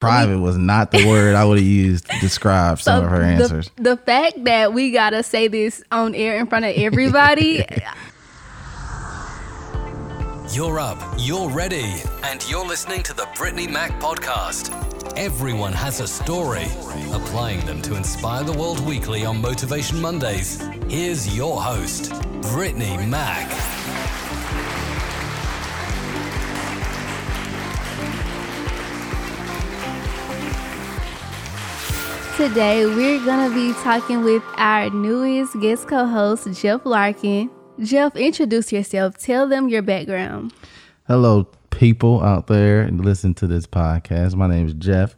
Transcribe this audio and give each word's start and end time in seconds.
Private 0.00 0.38
was 0.38 0.56
not 0.56 0.92
the 0.92 1.06
word 1.06 1.34
I 1.34 1.44
would 1.44 1.58
have 1.58 1.66
used 1.66 2.08
to 2.10 2.18
describe 2.20 2.80
some 2.80 3.04
of 3.04 3.10
her 3.10 3.18
the- 3.18 3.26
answers. 3.26 3.70
The, 3.76 3.98
fact 3.98 4.44
that 4.44 4.72
we 4.72 4.92
gotta 4.92 5.22
say 5.22 5.46
this 5.46 5.82
on 5.92 6.14
air 6.14 6.38
in 6.38 6.46
front 6.46 6.64
of 6.64 6.74
everybody, 6.74 7.64
You're 10.52 10.80
up, 10.80 10.98
you're 11.16 11.48
ready, 11.48 11.94
and 12.24 12.44
you're 12.50 12.66
listening 12.66 13.04
to 13.04 13.14
the 13.14 13.22
Brittney 13.36 13.70
Mack 13.70 14.00
podcast. 14.00 14.72
Everyone 15.16 15.72
has 15.72 16.00
a 16.00 16.08
story, 16.08 16.64
applying 17.12 17.64
them 17.66 17.80
to 17.82 17.94
inspire 17.94 18.42
the 18.42 18.52
world 18.54 18.80
weekly 18.84 19.24
on 19.24 19.40
Motivation 19.40 20.00
Mondays. 20.00 20.60
Here's 20.88 21.36
your 21.36 21.62
host, 21.62 22.10
Brittney 22.42 23.08
Mack. 23.08 23.48
Today 32.40 32.86
we're 32.86 33.22
gonna 33.22 33.54
be 33.54 33.74
talking 33.82 34.24
with 34.24 34.42
our 34.56 34.88
newest 34.88 35.60
guest 35.60 35.86
co-host, 35.86 36.48
Jeff 36.58 36.86
Larkin. 36.86 37.50
Jeff, 37.80 38.16
introduce 38.16 38.72
yourself. 38.72 39.18
Tell 39.18 39.46
them 39.46 39.68
your 39.68 39.82
background. 39.82 40.54
Hello, 41.06 41.46
people 41.68 42.22
out 42.22 42.46
there 42.46 42.80
and 42.80 43.04
listen 43.04 43.34
to 43.34 43.46
this 43.46 43.66
podcast. 43.66 44.36
My 44.36 44.46
name 44.46 44.68
is 44.68 44.72
Jeff. 44.72 45.14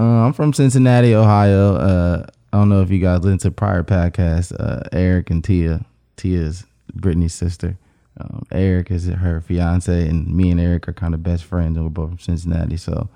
Uh, 0.00 0.02
I'm 0.02 0.32
from 0.32 0.52
Cincinnati, 0.52 1.14
Ohio. 1.14 1.76
Uh, 1.76 2.26
I 2.52 2.56
don't 2.56 2.70
know 2.70 2.82
if 2.82 2.90
you 2.90 2.98
guys 2.98 3.20
listened 3.20 3.42
to 3.42 3.52
prior 3.52 3.84
podcasts. 3.84 4.52
Uh, 4.58 4.82
Eric 4.90 5.30
and 5.30 5.44
Tia. 5.44 5.86
Tia's 6.16 6.64
Brittney's 6.92 7.34
sister. 7.34 7.78
Um, 8.18 8.46
Eric 8.50 8.90
is 8.90 9.06
her 9.06 9.40
fiance, 9.40 10.08
and 10.08 10.26
me 10.26 10.50
and 10.50 10.60
Eric 10.60 10.88
are 10.88 10.92
kind 10.92 11.14
of 11.14 11.22
best 11.22 11.44
friends, 11.44 11.76
and 11.76 11.86
we're 11.86 11.90
both 11.90 12.08
from 12.08 12.18
Cincinnati. 12.18 12.78
So 12.78 13.08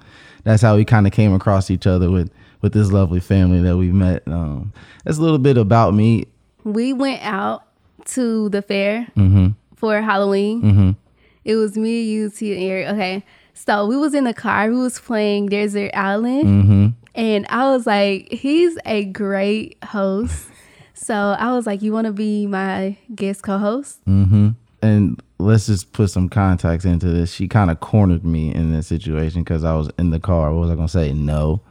that's 0.45 0.63
how 0.63 0.77
we 0.77 0.85
kind 0.85 1.09
of 1.09 1.13
came 1.13 1.35
across 1.35 1.73
each 1.73 1.89
other 1.89 2.09
with 2.09 2.31
with 2.61 2.73
this 2.73 2.91
lovely 2.93 3.21
family 3.21 3.61
that 3.63 3.77
we 3.77 3.93
met. 3.93 4.23
Um, 4.27 4.73
that's 5.05 5.19
a 5.19 5.23
little 5.23 5.39
bit 5.39 5.57
about 5.57 5.95
me. 5.95 6.27
We 6.65 6.93
went 6.93 7.23
out 7.25 7.65
to 8.07 8.49
the 8.51 8.63
fair 8.63 9.07
Mm-hmm. 9.17 9.49
for 9.77 10.01
Halloween. 10.01 10.97
It 11.45 11.57
was 11.57 11.77
me, 11.79 12.03
you, 12.03 12.31
Tia, 12.31 12.55
and 12.57 12.65
Eric. 12.65 12.89
Okay. 12.89 13.25
So 13.55 13.87
we 13.87 13.97
was 13.97 14.13
in 14.15 14.25
the 14.25 14.35
car. 14.35 14.69
We 14.71 14.77
was 14.79 14.99
playing 15.01 15.47
Desert 15.47 15.91
Island. 15.95 16.45
Mm-hmm. 16.47 16.87
And 17.15 17.47
I 17.49 17.71
was 17.71 17.87
like, 17.87 18.31
he's 18.33 18.79
a 18.85 19.05
great 19.05 19.77
host. 19.85 20.47
So 21.01 21.15
I 21.15 21.53
was 21.55 21.65
like, 21.65 21.81
you 21.81 21.93
want 21.93 22.07
to 22.09 22.13
be 22.13 22.47
my 22.49 22.97
guest 23.15 23.43
co-host? 23.45 24.05
Mm-hmm. 24.07 24.49
And 24.83 25.23
let's 25.39 25.67
just 25.67 25.93
put 25.93 26.11
some 26.11 26.29
context 26.29 26.85
into 26.85 27.07
this. 27.07 27.33
She 27.33 27.47
kind 27.47 27.71
of 27.71 27.79
cornered 27.79 28.25
me 28.25 28.53
in 28.53 28.73
this 28.73 28.89
situation 28.89 29.43
because 29.45 29.63
I 29.63 29.75
was 29.75 29.89
in 29.97 30.11
the 30.11 30.19
car. 30.19 30.53
What 30.53 30.63
was 30.63 30.71
I 30.71 30.75
gonna 30.75 30.89
say? 30.89 31.13
No. 31.13 31.63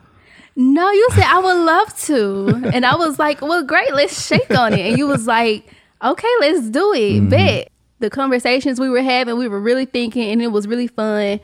No, 0.59 0.89
you 0.89 1.08
said 1.11 1.23
I 1.23 1.38
would 1.38 1.66
love 1.66 1.97
to. 2.05 2.72
and 2.73 2.83
I 2.83 2.95
was 2.95 3.19
like, 3.19 3.41
well, 3.41 3.63
great, 3.63 3.94
let's 3.94 4.25
shake 4.25 4.50
on 4.50 4.73
it. 4.73 4.80
And 4.80 4.97
you 4.97 5.05
was 5.05 5.27
like, 5.27 5.72
okay, 6.03 6.33
let's 6.39 6.69
do 6.69 6.94
it. 6.94 7.30
Bet. 7.30 7.72
The 8.00 8.09
conversations 8.09 8.80
we 8.80 8.89
were 8.89 9.03
having, 9.03 9.38
we 9.38 9.47
were 9.47 9.59
really 9.59 9.85
thinking 9.85 10.31
and 10.31 10.41
it 10.41 10.47
was 10.47 10.67
really 10.67 10.88
fun. 10.88 11.39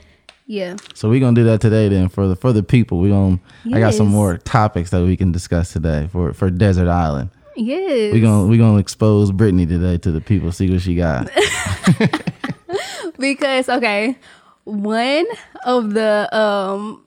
Yeah. 0.47 0.77
So 0.95 1.09
we're 1.09 1.19
gonna 1.19 1.35
do 1.35 1.43
that 1.45 1.61
today. 1.61 1.89
Then 1.89 2.09
for 2.09 2.27
the 2.27 2.35
for 2.35 2.51
the 2.51 2.63
people, 2.63 2.99
We're 2.99 3.11
gonna. 3.11 3.39
I 3.71 3.79
got 3.79 3.93
some 3.93 4.07
more 4.07 4.37
topics 4.37 4.89
that 4.89 5.03
we 5.03 5.15
can 5.15 5.31
discuss 5.31 5.71
today 5.71 6.09
for 6.11 6.33
for 6.33 6.49
Desert 6.49 6.89
Island. 6.89 7.29
Yes. 7.55 8.13
We 8.13 8.19
gonna 8.19 8.47
we 8.47 8.57
gonna 8.57 8.79
expose 8.79 9.31
Brittney 9.31 9.67
today 9.67 9.97
to 9.99 10.11
the 10.11 10.21
people. 10.21 10.51
See 10.51 10.69
what 10.69 10.81
she 10.81 10.95
got. 10.95 11.29
because 13.19 13.69
okay, 13.69 14.17
one 14.65 15.25
of 15.65 15.93
the 15.93 16.27
um 16.37 17.02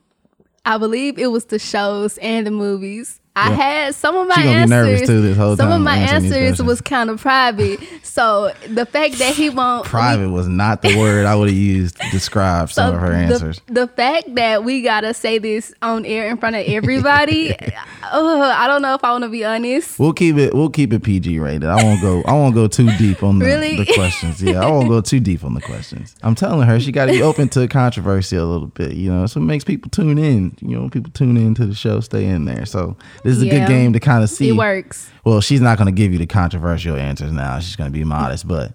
I 0.67 0.77
believe 0.77 1.17
it 1.17 1.27
was 1.27 1.45
the 1.45 1.59
shows 1.59 2.17
and 2.17 2.45
the 2.45 2.51
movies. 2.51 3.21
I 3.37 3.51
had 3.51 3.95
some 3.95 4.15
of 4.15 4.27
my 4.27 4.33
She 4.35 4.41
gonna 4.43 4.53
be 4.53 4.61
answers. 4.61 4.69
nervous, 4.69 5.07
too, 5.07 5.21
this 5.21 5.37
whole 5.37 5.55
some 5.55 5.71
of 5.71 5.81
my 5.81 5.97
answers 5.97 6.61
was 6.61 6.81
kind 6.81 7.09
of 7.09 7.21
private. 7.21 7.79
So 8.03 8.51
the 8.67 8.85
fact 8.85 9.19
that 9.19 9.35
he 9.35 9.49
won't 9.49 9.85
Private 9.85 10.29
was 10.29 10.47
not 10.47 10.81
the 10.81 10.97
word 10.97 11.25
I 11.25 11.35
would 11.35 11.49
have 11.49 11.57
used 11.57 11.97
to 12.01 12.09
describe 12.09 12.71
some 12.71 12.95
of 12.95 12.99
her 13.01 13.09
the- 13.09 13.15
answers. 13.15 13.61
The, 13.67 13.87
fact 13.87 14.35
that 14.35 14.63
we 14.63 14.81
gotta 14.81 15.13
say 15.13 15.37
this 15.37 15.73
on 15.81 16.05
air 16.05 16.27
in 16.27 16.37
front 16.37 16.55
of 16.55 16.65
everybody, 16.67 17.53
uh, 18.03 18.53
I 18.55 18.67
don't 18.67 18.81
know 18.81 18.93
if 18.95 19.03
I 19.03 19.11
want 19.11 19.23
to 19.23 19.29
be 19.29 19.43
honest. 19.45 19.99
We'll 19.99 20.13
keep 20.13 20.37
it. 20.37 20.53
We'll 20.53 20.69
keep 20.69 20.91
it 20.93 21.03
PG 21.03 21.39
rated. 21.39 21.65
I 21.65 21.81
won't 21.83 22.01
go. 22.01 22.21
I 22.23 22.33
won't 22.33 22.55
go 22.55 22.67
too 22.67 22.89
deep 22.97 23.23
on 23.23 23.39
the, 23.39 23.45
Really? 23.45 23.77
the 23.77 23.93
questions. 23.93 24.41
Yeah, 24.41 24.65
I 24.65 24.69
won't 24.69 24.89
go 24.89 25.01
too 25.01 25.19
deep 25.19 25.43
on 25.43 25.53
the 25.53 25.61
questions. 25.61 26.15
I'm 26.23 26.35
telling 26.35 26.67
her 26.67 26.79
she 26.79 26.91
got 26.91 27.05
to 27.05 27.11
be 27.11 27.21
open 27.21 27.49
to 27.49 27.67
controversy 27.67 28.35
a 28.35 28.45
little 28.45 28.67
bit. 28.67 28.93
You 28.93 29.11
know, 29.13 29.25
so 29.25 29.39
it 29.39 29.43
makes 29.43 29.63
people 29.63 29.89
tune 29.89 30.17
in. 30.17 30.55
You 30.61 30.79
know, 30.79 30.89
people 30.89 31.11
tune 31.11 31.37
in 31.37 31.53
to 31.55 31.65
the 31.65 31.75
show, 31.75 31.99
stay 31.99 32.25
in 32.25 32.45
there. 32.45 32.65
So 32.65 32.95
this 33.27 33.37
is 33.37 33.43
a 33.43 33.49
good 33.49 33.67
game 33.67 33.93
to 33.93 33.99
kind 33.99 34.23
of 34.23 34.29
see. 34.29 34.49
It 34.49 34.53
works. 34.53 35.09
Well, 35.25 35.41
she's 35.41 35.61
not 35.61 35.77
going 35.77 35.87
to 35.87 35.91
give 35.91 36.11
you 36.13 36.17
the 36.17 36.25
controversial 36.27 36.95
answers 36.95 37.31
now. 37.31 37.59
She's 37.59 37.75
going 37.75 37.91
to 37.91 37.97
be 37.97 38.03
modest, 38.03 38.47
but 38.47 38.73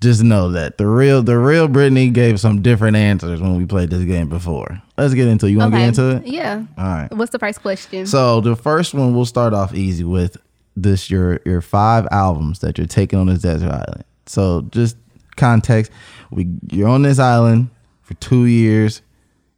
just 0.00 0.22
know 0.22 0.50
that 0.50 0.76
the 0.76 0.86
real, 0.86 1.22
the 1.22 1.38
real 1.38 1.66
Brittney 1.68 2.12
gave 2.12 2.38
some 2.38 2.60
different 2.60 2.96
answers 2.96 3.40
when 3.40 3.56
we 3.56 3.64
played 3.64 3.88
this 3.90 4.04
game 4.04 4.28
before. 4.28 4.82
Let's 4.98 5.14
get 5.14 5.28
into. 5.28 5.46
it. 5.46 5.50
You 5.50 5.58
want 5.58 5.72
to 5.72 5.76
Okay. 5.78 5.84
get 5.90 5.98
into 5.98 6.16
it? 6.16 6.26
Yeah. 6.32 6.64
All 6.76 6.84
right. 6.84 7.08
What's 7.12 7.32
the 7.32 7.38
first 7.38 7.62
question? 7.62 8.04
So 8.06 8.40
the 8.42 8.54
first 8.56 8.92
one 8.92 9.14
we'll 9.14 9.24
start 9.24 9.54
off 9.54 9.74
easy 9.74 10.04
with 10.04 10.36
this 10.76 11.08
your 11.08 11.40
your 11.46 11.60
five 11.62 12.06
albums 12.10 12.58
that 12.58 12.76
you're 12.78 12.86
taking 12.86 13.18
on 13.18 13.28
this 13.28 13.40
desert 13.42 13.70
island. 13.70 14.04
So 14.26 14.62
just 14.70 14.96
context, 15.36 15.90
we 16.30 16.48
you're 16.70 16.88
on 16.88 17.02
this 17.02 17.18
island 17.18 17.70
for 18.02 18.14
two 18.14 18.44
years. 18.46 19.00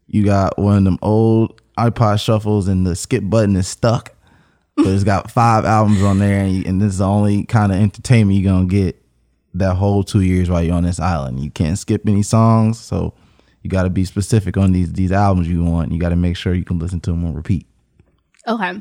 You 0.06 0.24
got 0.24 0.56
one 0.58 0.76
of 0.78 0.84
them 0.84 0.98
old 1.02 1.60
iPod 1.76 2.20
shuffles 2.20 2.68
and 2.68 2.86
the 2.86 2.94
skip 2.94 3.24
button 3.24 3.56
is 3.56 3.66
stuck. 3.66 4.12
But 4.76 4.86
it's 4.88 5.04
got 5.04 5.30
five 5.30 5.64
albums 5.64 6.02
on 6.02 6.18
there 6.18 6.40
and, 6.40 6.52
you, 6.52 6.64
and 6.66 6.80
this 6.80 6.92
is 6.92 6.98
the 6.98 7.06
only 7.06 7.44
kind 7.44 7.72
of 7.72 7.78
entertainment 7.78 8.38
you're 8.38 8.52
gonna 8.52 8.66
get 8.66 9.02
that 9.54 9.74
whole 9.74 10.04
two 10.04 10.20
years 10.20 10.50
while 10.50 10.62
you're 10.62 10.74
on 10.74 10.84
this 10.84 11.00
island. 11.00 11.40
You 11.40 11.50
can't 11.50 11.78
skip 11.78 12.06
any 12.06 12.22
songs, 12.22 12.78
so 12.78 13.14
you 13.62 13.70
got 13.70 13.84
to 13.84 13.90
be 13.90 14.04
specific 14.04 14.56
on 14.56 14.72
these 14.72 14.92
these 14.92 15.12
albums 15.12 15.48
you 15.48 15.64
want. 15.64 15.92
You 15.92 15.98
got 15.98 16.10
to 16.10 16.16
make 16.16 16.36
sure 16.36 16.54
you 16.54 16.64
can 16.64 16.78
listen 16.78 17.00
to 17.00 17.10
them 17.10 17.24
on 17.24 17.34
repeat. 17.34 17.66
Okay. 18.46 18.80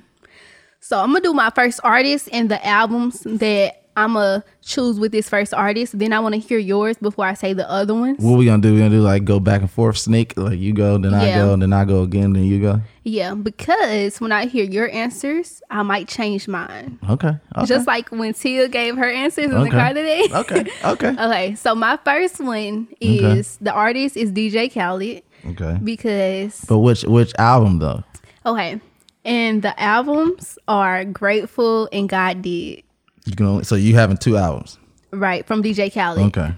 So 0.80 1.00
I'm 1.00 1.08
gonna 1.08 1.22
do 1.22 1.34
my 1.34 1.50
first 1.50 1.80
artist 1.84 2.30
and 2.32 2.52
the 2.52 2.64
albums 2.66 3.22
that 3.22 3.85
I'm 3.98 4.14
gonna 4.14 4.44
choose 4.62 5.00
with 5.00 5.12
this 5.12 5.30
first 5.30 5.54
artist. 5.54 5.98
Then 5.98 6.12
I 6.12 6.20
want 6.20 6.34
to 6.36 6.40
hear 6.40 6.58
yours 6.58 6.98
before 6.98 7.26
I 7.26 7.34
say 7.34 7.54
the 7.54 7.70
other 7.70 7.94
ones. 7.94 8.20
What 8.20 8.38
we 8.38 8.46
gonna 8.46 8.62
do? 8.62 8.74
We 8.74 8.80
gonna 8.80 8.90
do 8.90 9.02
like 9.02 9.24
go 9.26 9.40
back 9.40 9.62
and 9.62 9.72
forth, 9.72 9.98
snake. 9.98 10.34
Like 10.36 10.60
you 10.60 10.74
go, 10.74 10.98
then 10.98 11.14
I 11.14 11.28
Yeah. 11.28 11.36
go, 11.38 11.56
then 11.56 11.72
I 11.74 11.86
go 11.86 12.02
again, 12.04 12.34
then 12.34 12.44
you 12.44 12.60
go. 12.60 12.82
Yeah, 13.04 13.36
because 13.36 14.20
when 14.20 14.32
I 14.32 14.48
hear 14.48 14.66
your 14.66 14.90
answers, 14.90 15.62
I 15.70 15.84
might 15.84 16.08
change 16.08 16.48
mine. 16.48 17.00
Okay. 17.10 17.38
okay. 17.56 17.66
Just 17.68 17.86
like 17.88 18.10
when 18.10 18.34
Tia 18.34 18.68
gave 18.68 18.98
her 18.98 19.10
answers 19.10 19.46
in 19.46 19.52
the 19.52 19.60
Okay. 19.60 19.70
car 19.70 19.90
today. 19.94 20.24
okay. 20.34 20.66
Okay. 20.84 21.10
okay, 21.20 21.56
so 21.56 21.76
my 21.76 21.98
first 22.04 22.40
one 22.42 22.88
is 23.00 23.58
the 23.62 23.72
artist 23.72 24.18
is 24.18 24.32
DJ 24.32 24.74
Khaled 24.74 25.24
Okay. 25.52 25.78
because 25.84 26.66
But 26.68 26.80
which 26.80 27.04
which 27.04 27.32
album 27.38 27.80
though? 27.80 28.04
okay, 28.46 28.82
and 29.24 29.62
the 29.62 29.80
albums 29.80 30.58
are 30.68 31.06
Grateful 31.06 31.88
and 31.94 32.10
God 32.10 32.42
Did. 32.42 32.82
You 33.26 33.36
can 33.36 33.46
only 33.46 33.64
so 33.64 33.76
you 33.76 33.96
having 33.96 34.18
two 34.18 34.38
albums. 34.38 34.78
Right, 35.12 35.46
from 35.46 35.64
DJ 35.64 35.94
Khaled. 35.94 36.28
Okay. 36.28 36.54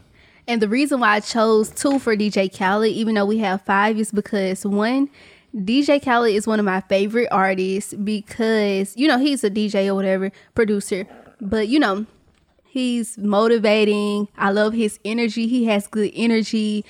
And 0.47 0.61
the 0.61 0.69
reason 0.69 1.01
why 1.01 1.15
I 1.15 1.19
chose 1.19 1.69
two 1.69 1.99
for 1.99 2.15
DJ 2.15 2.55
Khaled, 2.55 2.91
even 2.91 3.15
though 3.15 3.25
we 3.25 3.39
have 3.39 3.61
five, 3.63 3.99
is 3.99 4.11
because 4.11 4.65
one, 4.65 5.09
DJ 5.55 6.03
Khaled 6.03 6.33
is 6.33 6.47
one 6.47 6.59
of 6.59 6.65
my 6.65 6.81
favorite 6.81 7.27
artists 7.31 7.93
because, 7.93 8.95
you 8.95 9.07
know, 9.07 9.17
he's 9.17 9.43
a 9.43 9.49
DJ 9.49 9.87
or 9.87 9.95
whatever, 9.95 10.31
producer. 10.55 11.05
But, 11.41 11.67
you 11.67 11.79
know, 11.79 12.05
he's 12.65 13.17
motivating. 13.17 14.29
I 14.37 14.51
love 14.51 14.73
his 14.73 14.99
energy. 15.03 15.47
He 15.47 15.65
has 15.65 15.87
good 15.87 16.11
energy. 16.15 16.85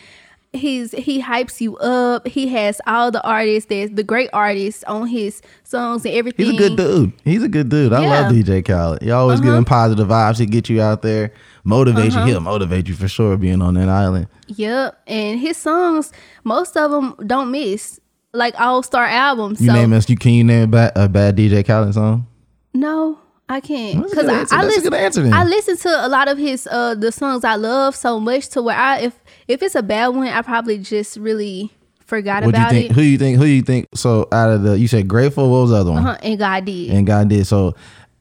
He's 0.57 0.91
he 0.91 1.22
hypes 1.22 1.62
you 1.62 1.78
up. 1.78 2.28
He 2.28 2.47
has 2.50 2.81
all 2.88 3.12
the 3.12 3.22
artists 3.25 3.69
that's 3.69 3.91
the 3.94 4.03
great 4.03 4.29
artists 4.34 4.84
on 4.85 5.07
his 5.07 5.41
songs 5.63 6.06
and 6.06 6.13
everything. 6.13 6.48
He's 6.51 6.56
a 6.56 6.57
good 6.57 6.77
dude. 6.77 7.13
He's 7.24 7.44
a 7.44 7.48
good 7.50 7.69
dude. 7.69 7.94
I 7.94 8.00
love 8.00 8.04
Yeah. 8.06 8.19
Uh-huh. 8.21 8.31
DJ 8.31 8.65
Khaled. 8.65 9.01
He 9.01 9.12
always 9.12 9.39
giving 9.42 9.63
positive 9.65 10.07
vibes. 10.07 10.39
He 10.39 10.45
get 10.45 10.69
you 10.69 10.81
out 10.81 11.01
there, 11.01 11.31
motivate 11.63 12.13
you. 12.13 12.24
He'll 12.25 12.39
motivate 12.42 12.88
you 12.88 12.95
for 12.95 13.07
sure 13.07 13.38
being 13.38 13.62
on 13.62 13.75
that 13.75 13.89
island. 13.89 14.27
Yep. 14.48 15.01
And 15.07 15.39
his 15.39 15.57
songs, 15.57 16.12
most 16.44 16.75
of 16.77 16.92
them 16.92 17.15
don't 17.25 17.51
miss. 17.51 18.00
Like 18.33 18.60
all 18.60 18.83
star 18.83 19.06
albums. 19.06 19.62
You 19.62 19.68
so 19.68 19.74
name 19.74 19.94
us. 19.94 20.10
You 20.10 20.18
can 20.18 20.31
you 20.33 20.44
name 20.44 20.63
a 20.63 20.68
bad, 20.68 20.92
a 20.95 21.10
bad 21.10 21.38
DJ 21.38 21.65
Khaled 21.65 21.94
song? 21.94 22.27
No, 22.74 23.18
I 23.50 23.62
can't 23.62 24.04
because 24.04 24.28
I. 24.28 24.58
I 24.60 24.66
listen. 24.66 24.94
answer. 24.94 25.30
I 25.34 25.44
listen 25.46 25.78
to 25.78 26.06
a 26.06 26.10
lot 26.10 26.28
of 26.28 26.38
his 26.38 26.68
uh 26.70 26.96
the 26.96 27.12
songs 27.12 27.44
I 27.46 27.56
love 27.56 27.96
so 27.96 28.20
much 28.20 28.50
to 28.50 28.62
where 28.62 28.76
I 28.76 29.00
if 29.00 29.20
if 29.48 29.64
it's 29.64 29.76
a 29.76 29.84
bad 29.84 30.10
one 30.10 30.28
I 30.28 30.42
probably 30.42 30.78
just 30.80 31.16
really 31.18 31.72
forgot 32.06 32.44
What 32.44 32.56
about 32.56 32.72
think? 32.72 32.92
it. 32.92 32.94
Who 32.94 33.02
you 33.02 33.18
think? 33.18 33.38
Who 33.38 33.46
you 33.46 33.62
think? 33.62 33.88
So 33.94 34.28
out 34.32 34.50
of 34.50 34.64
the 34.64 34.78
you 34.78 34.88
said 34.88 35.08
grateful. 35.08 35.50
What 35.50 35.62
was 35.62 35.70
the 35.72 35.78
other 35.78 35.92
one? 35.92 36.06
Uh-huh, 36.06 36.18
and 36.24 36.38
God 36.40 36.66
did. 36.66 36.90
and 36.92 37.08
God 37.08 37.30
did. 37.30 37.48
So 37.48 37.76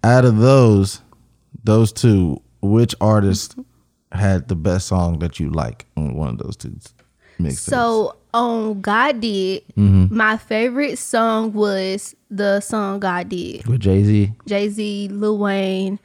out 0.05 0.25
of 0.25 0.39
those, 0.39 1.01
those 1.65 1.93
two, 1.93 2.41
which 2.63 2.95
artist 3.01 3.57
had 4.13 4.49
the 4.49 4.57
best 4.57 4.87
song 4.87 5.19
that 5.19 5.41
you 5.41 5.51
like 5.51 5.87
on 5.97 6.15
one 6.15 6.29
of 6.31 6.39
those 6.39 6.57
two 6.57 6.77
mixtapes? 7.41 7.57
so 7.59 8.17
on 8.37 8.81
God 8.81 9.21
Did, 9.21 9.63
Mm-hmm. 9.77 10.17
my 10.17 10.37
favorite 10.37 10.99
song 10.99 11.53
was 11.53 12.15
the 12.31 12.61
song 12.61 13.01
God 13.01 13.29
Did. 13.29 13.67
with 13.67 13.81
Jay 13.81 14.05
Z. 14.05 14.33
Jay 14.47 14.69
Z, 14.69 15.09
Lil 15.09 15.39
Wayne, 15.39 15.99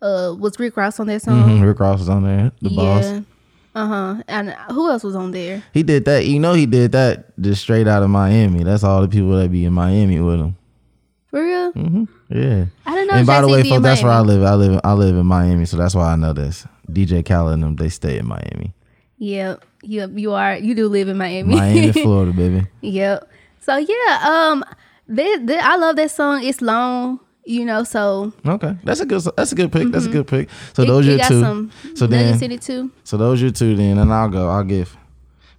uh, 0.00 0.34
was 0.38 0.58
Rick 0.58 0.76
Ross 0.76 0.98
on 1.00 1.06
that 1.08 1.22
song? 1.22 1.60
Rick 1.60 1.78
Ross 1.80 1.98
was 2.00 2.08
on 2.08 2.24
there. 2.24 2.52
The 2.60 2.70
boss. 2.70 3.04
Uh 3.74 3.86
huh. 3.86 4.22
And 4.28 4.50
who 4.70 4.90
else 4.90 5.02
was 5.02 5.16
on 5.16 5.30
there? 5.30 5.62
He 5.72 5.82
did 5.82 6.04
that. 6.04 6.26
You 6.26 6.38
know, 6.38 6.52
he 6.52 6.66
did 6.66 6.92
that 6.92 7.38
just 7.40 7.62
straight 7.62 7.88
out 7.88 8.02
of 8.02 8.10
Miami. 8.10 8.64
That's 8.64 8.84
all 8.84 9.00
the 9.00 9.08
people 9.08 9.30
that 9.38 9.50
be 9.50 9.64
in 9.64 9.72
Miami 9.72 10.20
with 10.20 10.40
him. 10.40 10.56
For 11.30 11.42
real? 11.42 12.06
Yeah. 12.28 12.66
I 12.84 12.94
don't 12.94 13.06
know. 13.06 13.14
and 13.14 13.26
by 13.26 13.40
the 13.40 13.46
Jay-Z 13.48 13.62
way, 13.62 13.70
folks, 13.70 13.82
that's 13.82 14.02
where 14.02 14.12
I 14.12 14.20
live. 14.20 14.42
I 14.42 14.54
live. 14.54 14.78
I 14.84 14.92
live 14.92 15.16
in 15.16 15.24
Miami, 15.24 15.64
so 15.64 15.78
that's 15.78 15.94
why 15.94 16.12
I 16.12 16.16
know 16.16 16.34
this. 16.34 16.66
DJ 16.90 17.24
Khaled 17.26 17.54
and 17.54 17.62
them, 17.62 17.76
they 17.76 17.88
stay 17.88 18.18
in 18.18 18.26
Miami. 18.26 18.74
Yep. 19.16 19.64
Yep. 19.82 20.10
You 20.14 20.32
are. 20.32 20.56
You 20.56 20.74
do 20.74 20.88
live 20.88 21.08
in 21.08 21.16
Miami. 21.18 21.54
Miami, 21.56 21.92
Florida, 22.02 22.32
baby. 22.32 22.66
Yep. 22.82 23.28
So 23.60 23.76
yeah, 23.76 24.20
um, 24.24 24.64
this, 25.08 25.40
this, 25.44 25.62
I 25.62 25.76
love 25.76 25.96
that 25.96 26.10
song. 26.10 26.42
It's 26.44 26.60
long, 26.60 27.20
you 27.44 27.64
know. 27.64 27.84
So 27.84 28.32
Okay, 28.46 28.76
that's 28.84 29.00
a 29.00 29.06
good. 29.06 29.22
That's 29.36 29.52
a 29.52 29.54
good 29.54 29.70
pick. 29.72 29.88
That's 29.90 30.06
a 30.06 30.10
good 30.10 30.26
pick. 30.26 30.48
So 30.74 30.82
Mm-hmm. 30.82 30.82
it- 30.82 30.86
those 30.86 31.08
are 31.08 31.18
two. 31.28 31.40
some 31.40 31.70
So 31.94 32.06
then, 32.06 32.42
it 32.52 32.62
too. 32.62 32.90
so 33.04 33.16
those 33.16 33.40
are 33.40 33.46
your 33.46 33.52
two. 33.52 33.76
Then, 33.76 33.98
and 33.98 34.12
I'll 34.12 34.28
go. 34.28 34.48
I'll 34.48 34.64
give 34.64 34.96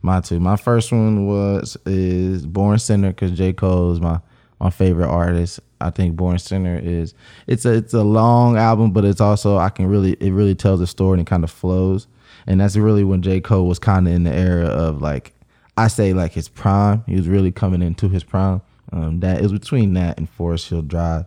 my 0.01 0.21
two. 0.21 0.39
My 0.39 0.55
first 0.57 0.91
one 0.91 1.25
was 1.27 1.77
is 1.85 2.45
Born 2.45 2.79
Sinner 2.79 3.09
because 3.09 3.31
J 3.31 3.53
Cole 3.53 3.91
is 3.93 3.99
my 4.01 4.19
my 4.59 4.69
favorite 4.69 5.07
artist. 5.09 5.59
I 5.83 5.89
think 5.89 6.15
Born 6.15 6.39
Sinner 6.39 6.80
is 6.81 7.13
it's 7.47 7.65
a 7.65 7.74
it's 7.74 7.94
a 7.94 8.03
long 8.03 8.57
album, 8.57 8.91
but 8.91 9.06
it's 9.06 9.21
also 9.21 9.57
I 9.57 9.69
can 9.69 9.88
really 9.88 10.13
it 10.13 10.31
really 10.31 10.56
tells 10.56 10.81
a 10.81 10.88
story 10.88 11.19
and 11.19 11.27
it 11.27 11.30
kind 11.30 11.44
of 11.44 11.51
flows. 11.51 12.07
And 12.45 12.59
that's 12.59 12.75
really 12.75 13.03
when 13.03 13.21
J 13.21 13.39
Cole 13.41 13.68
was 13.68 13.80
kind 13.80 14.07
of 14.07 14.13
in 14.13 14.24
the 14.24 14.33
era 14.33 14.68
of 14.68 15.01
like 15.01 15.33
I 15.77 15.88
say 15.88 16.13
like 16.13 16.33
his 16.33 16.50
prime. 16.50 17.03
He 17.07 17.15
was 17.15 17.27
really 17.27 17.51
coming 17.51 17.81
into 17.81 18.09
his 18.09 18.24
prime. 18.24 18.62
Um, 18.91 19.19
that 19.21 19.41
was 19.41 19.51
between 19.51 19.94
that 19.94 20.18
and 20.18 20.30
Forest 20.30 20.69
Hill 20.69 20.83
Drive, 20.83 21.25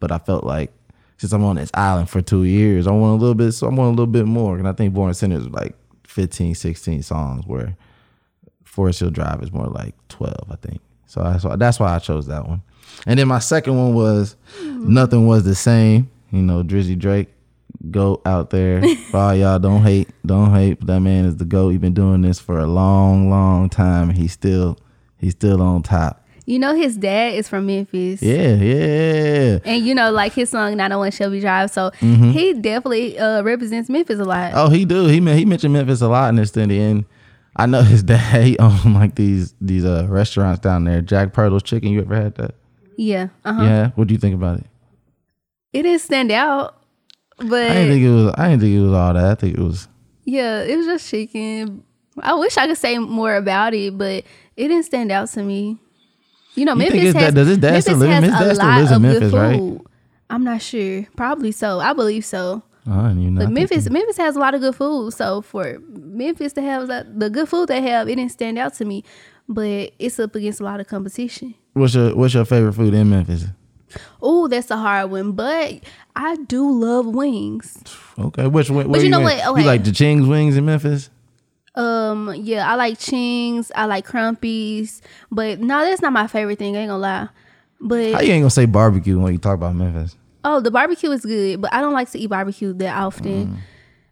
but 0.00 0.10
I 0.10 0.18
felt 0.18 0.44
like 0.44 0.72
since 1.18 1.32
I'm 1.32 1.44
on 1.44 1.56
this 1.56 1.70
island 1.74 2.10
for 2.10 2.20
two 2.20 2.44
years, 2.44 2.86
I 2.86 2.90
want 2.90 3.18
a 3.18 3.20
little 3.20 3.34
bit. 3.34 3.52
So 3.52 3.66
I 3.66 3.70
want 3.70 3.88
a 3.88 3.90
little 3.90 4.06
bit 4.06 4.26
more. 4.26 4.58
And 4.58 4.66
I 4.68 4.72
think 4.72 4.94
Born 4.94 5.14
Sinner 5.14 5.36
is 5.36 5.48
like 5.48 5.74
15, 6.06 6.54
16 6.54 7.02
songs, 7.02 7.46
where 7.46 7.76
Forest 8.64 9.00
Hill 9.00 9.10
Drive 9.10 9.42
is 9.42 9.52
more 9.52 9.66
like 9.66 9.94
12, 10.08 10.34
I 10.50 10.56
think. 10.56 10.80
So 11.06 11.22
that's 11.22 11.44
why, 11.44 11.56
that's 11.56 11.78
why 11.80 11.94
I 11.94 11.98
chose 11.98 12.26
that 12.26 12.46
one. 12.46 12.62
And 13.06 13.18
then 13.18 13.28
my 13.28 13.38
second 13.38 13.76
one 13.76 13.94
was 13.94 14.36
Nothing 14.62 15.26
Was 15.26 15.44
the 15.44 15.54
Same. 15.54 16.10
You 16.30 16.42
know, 16.42 16.62
Drizzy 16.64 16.98
Drake, 16.98 17.28
GOAT 17.90 18.22
out 18.26 18.50
there. 18.50 18.82
For 19.10 19.16
all 19.18 19.34
y'all, 19.34 19.58
don't 19.58 19.82
hate. 19.82 20.08
Don't 20.24 20.52
hate. 20.52 20.84
That 20.86 21.00
man 21.00 21.26
is 21.26 21.36
the 21.36 21.44
GOAT. 21.44 21.70
He 21.70 21.78
been 21.78 21.94
doing 21.94 22.22
this 22.22 22.38
for 22.40 22.58
a 22.58 22.66
long, 22.66 23.30
long 23.30 23.68
time. 23.68 24.10
He's 24.10 24.32
still, 24.32 24.78
he's 25.18 25.32
still 25.32 25.62
on 25.62 25.82
top. 25.82 26.24
You 26.46 26.58
know, 26.58 26.74
his 26.74 26.96
dad 26.96 27.34
is 27.34 27.48
from 27.48 27.66
Memphis. 27.66 28.22
Yeah, 28.22 28.54
yeah. 28.54 29.58
And 29.64 29.86
you 29.86 29.94
know, 29.94 30.10
like 30.10 30.34
his 30.34 30.50
song 30.50 30.76
"901 30.76 31.12
Shelby 31.12 31.40
Drive," 31.40 31.70
so 31.70 31.90
he 32.00 32.52
definitely 32.52 33.18
uh, 33.18 33.42
represents 33.42 33.88
Memphis 33.88 34.18
a 34.18 34.24
lot. 34.24 34.52
Mm-hmm. 34.52 34.58
Oh, 34.58 34.68
he 34.68 34.84
do. 34.84 35.06
He 35.06 35.20
he 35.20 35.44
mentioned 35.46 35.72
Memphis 35.72 36.02
a 36.02 36.08
lot 36.08 36.28
in 36.28 36.36
this 36.36 36.50
thing. 36.50 36.70
And 36.70 37.06
I 37.56 37.64
know 37.64 37.80
his 37.80 38.02
dad 38.02 38.44
he 38.44 38.58
owned 38.58 38.94
like 38.94 39.14
these 39.14 39.54
these 39.60 39.86
uh 39.86 40.06
restaurants 40.10 40.60
down 40.60 40.84
there. 40.84 41.00
Jack 41.00 41.32
Pirtle's 41.32 41.62
Chicken. 41.62 41.90
You 41.90 42.02
ever 42.02 42.14
had 42.14 42.34
that? 42.34 42.54
Yeah, 42.96 43.28
uh 43.44 43.52
huh. 43.52 43.62
Yeah. 43.64 43.90
What 43.94 44.08
do 44.08 44.14
you 44.14 44.20
think 44.20 44.34
about 44.34 44.58
it? 44.60 44.66
It 45.72 45.82
didn't 45.82 46.00
stand 46.00 46.30
out, 46.30 46.76
but 47.38 47.70
I 47.70 47.74
didn't 47.74 47.88
think 47.92 48.04
it 48.04 48.10
was. 48.10 48.34
I 48.36 48.48
didn't 48.48 48.60
think 48.62 48.74
it 48.76 48.80
was 48.80 48.92
all 48.92 49.14
that. 49.14 49.24
I 49.24 49.34
think 49.34 49.58
it 49.58 49.62
was. 49.62 49.88
yeah, 50.24 50.62
it 50.62 50.76
was 50.76 50.86
just 50.86 51.08
chicken. 51.10 51.82
I 52.20 52.34
wish 52.34 52.56
I 52.56 52.66
could 52.68 52.78
say 52.78 52.96
more 52.98 53.34
about 53.34 53.74
it, 53.74 53.98
but 53.98 54.24
it 54.56 54.68
didn't 54.68 54.84
stand 54.84 55.10
out 55.10 55.28
to 55.30 55.42
me. 55.42 55.78
You 56.54 56.64
know, 56.64 56.76
Memphis 56.76 57.12
has 57.14 57.34
does 57.34 57.48
his 57.48 57.58
dad 57.58 57.72
Memphis 57.72 57.84
still 57.84 58.00
has 58.08 58.58
a 58.58 58.62
lot 58.62 58.92
of 58.92 59.02
Memphis, 59.02 59.30
good 59.32 59.32
right? 59.36 59.58
food. 59.58 59.80
I'm 60.30 60.44
not 60.44 60.62
sure. 60.62 61.04
Probably 61.16 61.50
so. 61.50 61.80
I 61.80 61.92
believe 61.92 62.24
so. 62.24 62.62
I 62.88 63.08
didn't 63.08 63.22
even 63.22 63.34
know. 63.34 63.44
But 63.46 63.52
Memphis, 63.52 63.84
he- 63.84 63.90
Memphis 63.90 64.16
has 64.18 64.36
a 64.36 64.38
lot 64.38 64.54
of 64.54 64.60
good 64.60 64.76
food. 64.76 65.12
So 65.12 65.40
for 65.42 65.78
Memphis 65.88 66.52
to 66.52 66.62
have 66.62 66.86
that, 66.88 67.18
the 67.18 67.30
good 67.30 67.48
food 67.48 67.68
they 67.68 67.80
have, 67.82 68.08
it 68.08 68.14
didn't 68.16 68.30
stand 68.30 68.58
out 68.58 68.74
to 68.74 68.84
me. 68.84 69.02
But 69.48 69.92
it's 69.98 70.18
up 70.18 70.34
against 70.34 70.60
a 70.60 70.64
lot 70.64 70.80
of 70.80 70.86
competition. 70.86 71.54
What's 71.74 71.94
your 71.94 72.14
What's 72.14 72.34
your 72.34 72.44
favorite 72.44 72.72
food 72.72 72.94
in 72.94 73.10
Memphis? 73.10 73.46
Oh, 74.20 74.48
that's 74.48 74.70
a 74.70 74.76
hard 74.76 75.10
one. 75.10 75.32
But 75.32 75.80
I 76.16 76.36
do 76.36 76.70
love 76.70 77.06
wings. 77.06 77.82
Okay. 78.18 78.46
Which 78.46 78.70
one? 78.70 78.88
where 78.88 79.02
you 79.02 79.10
know 79.10 79.18
in? 79.18 79.24
what? 79.24 79.46
Okay. 79.46 79.60
You 79.60 79.66
like 79.66 79.84
the 79.84 79.92
Ching's 79.92 80.26
wings 80.26 80.56
in 80.56 80.64
Memphis? 80.64 81.10
Um, 81.74 82.32
yeah, 82.36 82.70
I 82.70 82.76
like 82.76 82.98
chings. 82.98 83.72
I 83.74 83.86
like 83.86 84.06
Crumpy's. 84.06 85.02
But 85.30 85.60
no, 85.60 85.84
that's 85.84 86.00
not 86.00 86.12
my 86.12 86.26
favorite 86.26 86.58
thing. 86.58 86.76
I 86.76 86.80
ain't 86.80 86.88
gonna 86.88 86.98
lie. 86.98 87.28
But 87.80 88.12
How 88.12 88.20
you 88.20 88.32
ain't 88.32 88.42
gonna 88.42 88.50
say 88.50 88.66
barbecue 88.66 89.18
when 89.18 89.32
you 89.32 89.38
talk 89.38 89.54
about 89.54 89.74
Memphis? 89.74 90.16
Oh, 90.44 90.60
the 90.60 90.70
barbecue 90.70 91.10
is 91.10 91.24
good, 91.24 91.60
but 91.60 91.72
I 91.72 91.80
don't 91.80 91.92
like 91.92 92.10
to 92.10 92.18
eat 92.18 92.28
barbecue 92.28 92.72
that 92.74 92.96
often. 92.96 93.58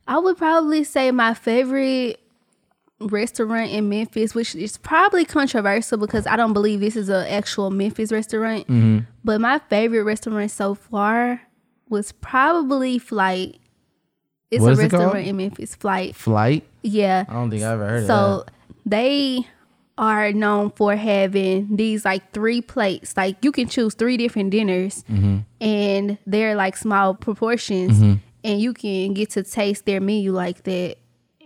I 0.09 0.19
would 0.19 0.37
probably 0.37 0.83
say 0.83 1.11
my 1.11 1.35
favorite 1.35 2.19
restaurant 3.09 3.71
in 3.71 3.89
Memphis, 3.89 4.35
which 4.35 4.55
is 4.55 4.77
probably 4.79 5.25
controversial 5.25 5.99
because 5.99 6.27
I 6.27 6.37
don't 6.37 6.53
believe 6.53 6.81
this 6.81 6.97
is 6.97 7.09
an 7.09 7.27
actual 7.27 7.71
Memphis 7.71 8.13
restaurant. 8.13 8.67
But 9.25 9.41
my 9.41 9.59
favorite 9.71 10.03
restaurant 10.05 10.51
so 10.51 10.75
far 10.75 11.41
was 11.89 12.13
probably 12.13 12.99
Flight. 12.99 13.59
It's 14.51 14.61
What 14.63 14.71
a 14.71 14.73
is 14.73 14.79
it 14.81 14.93
restaurant 14.93 15.27
in 15.27 15.37
Memphis, 15.37 15.75
Flight. 15.75 16.15
Flight. 16.15 16.65
Yeah. 16.83 17.25
I 17.29 17.33
don't 17.33 17.51
think 17.51 17.63
I 17.63 17.73
ever 17.73 17.87
heard 17.89 18.07
So 18.07 18.15
of 18.15 18.47
that. 18.47 18.53
So 18.53 18.55
they 18.87 19.47
are 19.99 20.33
known 20.33 20.71
for 20.71 20.97
having 20.97 21.77
these 21.77 22.05
like 22.05 22.33
three 22.33 22.61
plates. 22.63 23.17
Like 23.17 23.37
you 23.43 23.53
can 23.53 23.69
choose 23.69 23.95
three 23.95 24.17
different 24.17 24.51
dinners, 24.51 25.05
Mm-hmm. 25.11 25.39
and 25.61 26.19
they're 26.27 26.55
like 26.57 26.77
small 26.77 27.15
proportions, 27.15 28.01
and 28.45 28.61
you 28.61 28.73
can 28.75 29.15
get 29.15 29.31
to 29.31 29.43
taste 29.43 29.85
their 29.87 30.01
menu 30.01 30.33
like 30.33 30.65
that. 30.65 30.97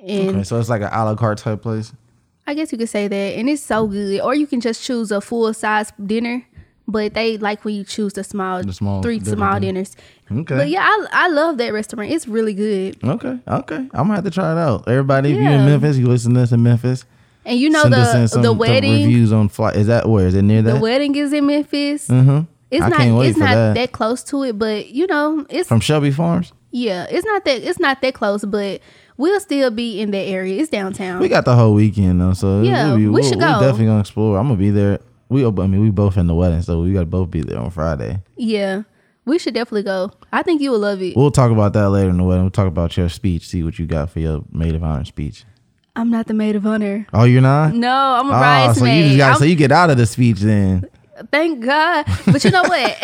And 0.07 0.29
Okay, 0.31 0.43
so 0.45 0.59
it's 0.61 0.69
like 0.69 0.83
an 0.83 0.89
a 0.93 1.05
la 1.05 1.15
carte 1.15 1.39
type 1.39 1.63
place. 1.63 1.93
I 2.47 2.55
guess 2.55 2.71
you 2.71 2.79
could 2.79 2.89
say 2.89 3.09
that, 3.09 3.15
and 3.39 3.49
it's 3.49 3.63
so 3.63 3.87
good. 3.89 4.21
Or 4.21 4.35
you 4.35 4.47
can 4.47 4.61
just 4.61 4.83
choose 4.85 5.11
a 5.11 5.21
full 5.21 5.53
size 5.53 5.93
dinner. 6.05 6.45
But 6.89 7.15
they 7.15 7.37
like 7.39 7.65
when 7.65 7.75
you 7.75 7.83
choose 7.83 8.13
the 8.13 8.23
small, 8.23 8.63
The 8.63 8.73
small 8.73 9.03
three 9.03 9.19
small 9.19 9.55
thing. 9.55 9.63
dinners. 9.63 9.97
Okay. 10.31 10.57
But 10.57 10.69
yeah, 10.69 10.83
I, 10.83 11.07
I 11.11 11.29
love 11.29 11.59
that 11.59 11.73
restaurant. 11.73 12.13
It's 12.13 12.29
really 12.29 12.55
good. 12.55 13.03
Okay, 13.03 13.41
okay. 13.49 13.75
I'm 13.77 13.89
gonna 13.91 14.15
have 14.15 14.25
to 14.25 14.31
try 14.31 14.53
it 14.53 14.59
out. 14.59 14.87
Everybody, 14.87 15.33
if 15.33 15.37
you're 15.37 15.51
in 15.51 15.67
Memphis, 15.67 15.97
you 15.97 16.07
listen 16.07 16.35
to 16.35 16.41
this 16.41 16.53
in 16.53 16.63
Memphis. 16.63 17.05
And 17.45 17.59
you 17.59 17.71
know 17.71 17.83
send 17.83 17.95
the 17.95 18.27
some, 18.29 18.43
the 18.43 18.53
wedding, 18.53 18.93
reviews 18.93 19.33
on 19.33 19.49
flight. 19.49 19.75
Is 19.75 19.89
that 19.89 20.09
where? 20.09 20.29
Is 20.29 20.35
it 20.37 20.43
near 20.43 20.63
that? 20.63 20.75
the 20.75 20.81
wedding 20.81 21.17
is 21.17 21.33
in 21.33 21.47
Memphis. 21.47 22.07
mm-hmm. 22.07 22.43
It's 22.71 22.83
I 22.85 22.89
not 22.89 23.25
it's 23.25 23.39
not 23.39 23.55
that. 23.55 23.75
that. 23.75 23.93
close 23.93 24.23
to 24.25 24.45
it, 24.45 24.57
but 24.57 24.89
you 24.89 25.09
know, 25.09 25.45
it's 25.49 25.69
From 25.69 25.81
Shelby 25.81 26.13
Farms. 26.13 26.53
yeah, 26.71 27.07
it's 27.11 27.25
not 27.27 27.45
that 27.47 27.63
it's 27.63 27.81
not 27.81 28.01
that 28.03 28.15
close, 28.15 28.45
but 28.45 28.81
we'll 29.17 29.41
still 29.41 29.71
be 29.71 30.01
in 30.01 30.11
that 30.13 30.19
area. 30.27 30.61
It's 30.61 30.71
downtown. 30.71 31.21
We 31.21 31.29
got 31.29 31.45
the 31.45 31.55
whole 31.57 31.75
weekend 31.75 32.21
though, 32.21 32.33
so 32.33 32.63
Yeah, 32.63 32.89
we'll 32.89 32.97
be, 32.97 33.03
we 33.07 33.11
we'll- 33.11 33.23
should 33.25 33.39
we're 33.39 33.45
definitely 33.61 33.87
gonna 33.87 34.01
explore. 34.01 34.39
I'm 34.39 34.47
gonna 34.47 34.59
be 34.59 34.71
there. 34.71 35.01
We, 35.29 35.45
I 35.45 35.51
mean, 35.51 35.81
we 35.81 35.91
both 35.91 36.17
in 36.17 36.27
the 36.29 36.35
wedding, 36.35 36.63
so 36.63 36.83
we 36.83 36.93
gotta 36.93 37.07
both 37.07 37.31
be 37.31 37.41
there 37.43 37.59
on 37.59 37.71
Friday. 37.71 38.21
yeah. 38.37 38.83
We 39.25 39.41
should 39.41 39.55
definitely 39.55 39.83
go. 39.83 40.13
I 40.33 40.45
think 40.45 40.63
you 40.63 40.71
will 40.71 40.79
love 40.79 41.03
it. 41.03 41.17
We'll 41.17 41.33
talk 41.33 41.51
about 41.51 41.73
that 41.73 41.91
later 41.91 42.11
in 42.11 42.17
the 42.17 42.23
wedding. 42.23 42.45
We'll 42.45 42.51
talk 42.53 42.69
about 42.69 42.97
your 42.97 43.09
speech. 43.09 43.49
See 43.49 43.65
what 43.65 43.77
you 43.77 43.85
got 43.85 44.09
for 44.11 44.21
your 44.21 44.45
maid 44.53 44.77
of 44.77 44.85
honor 44.85 45.05
speech. 45.05 45.45
I'm 45.97 46.13
not 46.13 46.29
the 46.29 46.35
maid 46.35 46.55
of 46.55 46.65
honor. 46.65 47.09
Oh, 47.13 47.25
you're 47.25 47.43
not. 47.43 47.75
No, 47.75 47.91
I'm 47.91 48.27
a 48.27 48.29
Oh, 48.29 48.39
bridesmaid. 48.39 48.77
so 48.79 48.85
you 48.85 49.05
just 49.07 49.17
got 49.17 49.29
I'm- 49.31 49.39
so 49.39 49.45
you 49.47 49.57
get 49.57 49.73
out 49.73 49.91
of 49.91 49.97
the 49.97 50.07
speech 50.07 50.39
then. 50.39 50.87
Thank 51.31 51.65
God. 51.65 52.05
But 52.27 52.45
you 52.45 52.51
know 52.51 52.63
what? 52.63 52.97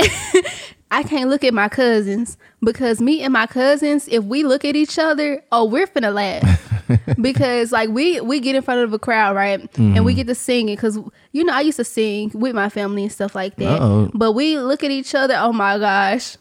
I 0.90 1.02
can't 1.02 1.31
look 1.31 1.42
at 1.42 1.54
my 1.54 1.69
cousins 1.71 2.37
because 2.62 3.00
me 3.00 3.23
and 3.23 3.33
my 3.33 3.47
cousins, 3.47 4.09
if 4.09 4.25
we 4.25 4.42
look 4.45 4.62
at 4.64 4.76
each 4.76 4.99
other, 4.99 5.42
oh, 5.50 5.64
we're 5.64 5.87
finna 5.87 6.12
laugh. 6.12 6.69
because 7.23 7.73
like 7.73 7.88
we 7.88 8.21
we 8.21 8.40
get 8.40 8.54
in 8.54 8.61
front 8.62 8.81
of 8.83 8.92
a 8.92 8.99
crowd, 8.99 9.35
right? 9.35 9.59
And 9.61 9.71
Mm-hmm. 9.73 10.04
we 10.04 10.12
get 10.14 10.26
to 10.26 10.35
singing 10.35 10.75
because 10.76 10.99
you 11.33 11.45
know 11.45 11.54
I 11.54 11.62
used 11.62 11.76
to 11.78 11.85
sing 11.85 12.31
with 12.35 12.54
my 12.54 12.69
family 12.69 13.04
and 13.04 13.12
stuff 13.12 13.35
like 13.35 13.57
that. 13.57 13.81
Uh-oh. 13.81 14.11
But 14.12 14.33
we 14.33 14.59
look 14.59 14.85
at 14.85 14.90
each 14.90 15.14
other. 15.14 15.35
Oh 15.38 15.52
my 15.54 15.78
gosh, 15.78 16.37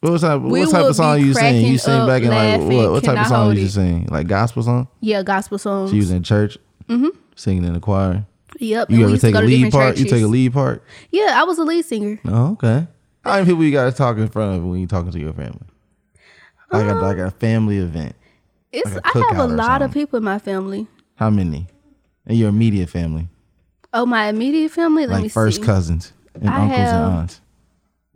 What 0.00 0.20
type? 0.20 0.42
We 0.42 0.60
What 0.60 0.70
type 0.70 0.84
of 0.84 0.96
song 0.96 1.20
you 1.20 1.32
sing? 1.32 1.64
You 1.64 1.78
sing 1.78 2.06
back 2.06 2.22
in 2.22 2.28
like 2.28 2.60
what? 2.60 2.90
What 2.92 3.04
type 3.04 3.18
of 3.18 3.26
song 3.26 3.56
you 3.56 3.64
it. 3.64 3.70
sing? 3.70 4.06
Like 4.10 4.26
gospel 4.26 4.62
song? 4.62 4.88
yeah, 5.00 5.22
gospel 5.22 5.56
songs. 5.58 5.90
She 5.92 5.96
was 5.96 6.10
in 6.10 6.22
church, 6.22 6.58
mm-hmm. 6.88 7.08
singing 7.36 7.64
in 7.64 7.72
the 7.72 7.80
choir. 7.80 8.26
Yep. 8.58 8.90
You 8.90 9.06
ever 9.06 9.16
take 9.18 9.34
a 9.34 9.40
lead 9.40 9.72
part? 9.72 9.98
You 9.98 10.04
take 10.06 10.22
a 10.22 10.26
lead 10.26 10.52
part? 10.52 10.82
Yeah, 11.10 11.32
I 11.40 11.44
was 11.44 11.58
a 11.58 11.64
lead 11.64 11.84
singer. 11.84 12.20
Oh, 12.26 12.52
okay. 12.52 12.86
How 13.24 13.34
many 13.34 13.46
people 13.46 13.64
you 13.64 13.72
got 13.72 13.84
to 13.86 13.92
talk 13.92 14.18
in 14.18 14.28
front 14.28 14.56
of 14.58 14.64
when 14.64 14.80
you 14.80 14.86
talking 14.86 15.10
to 15.10 15.18
your 15.18 15.32
family? 15.32 15.60
Like 16.70 16.86
a 16.86 16.94
like 16.94 17.18
a 17.18 17.30
family 17.30 17.78
event. 17.78 18.14
It's 18.72 18.92
Like 18.92 19.06
I 19.16 19.18
have 19.30 19.38
a 19.38 19.46
lot 19.46 19.82
of 19.82 19.92
people 19.92 20.16
in 20.16 20.24
my 20.24 20.38
family. 20.38 20.86
How 21.14 21.30
many? 21.30 21.68
And 22.26 22.36
your 22.36 22.48
immediate 22.48 22.88
family, 22.90 23.28
Oh, 23.92 24.04
my 24.06 24.26
immediate 24.28 24.72
family. 24.72 25.06
Let 25.06 25.18
me 25.18 25.22
like 25.24 25.32
first 25.32 25.58
see. 25.60 25.62
cousins 25.62 26.12
and 26.34 26.50
I 26.50 26.62
uncles 26.62 26.78
and 26.88 27.04
aunts. 27.14 27.40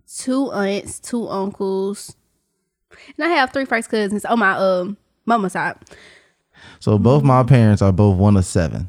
two 0.09 0.51
aunts, 0.53 0.99
two 0.99 1.29
uncles, 1.29 2.17
and 3.17 3.25
I 3.25 3.29
have 3.29 3.53
three 3.53 3.65
first 3.67 3.89
cousins 3.89 4.25
on 4.25 4.39
my 4.41 4.57
um 4.57 4.97
mama 5.25 5.51
side. 5.51 5.77
So 6.81 6.99
both 6.99 7.23
my 7.23 7.45
parents 7.45 7.81
are 7.83 7.93
both 7.93 8.17
one 8.17 8.37
of 8.37 8.45
seven. 8.45 8.89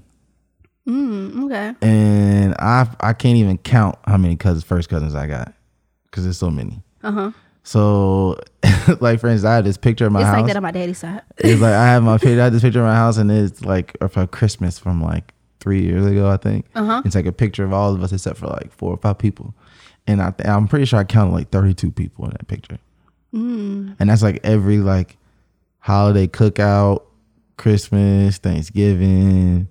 Mm, 0.88 1.46
okay. 1.46 1.76
and 1.82 2.56
I 2.58 2.88
I 3.00 3.14
can't 3.14 3.38
even 3.38 3.58
count 3.60 3.98
how 4.06 4.18
many 4.18 4.36
cousins, 4.36 4.64
first 4.64 4.90
cousins 4.90 5.14
I 5.16 5.28
got, 5.28 5.54
because 6.06 6.24
there's 6.24 6.38
so 6.38 6.50
many. 6.50 6.82
Uh 7.04 7.12
huh. 7.12 7.32
So, 7.64 8.40
like 9.00 9.20
for 9.20 9.28
instance, 9.28 9.44
I 9.46 9.56
had 9.56 9.66
this 9.66 9.78
picture 9.78 10.08
of 10.08 10.12
my 10.14 10.22
It's 10.22 10.28
house. 10.28 10.38
like 10.38 10.48
that 10.48 10.56
on 10.58 10.64
my 10.64 10.72
daddy's 10.72 10.98
side. 10.98 11.22
it's 11.38 11.62
like 11.62 11.74
I 11.74 11.86
have 11.88 12.02
my 12.04 12.18
picture. 12.20 12.40
I 12.42 12.46
had 12.46 12.54
this 12.54 12.62
picture 12.64 12.80
of 12.80 12.86
my 12.88 12.96
house, 12.96 13.18
and 13.18 13.30
it's 13.32 13.62
like 13.64 13.96
for 14.10 14.26
Christmas 14.26 14.80
from 14.80 15.04
like 15.04 15.34
three 15.60 15.82
years 15.84 16.06
ago, 16.06 16.30
I 16.30 16.38
think. 16.38 16.66
Uh-huh. 16.74 17.02
It's 17.06 17.14
like 17.16 17.26
a 17.28 17.32
picture 17.34 17.64
of 17.64 17.74
all 17.74 17.94
of 17.94 18.02
us 18.02 18.12
except 18.12 18.38
for 18.38 18.48
like 18.48 18.72
four 18.72 18.92
or 18.94 18.98
five 18.98 19.20
people, 19.20 19.54
and 20.08 20.22
I 20.22 20.32
th- 20.32 20.48
I'm 20.50 20.68
pretty 20.68 20.86
sure 20.86 20.98
I 21.00 21.04
counted 21.04 21.34
like 21.34 21.52
32 21.52 21.92
people 21.92 22.26
in 22.26 22.32
that 22.32 22.48
picture. 22.48 22.80
Mm. 23.36 23.96
And 24.00 24.10
that's 24.10 24.24
like 24.24 24.40
every 24.44 24.78
like 24.80 25.18
holiday 25.80 26.26
cookout, 26.26 27.04
Christmas, 27.58 28.38
Thanksgiving, 28.40 29.68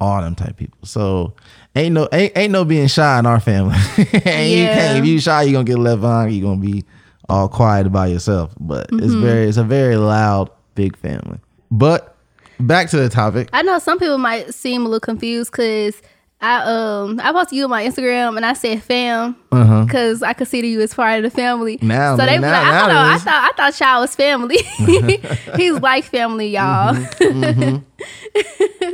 all 0.00 0.20
them 0.20 0.34
type 0.34 0.56
people. 0.56 0.78
So 0.84 1.34
ain't 1.74 1.94
no 1.94 2.08
ain't, 2.12 2.36
ain't 2.36 2.52
no 2.52 2.64
being 2.64 2.86
shy 2.88 3.18
in 3.18 3.26
our 3.26 3.40
family. 3.40 3.74
and 4.24 4.50
you 4.50 4.58
Yeah. 4.64 4.74
can't 4.74 4.98
if 4.98 5.06
you 5.06 5.18
shy, 5.20 5.42
you 5.42 5.52
gonna 5.52 5.64
get 5.64 5.78
left 5.78 6.00
behind. 6.02 6.32
you're 6.34 6.48
gonna 6.48 6.60
be 6.60 6.84
all 7.28 7.48
quiet 7.48 7.90
by 7.92 8.06
yourself. 8.08 8.54
But 8.60 8.88
it's 8.92 9.12
Mm-hmm. 9.14 9.20
very 9.22 9.48
it's 9.48 9.56
a 9.56 9.64
very 9.64 9.96
loud 9.96 10.50
big 10.74 10.96
family. 10.96 11.38
But 11.70 12.14
back 12.60 12.90
to 12.90 12.96
the 12.98 13.08
topic. 13.08 13.48
I 13.52 13.62
know 13.62 13.78
some 13.78 13.98
people 13.98 14.18
might 14.18 14.54
seem 14.54 14.82
a 14.82 14.84
little 14.84 15.00
confused 15.00 15.50
because 15.50 16.00
I 16.40 16.56
um 16.64 17.18
I 17.22 17.32
posted 17.32 17.56
you 17.56 17.64
on 17.64 17.70
my 17.70 17.84
Instagram 17.86 18.36
and 18.36 18.44
I 18.44 18.52
said 18.52 18.82
fam 18.82 19.34
Uh-huh. 19.52 19.84
because 19.84 20.22
I 20.22 20.34
consider 20.34 20.66
you 20.66 20.82
as 20.82 20.92
part 20.92 21.16
of 21.16 21.22
the 21.22 21.30
family. 21.34 21.78
Now, 21.80 22.16
so 22.16 22.26
they 22.26 22.36
now- 22.38 22.50
like, 22.52 22.66
I 22.66 22.78
don't 22.80 22.88
know. 22.90 23.00
I 23.00 23.18
thought 23.18 23.50
I 23.50 23.56
thought 23.70 23.80
y'all 23.80 24.00
was 24.02 24.14
family. 24.14 24.58
He's 25.56 25.80
like 25.80 26.04
family, 26.04 26.48
y'all. 26.48 26.94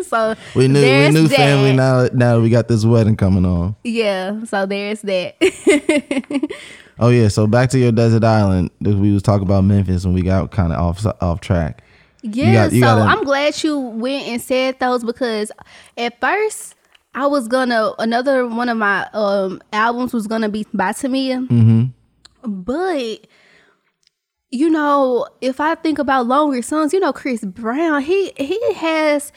so 0.04 0.34
Mm-hmm. 0.34 0.58
We 0.58 0.68
knew 0.68 0.80
we 0.82 1.10
knew 1.10 1.28
that. 1.28 1.36
family 1.36 1.72
now 1.74 2.08
now 2.12 2.38
we 2.38 2.48
got 2.50 2.68
this 2.68 2.84
wedding 2.84 3.16
coming 3.16 3.44
on. 3.44 3.74
Yeah. 3.82 4.44
So 4.44 4.66
there's 4.66 5.00
that. 5.02 5.36
Oh 6.98 7.08
yeah, 7.08 7.28
so 7.28 7.48
back 7.48 7.70
to 7.70 7.78
your 7.78 7.90
desert 7.90 8.22
island. 8.22 8.70
We 8.80 9.12
was 9.12 9.22
talking 9.22 9.44
about 9.44 9.64
Memphis 9.64 10.04
and 10.04 10.14
we 10.14 10.22
got 10.22 10.52
kind 10.52 10.72
of 10.72 10.78
off 10.78 11.04
off 11.20 11.40
track. 11.40 11.82
Yeah, 12.22 12.52
got- 12.66 12.72
you 12.72 12.80
so 12.80 12.86
gotta- 12.86 13.00
I'm 13.10 13.24
glad 13.24 13.60
you 13.64 13.76
went 13.78 14.28
and 14.28 14.40
said 14.40 14.78
those 14.78 15.02
because 15.02 15.50
at 15.96 16.20
first 16.20 16.76
I 17.14 17.26
was 17.26 17.46
gonna 17.48 17.92
another 17.98 18.46
one 18.46 18.68
of 18.68 18.76
my 18.78 19.06
um 19.12 19.60
albums 19.72 20.12
was 20.14 20.26
gonna 20.26 20.48
be 20.48 20.66
by 20.72 20.92
Tamia, 20.92 21.46
Mm-hmm. 21.48 22.50
but 22.50 23.26
you 24.50 24.70
know 24.70 25.26
if 25.40 25.60
I 25.60 25.74
think 25.74 25.98
about 25.98 26.26
longer 26.26 26.62
songs, 26.62 26.92
you 26.92 27.00
know 27.00 27.12
Chris 27.12 27.44
Brown 27.44 28.02
he 28.02 28.32
he 28.36 28.58
has 28.74 29.32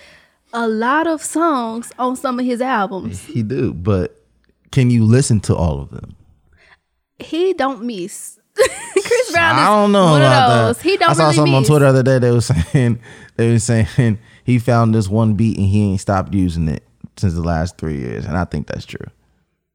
a 0.54 0.68
lot 0.68 1.06
of 1.08 1.22
songs 1.22 1.92
on 2.00 2.16
some 2.16 2.40
of 2.40 2.46
his 2.46 2.62
albums. 2.62 3.22
He 3.26 3.44
do, 3.44 3.74
but 3.74 4.24
can 4.72 4.90
you 4.90 5.04
listen 5.04 5.40
to 5.42 5.56
all 5.56 5.82
of 5.82 5.90
them? 5.92 6.16
He 7.20 7.54
don't 7.54 7.84
miss. 7.84 8.40
Chris 8.56 9.32
Brown 9.34 9.58
is 9.58 9.62
I 9.62 9.66
don't 9.68 9.92
know 9.92 10.16
about 10.16 10.76
that. 10.78 10.82
He 10.82 10.96
don't 10.96 11.10
I 11.10 11.14
saw 11.14 11.24
really 11.26 11.36
something 11.36 11.56
on. 11.56 11.64
Twitter 11.66 11.86
the 11.92 12.00
other 12.00 12.04
day. 12.04 12.20
They 12.20 12.32
was 12.32 12.46
saying 12.72 13.00
they 13.36 13.52
was 13.52 13.64
saying 13.66 14.18
he 14.46 14.60
found 14.60 14.96
this 14.96 15.10
one 15.10 15.34
beat 15.34 15.58
and 15.58 15.68
he 15.68 15.84
ain't 15.92 16.00
stopped 16.00 16.34
using 16.34 16.70
it 16.70 16.85
since 17.18 17.34
the 17.34 17.42
last 17.42 17.78
three 17.78 17.98
years, 17.98 18.26
and 18.26 18.38
I 18.38 18.46
think 18.46 18.68
that's 18.68 18.86
true. 18.86 19.06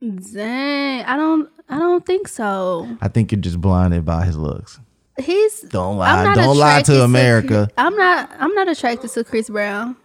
Dang, 0.00 1.04
I 1.04 1.16
don't 1.16 1.48
I 1.68 1.78
don't 1.78 2.04
think 2.06 2.28
so. 2.28 2.88
I 3.00 3.08
think 3.08 3.32
you're 3.32 3.40
just 3.40 3.60
blinded 3.60 4.04
by 4.04 4.24
his 4.24 4.36
looks. 4.36 4.80
He's 5.18 5.60
Don't 5.62 5.98
lie. 5.98 6.34
Don't 6.34 6.56
lie 6.56 6.82
to 6.82 7.02
America. 7.02 7.68
I'm 7.76 7.94
not. 7.96 8.30
I'm 8.38 8.54
not 8.54 8.68
attracted 8.68 9.10
to 9.10 9.24
Chris 9.24 9.50
Brown. 9.50 9.96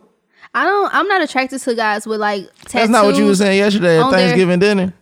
I 0.54 0.66
don't. 0.66 0.94
I'm 0.94 1.08
not 1.08 1.22
attracted 1.22 1.60
to 1.60 1.76
guys 1.76 2.06
with 2.06 2.20
like 2.20 2.46
tattoos. 2.66 2.72
That's 2.74 2.90
not 2.90 3.06
what 3.06 3.16
you 3.16 3.26
were 3.26 3.36
saying 3.36 3.58
yesterday 3.58 3.98
at 3.98 4.04
on 4.04 4.12
their- 4.12 4.20
Thanksgiving 4.22 4.60
dinner. 4.60 4.94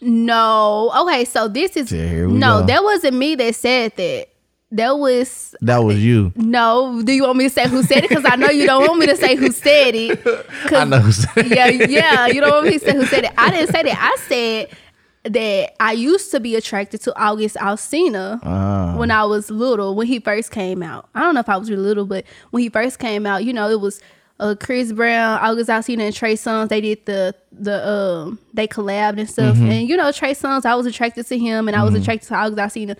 No. 0.00 0.92
Okay. 1.06 1.24
So 1.24 1.48
this 1.48 1.76
is 1.76 1.90
Yeah, 1.92 2.26
no. 2.26 2.60
go. 2.60 2.66
That 2.66 2.82
wasn't 2.84 3.16
me 3.16 3.34
that 3.36 3.54
said 3.54 3.96
that. 3.96 4.26
That 4.72 4.98
was 4.98 5.54
That 5.60 5.78
was 5.84 6.02
you. 6.02 6.32
no. 6.34 7.02
Do 7.04 7.12
you 7.12 7.22
want 7.24 7.36
me 7.38 7.44
to 7.44 7.50
say 7.50 7.68
who 7.68 7.82
said 7.82 8.04
it? 8.04 8.08
Because 8.08 8.24
I 8.26 8.36
know 8.36 8.48
you 8.50 8.66
don't 8.66 8.86
want 8.88 8.98
me 9.00 9.06
to 9.06 9.16
say 9.16 9.36
who 9.36 9.50
said 9.52 9.94
it. 9.94 10.20
I 10.72 10.84
know. 10.84 10.98
who 10.98 11.12
said 11.12 11.46
it. 11.46 11.46
Yeah, 11.48 11.68
yeah. 11.68 12.26
You 12.26 12.40
don't 12.40 12.52
want 12.52 12.66
me 12.66 12.78
to 12.78 12.78
say 12.78 12.94
who 12.94 13.04
said 13.06 13.24
it. 13.24 13.32
I 13.36 13.50
didn't 13.50 13.70
say 13.72 13.82
that. 13.82 13.98
I 14.00 14.16
said 14.28 14.68
that 15.24 15.74
I 15.78 15.92
used 15.92 16.30
to 16.32 16.40
be 16.40 16.56
attracted 16.56 17.00
to 17.02 17.16
August 17.16 17.56
Alsina 17.56 18.40
Ah. 18.42 18.96
when 18.96 19.10
I 19.10 19.24
was 19.24 19.50
little, 19.50 19.94
when 19.94 20.06
he 20.08 20.18
first 20.18 20.50
came 20.50 20.82
out. 20.82 21.08
I 21.14 21.20
don't 21.20 21.34
know 21.34 21.40
if 21.40 21.48
I 21.48 21.56
was 21.58 21.70
really 21.70 21.82
little, 21.82 22.06
but 22.06 22.24
when 22.50 22.62
he 22.62 22.68
first 22.70 22.98
came 22.98 23.24
out, 23.26 23.44
you 23.44 23.52
know, 23.52 23.68
it 23.70 23.78
was 23.80 24.00
uh, 24.40 24.56
Chris 24.58 24.90
Brown, 24.92 25.38
August 25.40 25.70
Alsina, 25.70 26.00
and 26.00 26.14
Trey 26.14 26.34
Songz. 26.34 26.70
They 26.70 26.80
did 26.80 27.06
the 27.06 27.34
the 27.52 27.86
um 27.88 28.38
they 28.54 28.66
collabed 28.66 29.18
and 29.20 29.28
stuff. 29.30 29.54
Mm-hmm. 29.56 29.70
And 29.70 29.88
you 29.88 29.96
know, 29.96 30.10
Trey 30.10 30.32
Songz, 30.34 30.64
I 30.64 30.74
was 30.74 30.86
attracted 30.86 31.26
to 31.26 31.38
him, 31.38 31.68
and 31.68 31.76
I 31.76 31.84
was 31.84 31.94
attracted 31.94 32.26
to 32.28 32.34
August 32.34 32.58
Alsina. 32.74 32.96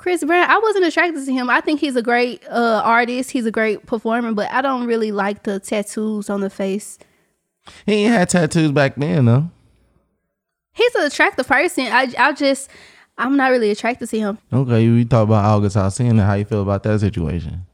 Chris 0.00 0.24
Brown, 0.24 0.48
I 0.48 0.58
wasn't 0.58 0.86
attracted 0.86 1.26
to 1.26 1.30
him. 1.30 1.50
I 1.50 1.60
think 1.60 1.78
he's 1.78 1.94
a 1.94 2.00
great 2.00 2.42
uh, 2.48 2.80
artist. 2.82 3.32
He's 3.32 3.44
a 3.44 3.50
great 3.50 3.84
performer, 3.84 4.32
but 4.32 4.50
I 4.50 4.62
don't 4.62 4.86
really 4.86 5.12
like 5.12 5.42
the 5.42 5.60
tattoos 5.60 6.30
on 6.30 6.40
the 6.40 6.48
face. 6.48 6.98
He 7.84 8.04
ain't 8.04 8.14
had 8.14 8.30
tattoos 8.30 8.72
back 8.72 8.96
then 8.96 9.26
though. 9.26 9.50
He's 10.72 10.94
an 10.94 11.04
attractive 11.04 11.46
person. 11.46 11.88
I 11.88 12.10
I 12.18 12.32
just 12.32 12.70
I'm 13.18 13.36
not 13.36 13.50
really 13.50 13.70
attracted 13.70 14.08
to 14.08 14.18
him. 14.18 14.38
Okay, 14.50 14.88
we 14.88 15.04
talk 15.04 15.24
about 15.24 15.44
August 15.44 15.76
Alsina. 15.76 16.24
How 16.24 16.32
you 16.32 16.46
feel 16.46 16.62
about 16.62 16.82
that 16.84 16.98
situation? 17.00 17.66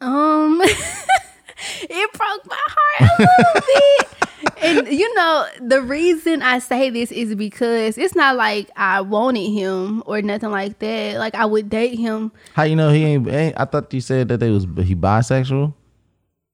Um, 0.00 0.60
it 0.64 2.12
broke 2.14 2.46
my 2.46 2.58
heart 2.66 3.10
a 3.10 3.22
little 3.22 3.62
bit. 4.00 4.08
And 4.62 4.86
you 4.88 5.14
know, 5.14 5.46
the 5.60 5.82
reason 5.82 6.42
I 6.42 6.58
say 6.60 6.90
this 6.90 7.10
is 7.12 7.34
because 7.34 7.98
it's 7.98 8.14
not 8.14 8.36
like 8.36 8.70
I 8.76 9.00
wanted 9.00 9.50
him 9.50 10.02
or 10.06 10.22
nothing 10.22 10.50
like 10.50 10.78
that. 10.80 11.18
Like 11.18 11.34
I 11.34 11.44
would 11.46 11.68
date 11.70 11.98
him. 11.98 12.32
How 12.54 12.62
you 12.64 12.76
know 12.76 12.90
he 12.90 13.04
ain't? 13.04 13.28
ain't 13.28 13.58
I 13.58 13.64
thought 13.64 13.92
you 13.92 14.00
said 14.00 14.28
that 14.28 14.38
they 14.38 14.50
was 14.50 14.64
he 14.84 14.94
bisexual. 14.94 15.74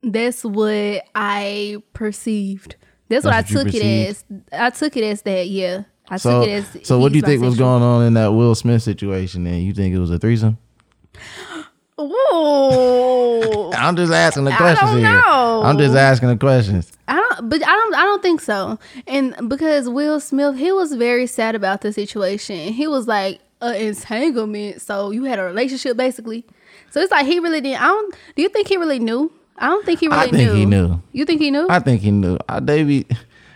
That's 0.02 0.44
what 0.44 1.02
I 1.14 1.76
perceived. 1.92 2.76
That's, 3.08 3.24
what 3.24 3.34
I 3.34 3.42
That's 3.42 3.54
what 3.54 3.66
you 3.66 3.72
took 3.72 3.82
it 3.82 4.08
as. 4.08 4.24
I 4.52 4.70
took 4.70 4.96
it 4.96 5.04
as 5.04 5.22
that. 5.22 5.48
Yeah, 5.48 5.84
I 6.08 6.16
So, 6.16 6.40
took 6.40 6.48
it 6.48 6.52
as. 6.52 6.86
so 6.86 6.98
what 6.98 7.12
do 7.12 7.18
you 7.18 7.22
think 7.22 7.42
was 7.42 7.56
going 7.56 7.82
on 7.82 8.04
in 8.04 8.14
that 8.14 8.28
Will 8.28 8.54
Smith 8.54 8.82
situation? 8.82 9.44
Then 9.44 9.62
you 9.62 9.72
think 9.72 9.94
it 9.94 9.98
was 9.98 10.10
a 10.10 10.18
threesome? 10.18 10.58
Ooh. 12.00 13.70
I'm 13.76 13.96
just 13.96 14.12
asking 14.12 14.44
the 14.44 14.52
I 14.52 14.56
questions 14.56 14.90
here. 14.92 15.22
I'm 15.24 15.78
just 15.78 15.94
asking 15.96 16.28
the 16.28 16.36
questions. 16.36 16.92
I 17.08 17.14
but 17.42 17.62
I 17.62 17.70
don't, 17.70 17.94
I 17.94 18.02
don't 18.02 18.22
think 18.22 18.40
so. 18.40 18.78
And 19.06 19.48
because 19.48 19.88
Will 19.88 20.20
Smith, 20.20 20.56
he 20.56 20.72
was 20.72 20.92
very 20.94 21.26
sad 21.26 21.54
about 21.54 21.80
the 21.80 21.92
situation. 21.92 22.72
He 22.72 22.86
was 22.86 23.06
like 23.06 23.40
an 23.60 23.74
entanglement. 23.74 24.82
So 24.82 25.10
you 25.10 25.24
had 25.24 25.38
a 25.38 25.44
relationship 25.44 25.96
basically. 25.96 26.44
So 26.90 27.00
it's 27.00 27.10
like 27.10 27.26
he 27.26 27.40
really 27.40 27.60
didn't. 27.60 27.82
I 27.82 27.86
don't. 27.86 28.14
Do 28.34 28.42
you 28.42 28.48
think 28.48 28.68
he 28.68 28.76
really 28.76 28.98
knew? 28.98 29.32
I 29.58 29.66
don't 29.68 29.84
think 29.84 30.00
he 30.00 30.08
really 30.08 30.30
knew. 30.30 30.38
I 30.38 30.38
think 30.38 30.52
knew. 30.52 30.58
he 30.58 30.66
knew. 30.66 31.02
You 31.12 31.24
think 31.24 31.40
he 31.40 31.50
knew? 31.50 31.66
I 31.68 31.78
think 31.78 32.00
he 32.02 32.10
knew. 32.10 32.38
I, 32.48 32.60
they 32.60 32.84
be, 32.84 33.06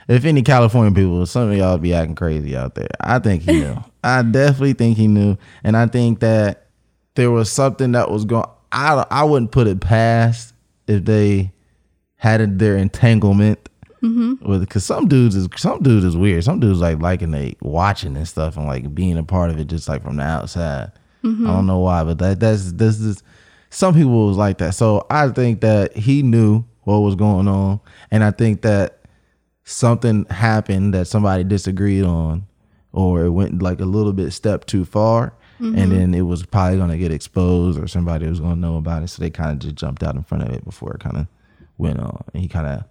if 0.08 0.24
any 0.24 0.42
California 0.42 0.92
people, 0.92 1.24
some 1.26 1.50
of 1.50 1.56
y'all 1.56 1.78
be 1.78 1.94
acting 1.94 2.14
crazy 2.14 2.56
out 2.56 2.74
there. 2.74 2.88
I 3.00 3.18
think 3.18 3.42
he 3.42 3.52
knew. 3.52 3.76
I 4.04 4.22
definitely 4.22 4.72
think 4.72 4.96
he 4.96 5.06
knew, 5.06 5.36
and 5.62 5.76
I 5.76 5.86
think 5.86 6.20
that 6.20 6.68
there 7.14 7.30
was 7.30 7.50
something 7.50 7.92
that 7.92 8.10
was 8.10 8.24
going. 8.24 8.46
I 8.72 9.04
I 9.10 9.24
wouldn't 9.24 9.52
put 9.52 9.66
it 9.66 9.80
past 9.80 10.54
if 10.86 11.04
they 11.04 11.52
had 12.16 12.58
their 12.58 12.76
entanglement 12.76 13.69
Mm-hmm. 14.02 14.48
with 14.48 14.60
because 14.60 14.84
some 14.84 15.08
dudes 15.08 15.36
is 15.36 15.46
some 15.56 15.82
dudes 15.82 16.06
is 16.06 16.16
weird. 16.16 16.42
Some 16.42 16.58
dudes 16.58 16.80
like 16.80 17.00
liking 17.00 17.32
they 17.32 17.56
watching 17.60 18.16
and 18.16 18.26
stuff 18.26 18.56
and 18.56 18.66
like 18.66 18.94
being 18.94 19.18
a 19.18 19.22
part 19.22 19.50
of 19.50 19.58
it 19.58 19.66
just 19.66 19.88
like 19.90 20.02
from 20.02 20.16
the 20.16 20.22
outside. 20.22 20.90
I 21.22 21.26
mm-hmm. 21.26 21.44
don't 21.44 21.66
know 21.66 21.80
why, 21.80 22.04
but 22.04 22.18
that 22.18 22.40
that's 22.40 22.72
this 22.72 22.98
is 22.98 23.22
some 23.68 23.94
people 23.94 24.26
was 24.26 24.38
like 24.38 24.58
that. 24.58 24.74
So 24.74 25.06
I 25.10 25.28
think 25.28 25.60
that 25.60 25.94
he 25.94 26.22
knew 26.22 26.64
what 26.84 27.00
was 27.00 27.14
going 27.14 27.46
on, 27.46 27.80
and 28.10 28.24
I 28.24 28.30
think 28.30 28.62
that 28.62 29.00
something 29.64 30.24
happened 30.30 30.94
that 30.94 31.06
somebody 31.06 31.44
disagreed 31.44 32.04
on, 32.04 32.46
or 32.92 33.24
it 33.24 33.30
went 33.30 33.60
like 33.60 33.80
a 33.80 33.84
little 33.84 34.14
bit 34.14 34.32
step 34.32 34.64
too 34.64 34.86
far, 34.86 35.34
and 35.58 35.76
mm-hmm. 35.76 35.90
then 35.90 36.14
it 36.14 36.22
was 36.22 36.46
probably 36.46 36.78
gonna 36.78 36.96
get 36.96 37.12
exposed, 37.12 37.78
or 37.78 37.86
somebody 37.86 38.26
was 38.26 38.40
gonna 38.40 38.56
know 38.56 38.78
about 38.78 39.02
it. 39.02 39.08
So 39.08 39.20
they 39.20 39.28
kind 39.28 39.50
of 39.50 39.58
just 39.58 39.74
jumped 39.74 40.02
out 40.02 40.14
in 40.14 40.22
front 40.22 40.44
of 40.44 40.50
it 40.54 40.64
before 40.64 40.94
it 40.94 41.00
kind 41.00 41.18
of 41.18 41.26
went 41.76 42.00
on, 42.00 42.24
and 42.32 42.42
he 42.42 42.48
kind 42.48 42.66
of 42.66 42.84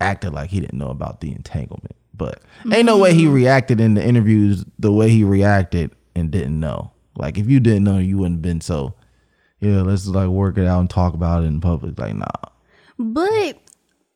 acted 0.00 0.32
like 0.32 0.50
he 0.50 0.60
didn't 0.60 0.78
know 0.78 0.90
about 0.90 1.20
the 1.20 1.32
entanglement. 1.32 1.96
But 2.14 2.42
ain't 2.72 2.86
no 2.86 2.98
way 2.98 3.12
he 3.14 3.26
reacted 3.26 3.80
in 3.80 3.94
the 3.94 4.04
interviews 4.04 4.64
the 4.78 4.92
way 4.92 5.10
he 5.10 5.22
reacted 5.22 5.94
and 6.14 6.30
didn't 6.30 6.58
know. 6.58 6.92
Like 7.16 7.38
if 7.38 7.48
you 7.48 7.60
didn't 7.60 7.84
know, 7.84 7.98
you 7.98 8.18
wouldn't 8.18 8.36
have 8.36 8.42
been 8.42 8.60
so. 8.60 8.94
Yeah, 9.60 9.82
let's 9.82 10.06
like 10.06 10.28
work 10.28 10.58
it 10.58 10.66
out 10.66 10.80
and 10.80 10.90
talk 10.90 11.14
about 11.14 11.42
it 11.42 11.46
in 11.46 11.60
public. 11.60 11.98
Like, 11.98 12.14
nah. 12.14 12.26
But 12.98 13.58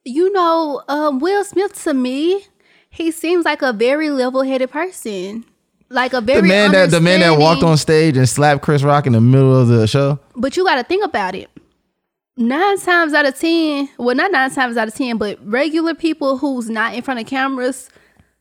you 0.04 0.32
know, 0.32 0.82
um, 0.88 1.18
Will 1.18 1.44
Smith 1.44 1.82
to 1.84 1.94
me, 1.94 2.46
he 2.88 3.10
seems 3.10 3.44
like 3.44 3.62
a 3.62 3.72
very 3.72 4.10
level-headed 4.10 4.70
person. 4.70 5.44
Like 5.92 6.12
a 6.12 6.20
very 6.20 6.42
The 6.42 6.46
man 6.46 6.72
that 6.72 6.90
the 6.90 7.00
man 7.00 7.20
that 7.20 7.38
walked 7.38 7.64
on 7.64 7.76
stage 7.76 8.16
and 8.16 8.28
slapped 8.28 8.62
Chris 8.62 8.82
Rock 8.82 9.06
in 9.06 9.12
the 9.12 9.20
middle 9.20 9.60
of 9.60 9.68
the 9.68 9.86
show. 9.86 10.20
But 10.36 10.56
you 10.56 10.64
got 10.64 10.76
to 10.76 10.84
think 10.84 11.04
about 11.04 11.34
it. 11.34 11.50
Nine 12.36 12.78
times 12.80 13.12
out 13.14 13.26
of 13.26 13.38
ten, 13.38 13.88
well, 13.98 14.14
not 14.16 14.32
nine 14.32 14.50
times 14.50 14.76
out 14.76 14.88
of 14.88 14.94
ten, 14.94 15.18
but 15.18 15.38
regular 15.46 15.94
people 15.94 16.38
who's 16.38 16.68
not 16.70 16.94
in 16.94 17.02
front 17.02 17.20
of 17.20 17.26
cameras, 17.26 17.88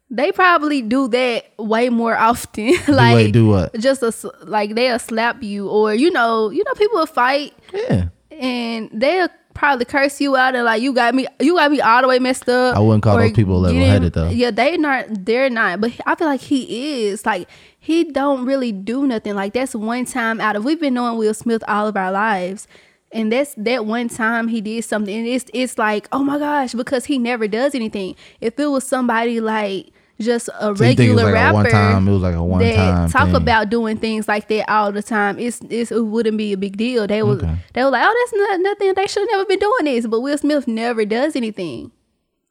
they 0.10 0.32
probably 0.32 0.82
do 0.82 1.08
that 1.10 1.46
way 1.58 1.90
more 1.90 2.18
often. 2.18 2.74
like 2.88 3.16
wait, 3.16 3.32
do 3.32 3.48
what? 3.48 3.74
Just 3.76 4.02
a, 4.02 4.14
like 4.44 4.76
they'll 4.76 5.00
slap 5.00 5.44
you, 5.44 5.68
or 5.70 5.94
you 5.94 6.12
know, 6.12 6.50
you 6.50 6.64
know, 6.66 6.74
people 6.74 7.00
will 7.00 7.06
fight 7.06 7.54
Yeah. 7.74 8.06
and 8.32 8.90
they'll 8.94 9.30
probably 9.54 9.84
curse 9.84 10.22
you 10.22 10.38
out 10.38 10.56
and 10.56 10.64
like 10.64 10.82
you 10.82 10.94
got 10.94 11.14
me, 11.14 11.28
you 11.42 11.56
got 11.58 11.70
me 11.70 11.82
all 11.82 12.02
the 12.02 12.08
way 12.08 12.18
messed 12.18 12.48
up. 12.48 12.76
I 12.76 12.80
wouldn't 12.80 13.04
call 13.04 13.18
or 13.18 13.22
those 13.24 13.34
people 13.34 13.62
get 13.62 13.74
level-headed, 13.74 14.14
though. 14.14 14.30
Yeah, 14.30 14.52
they 14.52 14.78
not, 14.78 15.06
they're 15.26 15.50
not. 15.50 15.82
But 15.82 15.92
I 16.06 16.16
feel 16.16 16.28
like 16.28 16.40
he 16.42 17.04
is 17.08 17.26
like 17.26 17.50
he 17.78 18.06
don't 18.06 18.46
really 18.46 18.72
do 18.72 19.06
nothing. 19.06 19.36
Like 19.36 19.54
that's 19.54 19.76
one 19.76 20.06
time 20.06 20.40
out 20.40 20.56
of 20.56 20.64
we've 20.64 20.80
been 20.80 20.94
knowing 20.94 21.18
Will 21.18 21.34
Smith 21.34 21.64
all 21.68 21.88
of 21.88 21.98
our 21.98 22.12
lives. 22.12 22.68
And 23.12 23.32
that's 23.32 23.56
that 23.56 23.86
one 23.86 24.08
time 24.08 24.48
he 24.50 24.62
did 24.62 24.84
something, 24.84 25.14
and 25.16 25.28
it's 25.28 25.46
it's 25.54 25.78
like, 25.80 26.08
oh 26.12 26.24
my 26.24 26.38
gosh, 26.38 26.74
because 26.74 27.06
he 27.06 27.18
never 27.18 27.48
does 27.48 27.74
anything. 27.74 28.16
If 28.40 28.60
it 28.60 28.68
was 28.68 28.86
somebody 28.86 29.40
like 29.40 29.88
just 30.20 30.50
a 30.60 30.76
So 30.76 30.84
you 30.84 30.96
think 30.96 31.00
it 31.00 31.14
was 31.14 31.24
regular 31.24 31.24
like 31.24 31.34
rapper, 31.34 31.54
one 31.54 31.70
time? 31.70 32.08
It 32.08 32.12
was 32.12 32.22
like 32.22 32.36
a 32.36 32.44
one 32.44 32.60
that 32.62 32.76
time. 32.76 33.10
talk 33.10 33.26
thing. 33.28 33.36
about 33.36 33.70
doing 33.70 33.98
things 33.98 34.28
like 34.28 34.48
that 34.50 34.70
all 34.70 34.92
the 34.92 35.02
time, 35.02 35.40
it's, 35.40 35.60
it's 35.70 35.92
it 35.92 36.02
wouldn't 36.06 36.38
be 36.38 36.54
a 36.54 36.58
big 36.58 36.78
deal. 36.78 37.08
They 37.08 37.24
was 37.24 37.42
Okay. 37.42 37.56
they 37.74 37.84
were 37.84 37.90
like, 37.90 38.04
oh, 38.06 38.14
that's 38.20 38.34
not 38.34 38.60
nothing. 38.60 38.94
They 38.94 39.08
should 39.08 39.22
have 39.22 39.30
never 39.32 39.46
been 39.46 39.60
doing 39.60 39.86
this. 39.86 40.06
But 40.06 40.20
Will 40.22 40.38
Smith 40.38 40.68
never 40.68 41.06
does 41.06 41.36
anything. 41.36 41.92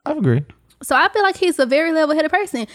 I 0.06 0.12
agree. 0.12 0.44
So 0.82 0.96
I 0.96 1.08
feel 1.10 1.22
like 1.22 1.36
he's 1.36 1.58
a 1.58 1.66
very 1.66 1.92
level 1.92 2.14
headed 2.14 2.30
person. 2.30 2.66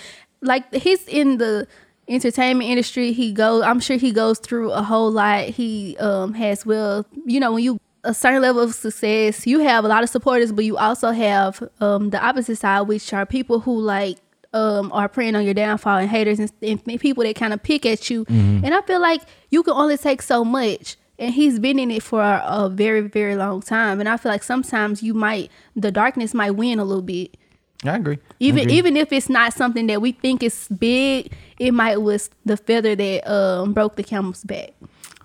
Like 0.42 0.74
he's 0.74 1.08
in 1.08 1.38
the 1.38 1.68
entertainment 2.08 2.70
industry. 2.70 3.14
He 3.14 3.32
goes. 3.32 3.64
I'm 3.64 3.80
sure 3.80 3.98
he 3.98 4.12
goes 4.12 4.40
through 4.40 4.72
a 4.72 4.82
whole 4.82 5.12
lot. 5.12 5.46
He 5.46 5.98
um 5.98 6.34
has 6.34 6.66
well, 6.66 7.06
you 7.26 7.40
know, 7.40 7.54
when 7.54 7.64
you 7.64 7.80
a 8.04 8.14
certain 8.14 8.42
level 8.42 8.62
of 8.62 8.74
success, 8.74 9.48
you 9.48 9.60
have 9.60 9.86
a 9.86 9.88
lot 9.88 10.04
of 10.04 10.10
supporters, 10.10 10.52
but 10.52 10.66
you 10.66 10.78
also 10.78 11.12
have 11.12 11.64
um 11.80 12.10
the 12.10 12.24
opposite 12.24 12.58
side, 12.58 12.82
which 12.82 13.14
are 13.14 13.26
people 13.26 13.60
who 13.62 13.80
like 13.80 14.18
um 14.54 14.92
are 14.92 15.08
preying 15.08 15.36
on 15.36 15.46
your 15.46 15.54
downfall 15.54 15.98
and 15.98 16.10
haters 16.10 16.40
and, 16.40 16.52
and 16.62 16.84
people 17.00 17.24
that 17.24 17.36
kind 17.36 17.54
of 17.54 17.64
pick 17.64 17.86
at 17.86 18.10
you. 18.10 18.26
And 18.28 18.74
I 18.74 18.82
feel 18.82 19.00
like 19.02 19.22
you 19.50 19.64
can 19.64 19.74
only 19.74 19.98
take 19.98 20.22
so 20.22 20.44
much. 20.44 20.98
And 21.20 21.32
he's 21.32 21.60
been 21.60 21.78
in 21.78 21.92
it 21.92 22.02
for 22.02 22.22
a, 22.22 22.44
a 22.46 22.70
very, 22.70 23.02
very 23.02 23.36
long 23.36 23.62
time. 23.62 24.00
And 24.00 24.10
I 24.10 24.18
feel 24.18 24.32
like 24.32 24.42
sometimes 24.42 25.04
you 25.04 25.14
might, 25.14 25.52
the 25.76 25.92
darkness 25.92 26.34
might 26.34 26.52
win 26.52 26.80
a 26.80 26.84
little 26.84 27.04
bit 27.04 27.38
I 27.86 27.96
agree. 27.96 28.16
I 28.16 28.36
even 28.40 28.64
agree. 28.64 28.74
even 28.74 28.98
if 28.98 29.12
it's 29.12 29.30
not 29.30 29.54
something 29.54 29.88
that 29.88 30.02
we 30.02 30.12
think 30.14 30.44
is 30.44 30.68
big, 30.78 31.32
it 31.60 31.74
might 31.74 32.02
was 32.02 32.30
the 32.46 32.58
feather 32.58 32.96
that 32.96 33.32
um 33.32 33.74
broke 33.74 33.96
the 33.96 34.04
camel's 34.04 34.44
back. 34.44 34.72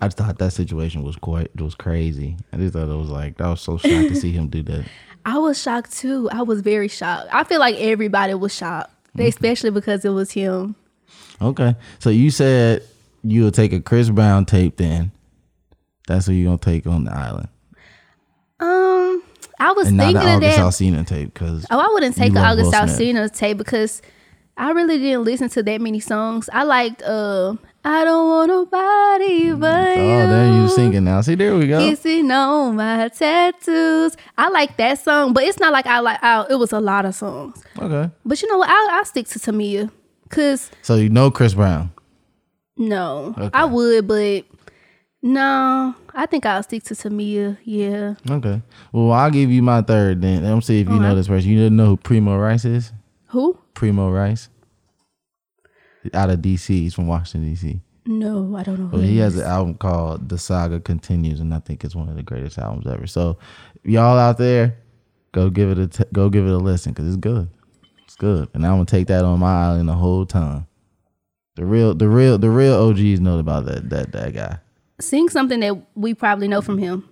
I 0.01 0.07
just 0.07 0.17
thought 0.17 0.37
that 0.37 0.51
situation 0.51 1.03
was 1.03 1.15
quite 1.15 1.53
was 1.59 1.75
crazy. 1.75 2.37
I 2.53 2.57
just 2.57 2.73
thought 2.73 2.89
it 2.89 2.95
was 2.95 3.09
like 3.09 3.39
I 3.41 3.49
was 3.49 3.61
so 3.61 3.77
shocked 3.77 4.09
to 4.09 4.15
see 4.15 4.31
him 4.31 4.47
do 4.47 4.63
that. 4.63 4.85
I 5.25 5.37
was 5.37 5.61
shocked 5.61 5.91
too. 5.97 6.29
I 6.31 6.41
was 6.41 6.61
very 6.61 6.87
shocked. 6.87 7.27
I 7.31 7.43
feel 7.43 7.59
like 7.59 7.75
everybody 7.75 8.33
was 8.33 8.55
shocked, 8.55 8.91
especially 9.17 9.69
because 9.69 10.05
it 10.05 10.09
was 10.09 10.31
him. 10.31 10.75
Okay, 11.41 11.75
so 11.99 12.09
you 12.09 12.31
said 12.31 12.83
you 13.23 13.43
would 13.43 13.53
take 13.53 13.73
a 13.73 13.81
Chris 13.81 14.09
Brown 14.09 14.45
tape. 14.45 14.77
Then 14.77 15.11
that's 16.07 16.27
what 16.27 16.33
you're 16.35 16.45
gonna 16.45 16.57
take 16.57 16.87
on 16.87 17.03
the 17.03 17.13
island, 17.13 17.49
I 19.59 19.71
was 19.73 19.87
and 19.89 19.97
not 19.97 20.03
thinking 20.05 20.23
the 20.23 20.29
of 20.29 20.35
August 20.43 20.57
that. 20.57 20.65
Alsina 20.65 21.05
tape 21.07 21.33
because 21.33 21.65
Oh, 21.69 21.79
I 21.79 21.87
wouldn't 21.93 22.15
take 22.15 22.33
love 22.33 22.57
August. 22.59 22.71
Alsina 22.73 23.29
tape 23.35 23.57
because 23.57 24.01
I 24.57 24.71
really 24.71 24.97
didn't 24.99 25.23
listen 25.23 25.49
to 25.49 25.63
that 25.63 25.79
many 25.81 25.99
songs. 25.99 26.49
I 26.51 26.63
liked 26.63 27.01
uh, 27.01 27.55
I 27.85 28.03
don't 28.03 28.27
want 28.29 28.47
nobody 28.49 29.53
but 29.53 29.97
oh, 29.97 30.21
you. 30.21 30.27
there 30.27 30.61
you 30.61 30.69
singing 30.69 31.03
now. 31.05 31.21
See, 31.21 31.35
there 31.35 31.55
we 31.57 31.67
go. 31.67 31.79
Kissing 31.79 32.29
on 32.31 32.75
my 32.75 33.07
tattoos. 33.09 34.17
I 34.37 34.49
like 34.49 34.75
that 34.77 34.99
song, 34.99 35.31
but 35.33 35.43
it's 35.43 35.59
not 35.59 35.71
like 35.73 35.85
I 35.87 35.99
like. 35.99 36.21
I, 36.21 36.45
it 36.49 36.55
was 36.55 36.73
a 36.73 36.79
lot 36.81 37.05
of 37.05 37.15
songs. 37.15 37.63
Okay, 37.77 38.11
But 38.25 38.41
you 38.41 38.49
know 38.49 38.57
what? 38.57 38.69
I'll, 38.69 38.89
I'll 38.97 39.05
stick 39.05 39.27
to 39.29 39.39
Tamia. 39.39 39.89
Cause 40.29 40.69
so 40.81 40.95
you 40.95 41.09
know 41.09 41.31
Chris 41.31 41.53
Brown. 41.53 41.91
no, 42.77 43.33
Okay. 43.37 43.49
I 43.53 43.65
would, 43.65 44.07
but 44.07 44.43
no, 45.21 45.95
I 46.19 46.25
think 46.25 46.45
I'll 46.45 46.61
stick 46.63 46.83
to 46.83 46.95
Tamia. 46.95 47.57
Yeah. 47.63 48.15
Okay, 48.29 48.61
well 48.91 49.11
I'll 49.13 49.31
give 49.31 49.49
you 49.49 49.61
my 49.61 49.81
third. 49.81 50.21
Then 50.21 50.43
let 50.43 50.53
me 50.53 50.59
see 50.59 50.81
if 50.81 50.89
you 50.89 50.99
know 50.99 51.15
this 51.15 51.29
person. 51.29 51.49
You 51.49 51.57
didn't 51.57 51.77
know 51.77 51.85
who 51.85 51.97
Primo 51.97 52.37
Rice 52.37 52.65
is? 52.65 52.91
Who? 53.27 53.57
Primo 53.73 54.11
Rice, 54.11 54.49
out 56.13 56.29
of 56.29 56.39
DC. 56.39 56.67
He's 56.67 56.93
from 56.93 57.07
Washington 57.07 57.49
D.C. 57.49 57.79
No, 58.05 58.53
I 58.57 58.63
don't 58.63 58.79
know. 58.79 58.87
Who 58.87 58.97
Well, 58.97 59.05
he 59.05 59.19
has 59.19 59.37
an 59.37 59.45
album 59.45 59.75
called 59.75 60.27
The 60.27 60.37
Saga 60.37 60.81
Continues, 60.81 61.39
and 61.39 61.53
I 61.53 61.59
think 61.59 61.85
it's 61.85 61.95
one 61.95 62.09
of 62.09 62.17
the 62.17 62.23
greatest 62.23 62.57
albums 62.57 62.85
ever. 62.85 63.07
So, 63.07 63.37
y'all 63.83 64.17
out 64.17 64.37
there, 64.37 64.77
go 65.31 65.49
give 65.49 65.71
it 65.71 65.79
a 65.79 65.87
t- 65.87 66.09
go 66.11 66.29
give 66.29 66.45
it 66.45 66.51
a 66.51 66.57
listen 66.57 66.91
because 66.91 67.07
it's 67.07 67.15
good. 67.15 67.49
It's 68.03 68.17
good, 68.17 68.49
and 68.53 68.65
I'm 68.65 68.73
gonna 68.73 68.85
take 68.85 69.07
that 69.07 69.23
on 69.23 69.39
my 69.39 69.67
island 69.67 69.87
the 69.87 69.93
whole 69.93 70.25
time. 70.25 70.67
The 71.55 71.63
real, 71.63 71.95
the 71.95 72.09
real, 72.09 72.37
the 72.37 72.49
real 72.49 72.75
OGs 72.75 73.21
know 73.21 73.39
about 73.39 73.67
that 73.67 73.89
that 73.89 74.11
that 74.11 74.33
guy. 74.33 74.59
Sing 74.99 75.29
something 75.29 75.59
that 75.61 75.75
we 75.95 76.13
probably 76.13 76.47
know 76.47 76.61
from 76.61 76.77
him. 76.77 77.07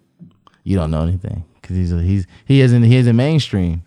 You 0.63 0.75
don't 0.75 0.91
know 0.91 1.01
anything 1.03 1.45
because 1.61 1.75
he's 1.77 1.93
a, 1.93 2.01
he's 2.01 2.27
he 2.45 2.61
isn't 2.61 2.83
he 2.83 2.95
isn't 2.97 3.15
mainstream. 3.15 3.83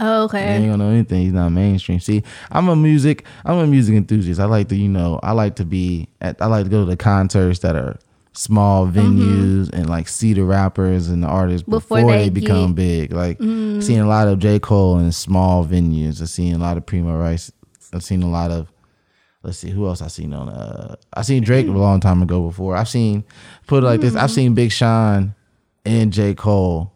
Oh, 0.00 0.20
You 0.20 0.24
okay. 0.26 0.54
ain't 0.56 0.66
gonna 0.70 0.84
know 0.84 0.90
anything. 0.90 1.22
He's 1.22 1.32
not 1.32 1.48
mainstream. 1.50 1.98
See, 2.00 2.22
I'm 2.52 2.68
a 2.68 2.76
music. 2.76 3.24
I'm 3.44 3.58
a 3.58 3.66
music 3.66 3.96
enthusiast. 3.96 4.38
I 4.38 4.44
like 4.44 4.68
to, 4.68 4.76
you 4.76 4.88
know, 4.88 5.18
I 5.22 5.32
like 5.32 5.56
to 5.56 5.64
be 5.64 6.08
at. 6.20 6.40
I 6.40 6.46
like 6.46 6.64
to 6.64 6.70
go 6.70 6.84
to 6.84 6.90
the 6.90 6.96
concerts 6.96 7.60
that 7.60 7.74
are 7.74 7.98
small 8.32 8.86
mm-hmm. 8.86 8.98
venues 8.98 9.70
and 9.72 9.88
like 9.90 10.06
see 10.06 10.32
the 10.32 10.44
rappers 10.44 11.08
and 11.08 11.24
the 11.24 11.26
artists 11.26 11.64
before, 11.68 11.98
Before 11.98 12.12
they, 12.12 12.24
they 12.24 12.30
become 12.30 12.74
get- 12.74 12.76
big. 12.76 13.12
Like 13.12 13.38
mm. 13.38 13.82
seeing 13.82 14.00
a 14.00 14.06
lot 14.06 14.28
of 14.28 14.38
J 14.38 14.58
Cole 14.60 14.98
in 14.98 15.10
small 15.10 15.64
venues. 15.66 16.22
I've 16.22 16.28
seen 16.28 16.54
a 16.54 16.58
lot 16.58 16.76
of 16.76 16.86
Primo 16.86 17.16
Rice. 17.16 17.50
I've 17.92 18.04
seen 18.04 18.22
a 18.22 18.30
lot 18.30 18.50
of. 18.50 18.70
Let's 19.42 19.58
see 19.58 19.70
who 19.70 19.86
else 19.86 20.02
I 20.02 20.08
seen 20.08 20.34
on. 20.34 20.48
Uh, 20.48 20.96
I 21.12 21.22
seen 21.22 21.44
Drake 21.44 21.68
a 21.68 21.70
long 21.70 22.00
time 22.00 22.22
ago 22.22 22.42
before. 22.46 22.76
I've 22.76 22.88
seen 22.88 23.24
put 23.66 23.84
it 23.84 23.86
like 23.86 24.00
this. 24.00 24.16
I've 24.16 24.30
seen 24.30 24.54
Big 24.54 24.72
Sean 24.72 25.34
and 25.84 26.12
J 26.12 26.34
Cole 26.34 26.92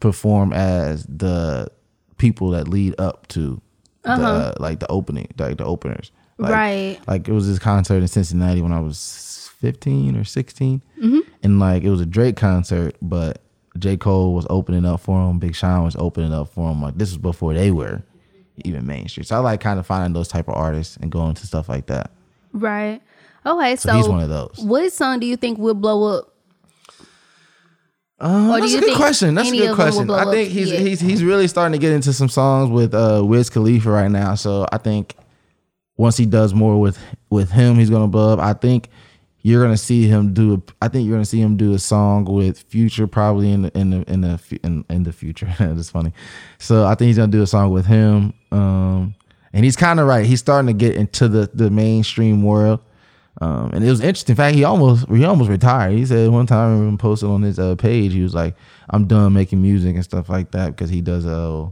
perform 0.00 0.52
as 0.52 1.04
the 1.04 1.68
people 2.18 2.50
that 2.50 2.68
lead 2.68 2.98
up 2.98 3.28
to 3.28 3.60
the 4.02 4.10
uh-huh. 4.10 4.22
uh, 4.22 4.54
like 4.58 4.80
the 4.80 4.90
opening, 4.90 5.28
like 5.38 5.58
the 5.58 5.64
openers. 5.64 6.10
Like, 6.38 6.52
Right. 6.52 7.00
Like 7.06 7.28
it 7.28 7.32
was 7.32 7.46
this 7.46 7.58
concert 7.58 7.98
in 7.98 8.08
Cincinnati 8.08 8.62
when 8.62 8.72
I 8.72 8.80
was 8.80 9.50
fifteen 9.60 10.16
or 10.16 10.24
16 10.24 10.82
mm-hmm. 10.98 11.18
and 11.42 11.60
like 11.60 11.82
it 11.84 11.90
was 11.90 12.00
a 12.00 12.06
Drake 12.06 12.36
concert, 12.36 12.96
but 13.00 13.42
J 13.78 13.96
Cole 13.96 14.34
was 14.34 14.46
opening 14.50 14.84
up 14.84 15.00
for 15.00 15.20
him. 15.20 15.38
Big 15.38 15.54
Sean 15.54 15.84
was 15.84 15.94
opening 15.96 16.32
up 16.32 16.48
for 16.48 16.72
him. 16.72 16.82
Like 16.82 16.96
this 16.96 17.10
was 17.10 17.18
before 17.18 17.54
they 17.54 17.70
were 17.70 18.02
even 18.64 18.86
mainstream. 18.86 19.24
So 19.24 19.36
I 19.36 19.38
like 19.40 19.60
kind 19.60 19.78
of 19.78 19.86
finding 19.86 20.12
those 20.12 20.28
type 20.28 20.48
of 20.48 20.54
artists 20.54 20.96
and 20.96 21.10
going 21.10 21.34
to 21.34 21.46
stuff 21.46 21.68
like 21.68 21.86
that. 21.86 22.10
Right. 22.52 23.00
Okay. 23.46 23.76
So, 23.76 23.88
So, 23.90 23.96
he's 23.96 24.08
one 24.08 24.20
of 24.22 24.28
those. 24.28 24.56
what 24.58 24.92
song 24.92 25.20
do 25.20 25.26
you 25.26 25.36
think 25.36 25.58
will 25.58 25.74
blow 25.74 26.18
up? 26.18 26.26
Do 28.22 28.26
that's 28.60 28.74
a 28.74 28.80
good 28.80 28.96
question. 28.96 29.34
That's 29.34 29.48
a 29.50 29.52
good 29.52 29.70
of 29.70 29.76
them 29.78 29.78
will 29.78 29.84
question. 29.92 30.10
I 30.10 30.30
think 30.30 30.50
he's 30.50 30.70
Yeah. 30.70 30.78
he's 30.80 31.00
he's 31.00 31.24
really 31.24 31.48
starting 31.48 31.72
to 31.72 31.78
get 31.78 31.92
into 31.92 32.12
some 32.12 32.28
songs 32.28 32.68
with 32.70 32.92
uh 32.94 33.22
Wiz 33.24 33.48
Khalifa 33.48 33.90
right 33.90 34.10
now. 34.10 34.34
So 34.34 34.66
I 34.70 34.76
think 34.76 35.16
once 35.96 36.18
he 36.18 36.26
does 36.26 36.52
more 36.52 36.78
with 36.78 36.98
with 37.30 37.50
him, 37.50 37.76
he's 37.76 37.88
gonna 37.88 38.08
blow 38.08 38.34
up. 38.34 38.38
I 38.38 38.52
think 38.52 38.90
you're 39.42 39.62
gonna 39.62 39.76
see 39.76 40.06
him 40.06 40.34
do. 40.34 40.54
A, 40.54 40.62
I 40.84 40.88
think 40.88 41.06
you're 41.06 41.16
gonna 41.16 41.24
see 41.24 41.40
him 41.40 41.56
do 41.56 41.72
a 41.72 41.78
song 41.78 42.24
with 42.24 42.60
Future 42.62 43.06
probably 43.06 43.50
in 43.52 43.62
the 43.62 43.78
in 43.78 43.90
the 43.90 44.10
in 44.10 44.20
the 44.20 44.60
in, 44.62 44.84
in 44.90 45.02
the 45.04 45.12
future. 45.12 45.52
That's 45.58 45.90
funny. 45.90 46.12
So 46.58 46.86
I 46.86 46.94
think 46.94 47.08
he's 47.08 47.16
gonna 47.16 47.32
do 47.32 47.42
a 47.42 47.46
song 47.46 47.70
with 47.70 47.86
him. 47.86 48.34
Um, 48.52 49.14
and 49.52 49.64
he's 49.64 49.76
kind 49.76 49.98
of 49.98 50.06
right. 50.06 50.26
He's 50.26 50.40
starting 50.40 50.66
to 50.66 50.72
get 50.72 50.96
into 50.96 51.28
the 51.28 51.50
the 51.52 51.70
mainstream 51.70 52.42
world. 52.42 52.80
Um, 53.40 53.70
and 53.72 53.84
it 53.84 53.88
was 53.88 54.00
interesting. 54.00 54.34
In 54.34 54.36
fact, 54.36 54.56
he 54.56 54.64
almost 54.64 55.08
he 55.08 55.24
almost 55.24 55.48
retired. 55.48 55.92
He 55.92 56.04
said 56.04 56.30
one 56.30 56.46
time 56.46 56.80
when 56.80 56.98
posted 56.98 57.30
on 57.30 57.42
his 57.42 57.58
uh, 57.58 57.74
page, 57.76 58.12
he 58.12 58.22
was 58.22 58.34
like, 58.34 58.54
"I'm 58.90 59.06
done 59.06 59.32
making 59.32 59.62
music 59.62 59.94
and 59.94 60.04
stuff 60.04 60.28
like 60.28 60.50
that 60.50 60.70
because 60.76 60.90
he 60.90 61.00
does 61.00 61.24
uh 61.24 61.68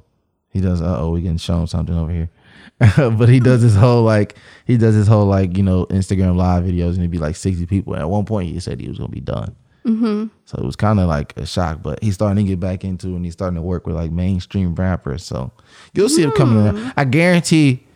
he 0.49 0.61
does 0.61 0.81
uh 0.81 0.99
oh 1.01 1.11
we 1.11 1.23
getting 1.23 1.37
shown 1.37 1.67
something 1.67 1.95
over 1.97 2.11
here." 2.11 2.31
but 2.97 3.29
he 3.29 3.41
does 3.41 3.63
his 3.63 3.75
whole 3.75 4.03
like 4.03 4.37
he 4.67 4.77
does 4.77 4.95
his 4.95 5.09
whole 5.09 5.27
like 5.27 5.57
you 5.57 5.63
know 5.63 5.87
Instagram 5.87 6.37
live 6.37 6.65
videos 6.65 6.91
and 6.91 6.99
it'd 6.99 7.11
be 7.11 7.19
like 7.19 7.37
60 7.37 7.67
people. 7.67 7.95
And 7.95 8.03
at 8.03 8.09
one 8.09 8.25
point, 8.25 8.51
he 8.51 8.61
said 8.61 8.81
he 8.81 8.89
was 8.89 8.99
gonna 8.99 9.11
be 9.11 9.21
done. 9.21 9.57
Mm-hmm. 9.85 10.27
So 10.45 10.59
it 10.59 10.65
was 10.65 10.77
kind 10.77 11.01
of 11.01 11.09
like 11.09 11.37
a 11.37 11.47
shock, 11.47 11.83
but 11.83 12.03
he's 12.03 12.15
starting 12.15 12.45
to 12.45 12.51
get 12.51 12.61
back 12.61 12.85
into 12.85 13.09
and 13.09 13.25
he's 13.25 13.33
starting 13.33 13.57
to 13.57 13.63
work 13.63 13.87
with 13.87 13.97
like 13.97 14.11
mainstream 14.11 14.75
rappers. 14.75 15.25
So 15.25 15.51
you'll 15.95 16.09
see 16.09 16.23
him 16.23 16.33
coming 16.33 16.59
around. 16.59 16.93
I 16.97 17.05
guarantee 17.05 17.87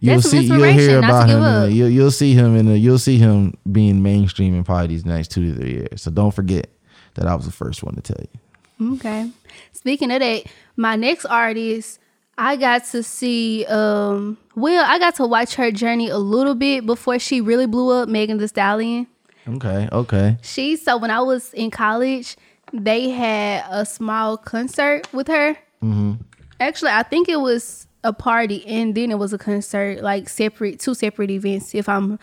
you'll 0.00 0.16
That's 0.16 0.30
see 0.30 0.40
you'll 0.40 0.62
hear 0.64 0.98
inspiration, 0.98 1.00
not 1.00 1.26
to 1.26 1.36
about 1.36 1.62
him. 1.64 1.70
The, 1.70 1.72
you'll, 1.72 1.88
you'll 1.88 2.10
see 2.10 2.34
him 2.34 2.56
in 2.56 2.66
the, 2.66 2.78
you'll 2.78 2.98
see 2.98 3.18
him 3.18 3.56
being 3.70 4.02
mainstream 4.02 4.54
in 4.54 4.64
probably 4.64 4.88
these 4.88 5.06
next 5.06 5.28
two 5.28 5.52
to 5.52 5.60
three 5.60 5.72
years. 5.72 6.02
So 6.02 6.10
don't 6.10 6.32
forget 6.32 6.70
that 7.14 7.26
I 7.26 7.34
was 7.34 7.46
the 7.46 7.52
first 7.52 7.82
one 7.82 7.94
to 7.94 8.00
tell 8.00 8.20
you. 8.20 8.94
Okay. 8.94 9.30
Speaking 9.72 10.10
of 10.10 10.20
that, 10.20 10.44
my 10.76 10.96
next 10.96 11.24
artist, 11.26 12.00
I 12.38 12.56
got 12.56 12.84
to 12.86 13.02
see 13.02 13.66
um 13.66 14.38
well, 14.54 14.84
I 14.88 14.98
got 14.98 15.16
to 15.16 15.26
watch 15.26 15.56
her 15.56 15.70
journey 15.70 16.08
a 16.08 16.18
little 16.18 16.54
bit 16.54 16.86
before 16.86 17.18
she 17.18 17.40
really 17.40 17.66
blew 17.66 17.90
up, 17.90 18.08
Megan 18.08 18.38
Thee 18.38 18.46
Stallion. 18.46 19.06
Okay, 19.46 19.88
okay. 19.92 20.38
She 20.42 20.76
so 20.76 20.96
when 20.96 21.10
I 21.10 21.20
was 21.20 21.52
in 21.52 21.70
college, 21.70 22.36
they 22.72 23.10
had 23.10 23.64
a 23.68 23.84
small 23.84 24.36
concert 24.36 25.12
with 25.12 25.26
her. 25.28 25.54
Mm-hmm. 25.82 26.14
Actually, 26.60 26.92
I 26.92 27.02
think 27.02 27.28
it 27.28 27.40
was 27.40 27.86
a 28.04 28.12
party 28.12 28.66
and 28.66 28.94
then 28.94 29.10
it 29.10 29.18
was 29.18 29.32
a 29.32 29.38
concert, 29.38 30.02
like 30.02 30.28
separate, 30.28 30.80
two 30.80 30.94
separate 30.94 31.30
events. 31.30 31.74
If 31.74 31.88
I'm, 31.88 32.18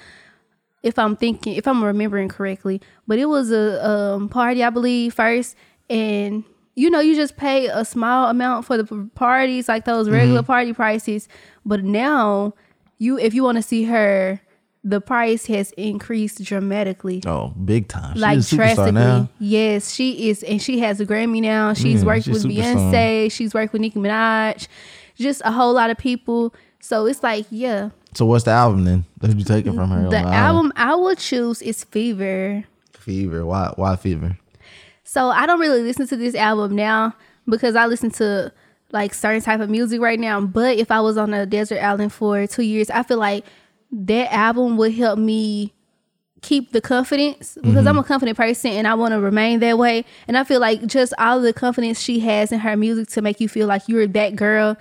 if 0.84 0.98
I'm 0.98 1.16
thinking, 1.16 1.56
if 1.56 1.68
I'm 1.68 1.84
remembering 1.84 2.30
correctly, 2.30 2.82
but 3.08 3.20
it 3.20 3.26
was 3.26 3.52
a 3.52 3.86
um, 3.88 4.30
party, 4.30 4.64
I 4.64 4.70
believe, 4.70 5.14
first, 5.14 5.56
and 5.90 6.44
you 6.76 6.90
know, 6.90 7.00
you 7.00 7.16
just 7.16 7.38
pay 7.38 7.68
a 7.68 7.86
small 7.86 8.30
amount 8.30 8.66
for 8.66 8.78
the 8.78 9.10
parties, 9.16 9.68
like 9.70 9.86
those 9.86 10.10
regular 10.10 10.42
mm-hmm. 10.42 10.48
party 10.48 10.74
prices. 10.74 11.28
But 11.66 11.84
now, 11.84 12.54
you 12.98 13.18
if 13.18 13.34
you 13.34 13.44
want 13.44 13.58
to 13.58 13.62
see 13.62 13.86
her, 13.86 14.40
the 14.84 15.02
price 15.02 15.48
has 15.48 15.72
increased 15.72 16.44
dramatically 16.44 17.24
Oh, 17.26 17.48
big 17.50 17.88
time. 17.88 18.14
She's 18.14 18.22
like 18.22 18.46
drastically. 18.48 18.92
now. 18.92 19.30
Yes, 19.40 19.92
she 19.94 20.30
is, 20.30 20.44
and 20.44 20.62
she 20.62 20.80
has 20.80 21.00
a 21.00 21.06
Grammy 21.06 21.42
now. 21.42 21.74
She's 21.74 22.02
Yeah, 22.02 22.08
worked 22.08 22.26
she's 22.26 22.44
with. 22.46 22.54
Beyonce. 22.54 23.32
She's 23.32 23.54
worked 23.54 23.74
with 23.74 23.82
Nicki 23.82 24.00
Minaj. 24.00 24.68
Just 25.16 25.42
a 25.46 25.52
whole 25.52 25.74
lot 25.74 25.90
of 25.90 25.98
people. 25.98 26.54
So 26.82 27.08
it's 27.08 27.24
like, 27.24 27.48
yeah, 27.50 27.90
So 28.14 28.26
what's 28.28 28.44
the 28.44 28.52
album 28.52 28.84
then 28.86 29.06
that 29.22 29.36
you 29.36 29.44
taking 29.44 29.74
from 29.74 29.90
her? 29.90 30.06
on 30.06 30.10
the 30.10 30.20
album 30.20 30.72
I 30.76 30.94
would 30.94 31.18
choose 31.18 31.62
is 31.64 31.84
Fever. 31.84 32.64
Fever. 32.94 33.44
Why? 33.46 33.72
Why 33.76 33.96
Fever? 33.96 34.38
So 35.06 35.30
I 35.30 35.46
don't 35.46 35.60
really 35.60 35.84
listen 35.84 36.08
to 36.08 36.18
this 36.18 36.36
album 36.36 36.76
now 36.76 37.16
because 37.48 37.76
I 37.76 37.86
listen 37.86 38.10
to 38.12 38.52
like 38.92 39.14
certain 39.14 39.42
type 39.42 39.62
of 39.62 39.70
music 39.70 40.02
right 40.02 40.20
now. 40.20 40.42
But 40.42 40.78
if 40.78 40.92
I 40.92 41.00
was 41.00 41.18
on 41.18 41.34
a 41.34 41.46
desert 41.46 41.80
island 41.80 42.12
for 42.12 42.46
two 42.48 42.64
years, 42.64 42.90
I 42.90 43.04
feel 43.04 43.20
like 43.20 43.46
that 43.92 44.34
album 44.34 44.78
would 44.78 44.94
help 44.94 45.20
me 45.20 45.74
keep 46.42 46.72
the 46.72 46.82
confidence 46.82 47.56
because 47.56 47.88
I'm 47.88 47.96
mm-hmm. 47.96 48.00
a 48.00 48.04
confident 48.04 48.38
person 48.38 48.72
and 48.72 48.88
I 48.88 48.96
want 48.96 49.14
to 49.14 49.20
remain 49.20 49.60
that 49.60 49.78
way. 49.78 50.06
And 50.28 50.38
I 50.38 50.44
feel 50.44 50.60
like 50.60 50.86
just 50.86 51.14
all 51.18 51.40
the 51.40 51.54
confidence 51.54 52.00
she 52.00 52.20
has 52.22 52.52
in 52.52 52.60
her 52.60 52.76
music 52.76 53.08
to 53.10 53.22
make 53.22 53.40
you 53.40 53.48
feel 53.48 53.68
like 53.68 53.88
you're 53.88 54.08
that 54.08 54.36
girl. 54.36 54.76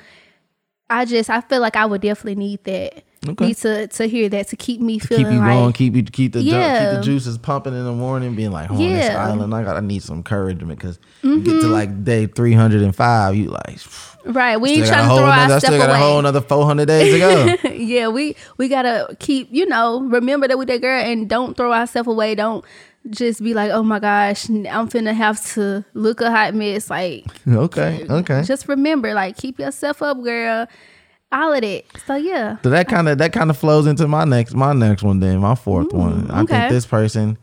I 0.89 1.05
just 1.05 1.29
I 1.29 1.43
feel 1.43 1.61
like 1.61 1.77
I 1.77 1.87
would 1.87 2.01
definitely 2.01 2.37
need 2.37 2.65
that. 2.65 3.05
Okay. 3.27 3.47
Need 3.47 3.57
to 3.59 3.87
to 3.87 4.07
hear 4.07 4.29
that 4.29 4.49
to 4.49 4.57
keep 4.57 4.81
me 4.81 4.99
Keep 4.99 5.09
feeling 5.09 5.33
you 5.33 5.39
like 5.39 5.49
going. 5.49 5.73
Keep 5.73 5.95
you 5.97 6.03
keep 6.03 6.33
the 6.35 6.43
Yeah. 6.43 6.91
keep 6.91 6.99
the 6.99 7.03
juices 7.05 7.39
pumping 7.39 7.73
in 7.73 7.85
the 7.85 7.93
morning. 7.93 8.35
Being 8.35 8.51
like, 8.53 8.71
oh, 8.71 8.75
on 8.75 8.79
this 8.81 9.07
Mm-hmm. 9.09 9.17
island, 9.33 9.55
I 9.55 9.63
gotta 9.65 9.81
need 9.81 10.03
some 10.03 10.17
encouragement 10.17 10.79
because 10.79 10.99
you 11.23 11.41
get 11.41 11.61
to 11.63 11.69
like 11.69 12.05
day 12.05 12.27
three 12.27 12.53
hundred 12.53 12.83
and 12.83 12.95
five, 12.95 13.35
you 13.35 13.47
like. 13.51 13.79
right. 14.27 14.57
We 14.59 14.71
ain't 14.73 14.85
got 14.85 14.89
trying 14.89 15.09
to 15.09 15.15
throw 15.17 15.25
our 15.25 15.33
another, 15.33 15.55
I 15.55 15.59
stuff 15.59 15.69
still 15.71 15.79
got 15.79 15.91
away. 15.91 15.99
a 15.99 16.03
whole 16.03 16.19
another 16.19 16.41
four 16.41 16.65
hundred 16.67 16.87
days 16.87 17.13
to 17.13 17.19
go. 17.63 17.69
yeah, 17.75 18.09
we 18.09 18.37
we 18.59 18.69
gotta 18.69 19.17
keep 19.21 19.49
you 19.51 19.67
know 19.67 20.03
remember 20.03 20.47
that 20.49 20.59
with 20.59 20.69
that 20.69 20.81
girl 20.81 21.01
and 21.01 21.29
don't 21.29 21.57
throw 21.57 21.73
ourselves 21.73 22.09
away. 22.09 22.35
Don't 22.35 22.65
just 23.11 23.43
be 23.43 23.53
like, 23.53 23.71
oh 23.71 23.83
my 23.83 23.99
gosh, 24.01 24.49
I'm 24.49 24.89
finna 24.89 25.13
have 25.15 25.45
to 25.55 25.85
look 25.93 26.21
a 26.23 26.31
hot 26.31 26.55
mess. 26.55 26.89
Like, 26.89 27.27
okay, 27.47 28.07
okay. 28.09 28.43
just 28.45 28.67
remember, 28.67 29.13
like, 29.13 29.37
keep 29.37 29.59
yourself 29.59 30.01
up, 30.01 30.23
girl. 30.23 30.67
All 31.35 31.53
of 31.53 31.61
that. 31.62 31.85
So 32.07 32.14
yeah, 32.14 32.59
So 32.62 32.70
that 32.70 32.88
kind 32.88 33.09
of 33.09 33.18
that 33.18 33.33
kind 33.33 33.51
of 33.51 33.59
flows 33.59 33.88
into 33.88 34.07
my 34.07 34.25
next 34.25 34.55
my 34.55 34.73
next 34.73 35.03
one 35.03 35.18
then 35.18 35.40
my 35.40 35.57
fourth 35.57 35.88
mm, 35.88 35.99
one. 35.99 36.31
I 36.31 36.42
okay. 36.42 36.55
think 36.61 36.70
this 36.70 36.87
person 36.87 37.37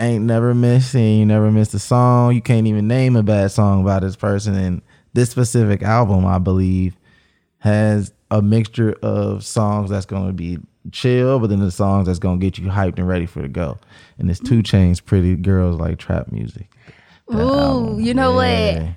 ain't 0.00 0.24
never 0.24 0.52
missed 0.52 0.94
you 0.94 1.24
never 1.24 1.52
missed 1.52 1.72
a 1.74 1.78
song. 1.78 2.34
You 2.34 2.42
can't 2.42 2.66
even 2.66 2.88
name 2.88 3.14
a 3.14 3.22
bad 3.22 3.52
song 3.52 3.82
about 3.82 4.02
this 4.02 4.16
person. 4.16 4.56
And 4.56 4.82
this 5.12 5.30
specific 5.30 5.82
album, 5.82 6.26
I 6.26 6.38
believe, 6.38 6.96
has 7.58 8.12
a 8.32 8.42
mixture 8.42 8.96
of 9.02 9.44
songs 9.44 9.90
that's 9.90 10.06
gonna 10.06 10.32
be 10.32 10.58
chill, 10.90 11.38
but 11.38 11.50
then 11.50 11.60
the 11.60 11.70
songs 11.70 12.08
that's 12.08 12.18
gonna 12.18 12.38
get 12.38 12.58
you 12.58 12.66
hyped 12.66 12.98
and 12.98 13.06
ready 13.06 13.26
for 13.26 13.42
the 13.42 13.48
go. 13.48 13.78
And 14.18 14.28
it's 14.28 14.40
two 14.40 14.58
mm. 14.58 14.62
Chainz, 14.62 15.04
pretty 15.04 15.36
girls 15.36 15.78
like 15.78 15.98
trap 15.98 16.32
music. 16.32 16.68
Ooh, 17.32 17.38
album, 17.38 18.00
you 18.00 18.12
know 18.12 18.40
yeah. 18.40 18.82
what? 18.82 18.94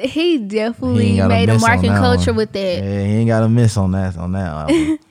He 0.00 0.08
He 0.08 0.38
definitely 0.38 1.16
gotta 1.16 1.28
made 1.28 1.48
a 1.48 1.54
on 1.54 1.60
mark 1.60 1.84
in 1.84 1.92
culture 1.92 2.32
one. 2.32 2.36
with 2.38 2.52
that. 2.52 2.78
Yeah, 2.82 3.04
he 3.04 3.12
ain't 3.16 3.28
got 3.28 3.40
to 3.40 3.48
miss 3.48 3.76
on 3.76 3.92
that 3.92 4.16
on 4.16 4.32
that 4.32 4.46
album. 4.46 4.98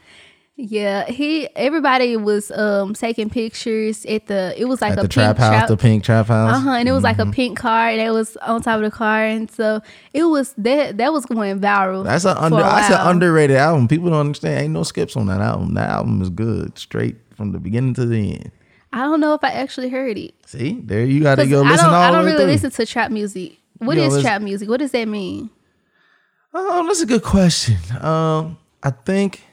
Yeah, 0.55 1.05
he 1.09 1.49
everybody 1.55 2.15
was 2.15 2.51
um 2.51 2.93
taking 2.93 3.27
pictures 3.31 4.05
at 4.05 4.27
the 4.27 4.53
it 4.55 4.65
was 4.65 4.81
like 4.83 4.91
At 4.91 4.99
a 4.99 5.01
the 5.01 5.07
pink 5.07 5.11
trap 5.13 5.37
house, 5.39 5.67
the 5.67 5.75
pink 5.77 6.03
trap 6.03 6.27
house. 6.27 6.55
Uh 6.55 6.59
huh. 6.59 6.69
And 6.73 6.87
it 6.87 6.91
was 6.91 7.01
like 7.03 7.17
Mm-hmm. 7.17 7.29
a 7.31 7.33
pink 7.33 7.57
car 7.57 7.95
that 7.97 8.13
was 8.13 8.37
on 8.37 8.61
top 8.61 8.75
of 8.77 8.83
the 8.83 8.91
car, 8.91 9.23
and 9.25 9.49
so 9.49 9.81
it 10.13 10.25
was 10.25 10.53
that 10.59 10.97
that 10.99 11.11
was 11.11 11.25
going 11.25 11.59
viral. 11.59 12.03
That's 12.03 12.25
an 12.25 12.37
under 12.37 12.57
a 12.59 12.61
that's 12.61 12.93
an 12.93 13.01
underrated 13.01 13.57
album. 13.57 13.87
People 13.87 14.11
don't 14.11 14.19
understand. 14.19 14.59
Ain't 14.65 14.73
no 14.73 14.83
skips 14.83 15.17
on 15.17 15.25
that 15.25 15.41
album. 15.41 15.73
That 15.73 15.89
album 15.89 16.21
is 16.21 16.29
good, 16.29 16.77
straight 16.77 17.15
from 17.35 17.51
the 17.51 17.59
beginning 17.59 17.95
to 17.95 18.05
the 18.05 18.33
end. 18.33 18.51
I 18.93 18.99
don't 19.05 19.19
know 19.21 19.33
if 19.33 19.43
I 19.43 19.49
actually 19.49 19.89
heard 19.89 20.19
it. 20.19 20.35
See, 20.45 20.79
there 20.83 21.03
you 21.03 21.23
got 21.23 21.35
to 21.39 21.47
go 21.47 21.63
I 21.63 21.75
don't. 21.77 21.85
all 21.87 21.95
I 21.95 22.11
don't 22.11 22.25
really 22.25 22.37
through. 22.37 22.45
listen 22.45 22.69
to 22.69 22.85
trap 22.85 23.09
music. 23.09 23.57
What 23.85 23.97
is 23.97 24.21
trap 24.21 24.41
music? 24.41 24.69
What 24.69 24.79
does 24.79 24.91
that 24.91 25.07
mean? 25.07 25.49
Oh, 26.53 26.85
that's 26.87 27.01
a 27.01 27.05
good 27.05 27.23
question. 27.23 27.77
Um, 27.99 28.57
I 28.83 28.91
think 28.91 29.43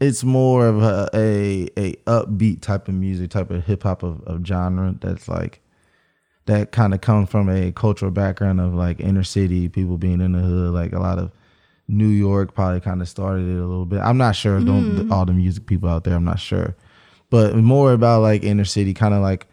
it's 0.00 0.24
more 0.24 0.66
of 0.66 0.82
a 0.82 1.08
a, 1.14 1.68
a 1.76 1.92
upbeat 2.06 2.60
type 2.60 2.88
of 2.88 2.94
music, 2.94 3.30
type 3.30 3.50
of 3.50 3.64
hip 3.64 3.82
hop 3.82 4.02
of, 4.02 4.20
of 4.22 4.44
genre 4.46 4.94
that's 5.00 5.28
like 5.28 5.60
that 6.46 6.72
kind 6.72 6.92
of 6.94 7.00
comes 7.00 7.30
from 7.30 7.48
a 7.48 7.72
cultural 7.72 8.10
background 8.10 8.60
of 8.60 8.74
like 8.74 9.00
inner 9.00 9.22
city 9.22 9.68
people 9.68 9.98
being 9.98 10.20
in 10.20 10.32
the 10.32 10.40
hood. 10.40 10.72
Like 10.72 10.92
a 10.92 10.98
lot 10.98 11.18
of 11.18 11.30
New 11.88 12.08
York 12.08 12.54
probably 12.54 12.80
kind 12.80 13.00
of 13.02 13.08
started 13.08 13.48
it 13.48 13.58
a 13.58 13.66
little 13.66 13.86
bit. 13.86 14.00
I'm 14.00 14.18
not 14.18 14.36
sure. 14.36 14.60
Don't 14.60 15.10
all 15.10 15.24
the 15.24 15.32
music 15.32 15.66
people 15.66 15.88
out 15.88 16.04
there. 16.04 16.14
I'm 16.14 16.24
not 16.24 16.40
sure, 16.40 16.76
but 17.30 17.54
more 17.56 17.92
about 17.92 18.22
like 18.22 18.42
inner 18.44 18.64
city, 18.64 18.94
kind 18.94 19.14
of 19.14 19.20
like 19.22 19.46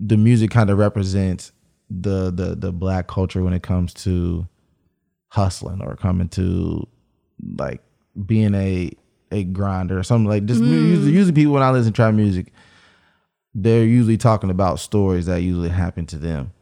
the 0.00 0.16
music 0.16 0.50
kind 0.50 0.70
of 0.70 0.78
represents 0.78 1.52
the 1.90 2.30
the 2.30 2.54
the 2.54 2.72
black 2.72 3.06
culture 3.06 3.42
when 3.42 3.52
it 3.52 3.62
comes 3.62 3.94
to 3.94 4.46
hustling 5.28 5.82
or 5.82 5.96
coming 5.96 6.28
to 6.28 6.86
like 7.58 7.82
being 8.26 8.54
a 8.54 8.90
a 9.30 9.44
grinder 9.44 9.98
or 9.98 10.02
something 10.02 10.28
like 10.28 10.44
just 10.46 10.62
usually, 10.62 11.12
usually 11.12 11.32
people 11.32 11.52
when 11.52 11.62
I 11.62 11.70
listen 11.70 11.92
to 11.92 11.96
trap 11.96 12.14
music, 12.14 12.52
they're 13.54 13.84
usually 13.84 14.16
talking 14.16 14.50
about 14.50 14.80
stories 14.80 15.26
that 15.26 15.42
usually 15.42 15.68
happen 15.68 16.06
to 16.06 16.16
them. 16.16 16.52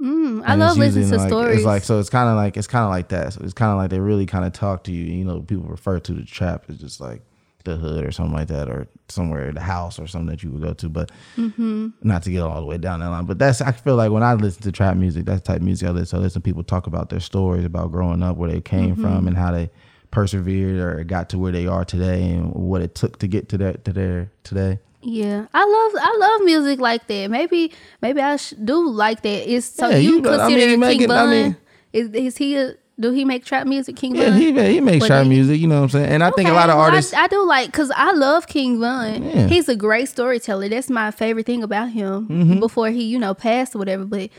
Mm, 0.00 0.42
I 0.44 0.52
And 0.52 0.60
love 0.60 0.76
listening 0.76 1.08
to 1.10 1.16
like, 1.16 1.28
stories. 1.28 1.56
It's 1.58 1.64
like 1.64 1.82
so 1.84 1.98
it's 1.98 2.10
kind 2.10 2.28
of 2.28 2.36
like 2.36 2.56
it's 2.56 2.66
kind 2.66 2.84
of 2.84 2.90
like 2.90 3.08
that. 3.08 3.32
So 3.32 3.40
it's 3.44 3.54
kind 3.54 3.70
of 3.72 3.78
like 3.78 3.90
they 3.90 4.00
really 4.00 4.26
kind 4.26 4.44
of 4.44 4.52
talk 4.52 4.84
to 4.84 4.92
you. 4.92 5.04
You 5.04 5.24
know, 5.24 5.40
people 5.40 5.64
refer 5.64 6.00
to 6.00 6.12
the 6.12 6.24
trap 6.24 6.64
as 6.68 6.78
just 6.78 7.00
like 7.00 7.22
the 7.66 7.76
hood 7.76 8.04
or 8.04 8.10
something 8.12 8.34
like 8.34 8.48
that, 8.48 8.68
or 8.68 8.88
somewhere 9.08 9.52
the 9.52 9.60
house 9.60 9.98
or 9.98 10.06
something 10.06 10.28
that 10.30 10.42
you 10.42 10.50
would 10.50 10.62
go 10.62 10.72
to. 10.74 10.88
But 10.88 11.10
Mm-hmm. 11.36 11.88
not 12.02 12.22
to 12.24 12.30
get 12.30 12.40
all 12.42 12.60
the 12.60 12.66
way 12.66 12.78
down 12.78 13.00
that 13.00 13.10
line. 13.10 13.26
But 13.26 13.38
that's 13.38 13.60
I 13.60 13.72
feel 13.72 13.96
like 13.96 14.10
when 14.10 14.22
I 14.22 14.34
listen 14.34 14.62
to 14.62 14.72
trap 14.72 14.96
music, 14.96 15.24
that's 15.26 15.40
the 15.42 15.46
type 15.46 15.56
of 15.58 15.62
music 15.62 15.88
I 15.88 15.92
listen. 15.92 16.16
to. 16.16 16.20
I 16.20 16.24
listen 16.24 16.40
to 16.42 16.44
people 16.44 16.62
talk 16.64 16.86
about 16.86 17.10
their 17.10 17.20
stories 17.20 17.64
about 17.64 17.92
growing 17.92 18.22
up, 18.22 18.36
where 18.36 18.50
they 18.50 18.60
came 18.60 18.92
Mm-hmm. 18.92 19.02
from, 19.02 19.26
and 19.28 19.36
how 19.36 19.52
they 19.52 19.70
persevered 20.10 20.78
or 20.80 21.04
got 21.04 21.28
to 21.30 21.38
where 21.38 21.52
they 21.52 21.66
are 21.66 21.84
today, 21.84 22.30
and 22.32 22.52
what 22.54 22.80
it 22.82 22.94
took 22.94 23.18
to 23.18 23.26
get 23.26 23.48
to 23.50 23.58
that 23.58 23.84
to 23.84 23.92
there 23.92 24.30
today. 24.44 24.78
yeah, 25.02 25.46
I 25.52 25.64
love 25.64 26.02
I 26.02 26.16
love 26.18 26.44
music 26.44 26.80
like 26.80 27.06
that. 27.08 27.30
Maybe 27.30 27.72
maybe 28.02 28.20
I 28.20 28.36
sh- 28.36 28.54
do 28.64 28.88
like 28.88 29.22
that. 29.22 29.48
Is 29.50 29.64
so 29.66 29.88
Yeah, 29.88 29.96
you, 29.98 30.10
you 30.12 30.18
I 30.20 30.22
consider 30.48 30.76
mean, 30.78 30.90
King 30.90 31.02
it- 31.02 31.10
I 31.10 31.26
mean- 31.26 31.56
is 31.92 32.10
is 32.10 32.36
he 32.36 32.56
a, 32.56 32.74
do 32.98 33.10
he 33.12 33.24
make 33.24 33.44
trap 33.44 33.66
music? 33.66 33.96
King 33.96 34.14
Yeah, 34.16 34.30
Von? 34.30 34.38
he 34.40 34.52
he 34.74 34.80
makes 34.80 35.06
trap 35.06 35.24
he- 35.24 35.28
music. 35.28 35.60
You 35.60 35.66
know 35.68 35.76
what 35.76 35.82
I'm 35.84 35.88
saying? 35.90 36.08
And 36.10 36.24
I 36.24 36.30
think 36.30 36.48
a 36.48 36.52
lot 36.52 36.70
of 36.70 36.76
well, 36.76 36.84
I- 36.84 36.88
artists. 36.90 37.12
I, 37.14 37.26
do 37.26 37.44
like 37.46 37.66
because 37.66 37.90
I 37.94 38.12
love 38.12 38.46
King 38.46 38.80
Von. 38.80 39.22
Yeah. 39.22 39.46
He's 39.48 39.68
a 39.68 39.76
great 39.76 40.08
storyteller. 40.08 40.68
That's 40.68 40.88
my 40.90 41.10
favorite 41.10 41.46
thing 41.46 41.62
about 41.62 41.90
him. 41.90 42.58
Before 42.60 42.88
he, 42.90 43.04
you 43.04 43.18
know, 43.18 43.34
passed 43.34 43.74
or 43.74 43.78
whatever. 43.78 44.04
But 44.04 44.30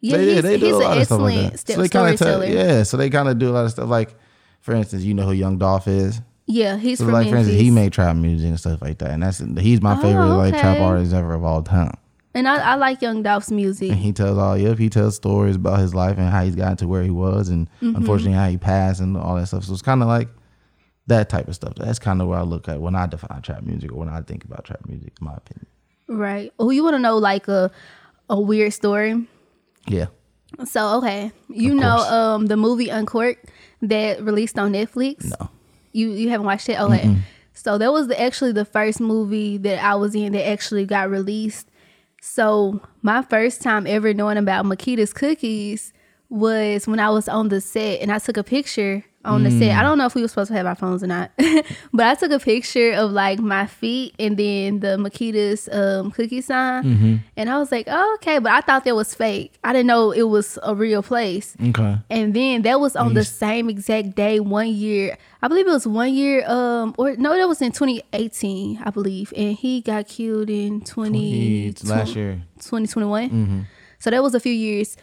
yeah, 0.00 0.16
Mm-hmm. 0.16 0.26
they, 0.26 0.32
he's, 0.34 0.42
they 0.42 0.58
he's 0.58 0.74
an 0.76 0.80
lot 0.80 0.96
of 0.98 1.04
stuff 1.06 1.20
like 1.20 1.36
excellent 1.36 1.58
st- 1.60 1.76
So 1.76 1.82
they 1.82 1.88
kind 1.88 2.12
of 2.14 2.18
storyteller. 2.18 2.46
yeah, 2.46 2.82
so 2.84 2.96
they 2.96 3.10
kind 3.10 3.28
of 3.28 3.38
do 3.38 3.50
a 3.50 3.52
lot 3.52 3.64
of 3.66 3.70
stuff. 3.72 3.88
Like, 3.88 4.14
for 4.60 4.74
instance, 4.74 5.02
you 5.02 5.12
know 5.14 5.24
who 5.26 5.32
Young 5.32 5.58
Dolph 5.58 5.86
is. 5.88 6.20
yeah, 6.46 6.78
he's 6.78 6.98
So 6.98 7.04
from 7.04 7.12
like 7.12 7.28
for 7.28 7.36
instance, 7.36 7.60
he 7.60 7.70
made 7.70 7.92
trap 7.92 8.16
music 8.16 8.48
and 8.48 8.58
stuff 8.58 8.80
like 8.80 8.96
that, 8.98 9.10
and 9.10 9.22
that's 9.22 9.38
he's 9.58 9.82
my 9.82 9.92
Oh, 9.98 10.00
favorite 10.02 10.24
like 10.36 10.58
trap 10.58 10.78
artist 10.80 11.12
ever 11.12 11.34
of 11.34 11.44
all 11.44 11.62
time. 11.62 11.94
And 12.34 12.46
I, 12.48 12.72
I 12.72 12.74
like 12.76 13.02
Young 13.02 13.22
Dolph's 13.22 13.50
music. 13.50 13.90
And 13.90 13.98
he 13.98 14.12
tells 14.12 14.38
all 14.38 14.56
yep, 14.56 14.78
he 14.78 14.88
tells 14.88 15.16
stories 15.16 15.56
about 15.56 15.78
his 15.80 15.94
life 15.94 16.16
and 16.18 16.28
how 16.28 16.44
he's 16.44 16.54
gotten 16.56 16.76
to 16.78 16.88
where 16.88 17.02
he 17.02 17.10
was, 17.10 17.48
and 17.48 17.68
Mm-hmm. 17.82 17.96
unfortunately 17.96 18.34
how 18.38 18.48
he 18.48 18.56
passed 18.58 19.00
and 19.00 19.16
all 19.16 19.36
that 19.36 19.46
stuff. 19.46 19.64
So 19.64 19.72
it's 19.72 19.82
kind 19.82 20.02
of 20.02 20.08
like 20.08 20.28
that 21.06 21.28
type 21.28 21.48
of 21.48 21.54
stuff. 21.54 21.74
That's 21.76 21.98
kind 21.98 22.20
of 22.22 22.28
what 22.28 22.38
I 22.38 22.42
look 22.42 22.68
at 22.68 22.80
when 22.80 22.94
I 22.94 23.06
define 23.06 23.42
trap 23.42 23.62
music 23.62 23.90
or 23.92 23.96
when 23.96 24.08
I 24.08 24.20
think 24.22 24.44
about 24.44 24.64
trap 24.64 24.80
music. 24.86 25.12
In 25.20 25.26
my 25.26 25.34
opinion, 25.34 25.66
Right. 26.08 26.52
Oh, 26.58 26.70
you 26.70 26.82
want 26.84 26.94
to 26.94 26.98
know 27.00 27.18
like 27.18 27.48
a 27.48 27.70
a 28.28 28.40
weird 28.40 28.72
story? 28.72 29.26
yeah. 29.88 30.06
So 30.64 30.98
okay, 30.98 31.30
you 31.48 31.74
know 31.74 31.96
um 31.98 32.46
the 32.46 32.56
movie 32.56 32.88
Uncorked 32.88 33.46
that 33.82 34.20
released 34.22 34.58
on 34.58 34.72
Netflix. 34.72 35.30
No. 35.38 35.48
You 35.92 36.10
you 36.10 36.28
haven't 36.28 36.46
watched 36.46 36.68
it? 36.68 36.78
Okay. 36.80 37.16
So 37.52 37.76
that 37.78 37.92
was 37.92 38.08
the, 38.08 38.20
actually 38.20 38.52
the 38.52 38.64
first 38.64 39.00
movie 39.00 39.58
that 39.58 39.82
I 39.84 39.94
was 39.94 40.14
in 40.14 40.32
that 40.32 40.48
actually 40.48 40.86
got 40.86 41.10
released. 41.10 41.69
So 42.20 42.80
my 43.02 43.22
first 43.22 43.62
time 43.62 43.86
ever 43.86 44.12
knowing 44.12 44.36
about 44.36 44.66
Makeda's 44.66 45.12
cookies 45.12 45.92
was 46.28 46.86
when 46.86 47.00
I 47.00 47.10
was 47.10 47.28
on 47.28 47.48
the 47.48 47.60
set 47.60 48.00
and 48.00 48.12
I 48.12 48.18
took 48.18 48.36
a 48.36 48.44
picture 48.44 49.04
on 49.24 49.42
the 49.42 49.50
set. 49.50 49.76
I 49.76 49.82
don't 49.82 49.98
know 49.98 50.06
if 50.06 50.14
we 50.14 50.22
were 50.22 50.28
supposed 50.28 50.48
to 50.48 50.54
have 50.54 50.66
our 50.66 50.74
phones 50.74 51.02
or 51.02 51.06
not, 51.06 51.30
but 51.92 52.06
I 52.06 52.14
took 52.14 52.30
a 52.32 52.38
picture 52.38 52.92
of 52.92 53.10
like 53.12 53.38
my 53.38 53.66
feet 53.66 54.14
and 54.18 54.36
then 54.36 54.80
the 54.80 54.96
Makeda's 54.96 55.68
um, 55.70 56.10
cookie 56.10 56.40
sign, 56.40 57.22
and 57.36 57.50
I 57.50 57.58
was 57.58 57.70
like, 57.70 57.86
oh, 57.88 58.14
okay, 58.18 58.38
but 58.38 58.52
I 58.52 58.60
thought 58.62 58.84
that 58.84 58.94
was 58.96 59.14
fake. 59.14 59.58
I 59.62 59.72
didn't 59.72 59.88
know 59.88 60.10
it 60.10 60.22
was 60.22 60.58
a 60.62 60.74
real 60.74 61.02
place. 61.02 61.54
Okay. 61.62 61.98
And 62.08 62.32
then 62.34 62.62
that 62.62 62.80
was 62.80 62.96
on 62.96 63.14
the 63.14 63.24
same 63.24 63.68
exact 63.68 64.14
day, 64.14 64.40
one 64.40 64.68
year. 64.68 65.18
I 65.42 65.48
believe 65.48 65.66
it 65.66 65.70
was 65.70 65.86
one 65.86 66.12
year, 66.14 66.48
um, 66.48 66.94
or 66.98 67.16
no, 67.16 67.34
that 67.36 67.48
was 67.48 67.60
in 67.62 67.72
2018, 67.72 68.80
I 68.84 68.90
believe. 68.90 69.32
And 69.36 69.54
he 69.56 69.80
got 69.80 70.06
killed 70.08 70.50
in 70.50 70.80
20, 70.82 71.68
It's 71.68 71.84
last 71.84 72.14
year. 72.16 72.42
2021. 72.58 73.66
So 73.98 74.10
that 74.10 74.22
was 74.22 74.34
a 74.34 74.40
few 74.40 74.52
years 74.52 74.96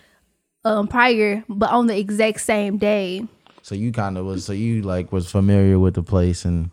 um, 0.65 0.87
prior, 0.87 1.43
but 1.47 1.69
on 1.69 1.87
the 1.87 1.97
exact 1.97 2.41
same 2.41 2.77
day. 2.77 3.25
So 3.67 3.75
you 3.75 3.91
kind 3.91 4.17
of 4.17 4.25
was 4.25 4.45
so 4.45 4.53
you 4.53 4.81
like 4.81 5.11
was 5.11 5.29
familiar 5.29 5.77
with 5.77 5.95
the 5.95 6.01
place 6.01 6.45
and 6.45 6.69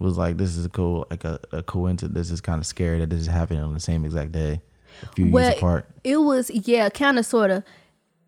was 0.00 0.16
like 0.16 0.38
this 0.38 0.56
is 0.56 0.64
a 0.64 0.70
cool 0.70 1.06
like 1.10 1.22
a, 1.24 1.38
a 1.52 1.62
coincidence. 1.62 2.16
This 2.16 2.30
is 2.30 2.40
kind 2.40 2.58
of 2.58 2.64
scary 2.64 3.00
that 3.00 3.10
this 3.10 3.20
is 3.20 3.26
happening 3.26 3.62
on 3.62 3.74
the 3.74 3.80
same 3.80 4.02
exact 4.06 4.32
day, 4.32 4.62
a 5.02 5.06
few 5.12 5.30
Well, 5.30 5.44
years 5.44 5.58
apart. 5.58 5.84
it 6.04 6.16
was 6.16 6.50
yeah, 6.50 6.88
kind 6.88 7.18
of 7.18 7.26
sort 7.26 7.50
of. 7.50 7.64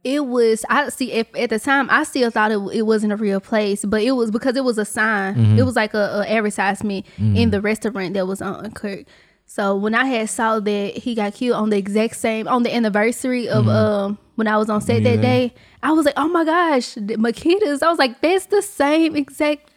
It 0.04 0.26
was 0.26 0.66
I 0.68 0.90
see 0.90 1.12
if 1.12 1.34
at 1.34 1.48
the 1.48 1.58
time 1.58 1.88
I 1.88 2.02
still 2.02 2.28
thought 2.30 2.52
it, 2.52 2.58
it 2.74 2.82
wasn't 2.82 3.14
a 3.14 3.16
real 3.16 3.40
place, 3.40 3.86
but 3.86 4.02
it 4.02 4.12
was 4.12 4.30
because 4.30 4.54
it 4.54 4.64
was 4.64 4.76
a 4.76 4.84
sign. 4.84 5.36
Mm-hmm. 5.36 5.58
It 5.58 5.62
was 5.62 5.76
like 5.76 5.94
a, 5.94 6.20
a 6.20 6.30
advertisement 6.30 7.06
in 7.16 7.48
the 7.52 7.62
restaurant 7.62 8.12
that 8.12 8.26
was 8.26 8.42
on 8.42 8.70
Kirk. 8.72 9.06
So 9.52 9.74
when 9.74 9.96
I 9.96 10.04
had 10.04 10.30
saw 10.30 10.60
that 10.60 10.96
he 10.96 11.16
got 11.16 11.34
killed 11.34 11.56
on 11.56 11.70
the 11.70 11.76
exact 11.76 12.14
same 12.14 12.46
on 12.46 12.62
the 12.62 12.72
anniversary 12.72 13.48
of 13.48 13.64
Mm-hmm. 13.64 13.68
um 13.70 14.18
when 14.36 14.46
I 14.46 14.56
was 14.56 14.70
on 14.70 14.80
set 14.80 15.02
that 15.02 15.20
day, 15.20 15.52
I 15.82 15.90
was 15.90 16.06
like, 16.06 16.14
oh 16.16 16.28
my 16.28 16.44
gosh, 16.44 16.94
Makeda's. 16.94 17.82
I 17.82 17.90
was 17.90 17.98
like, 17.98 18.20
that's 18.20 18.46
the 18.46 18.62
same 18.62 19.16
exact 19.16 19.70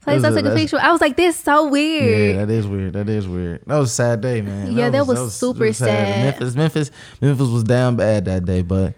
place 0.00 0.22
I 0.22 0.30
took 0.30 0.46
a 0.46 0.54
picture. 0.54 0.78
I 0.78 0.92
was 0.92 1.00
like, 1.00 1.16
that's 1.16 1.38
so 1.38 1.68
weird. 1.68 2.36
Yeah, 2.36 2.44
that 2.44 2.54
is 2.54 2.68
weird. 2.68 2.92
That 2.92 3.08
is 3.08 3.26
weird. 3.26 3.62
That 3.66 3.78
was 3.78 3.90
a 3.90 3.94
sad 3.94 4.20
day, 4.20 4.42
man. 4.42 4.72
Yeah, 4.76 4.90
that 4.90 5.06
was 5.08 5.34
super 5.34 5.72
sad. 5.72 6.24
Memphis, 6.24 6.54
Memphis, 6.54 6.90
Memphis 7.20 7.48
was 7.48 7.64
down 7.64 7.96
bad 7.96 8.24
that 8.26 8.44
day, 8.44 8.62
but 8.62 8.94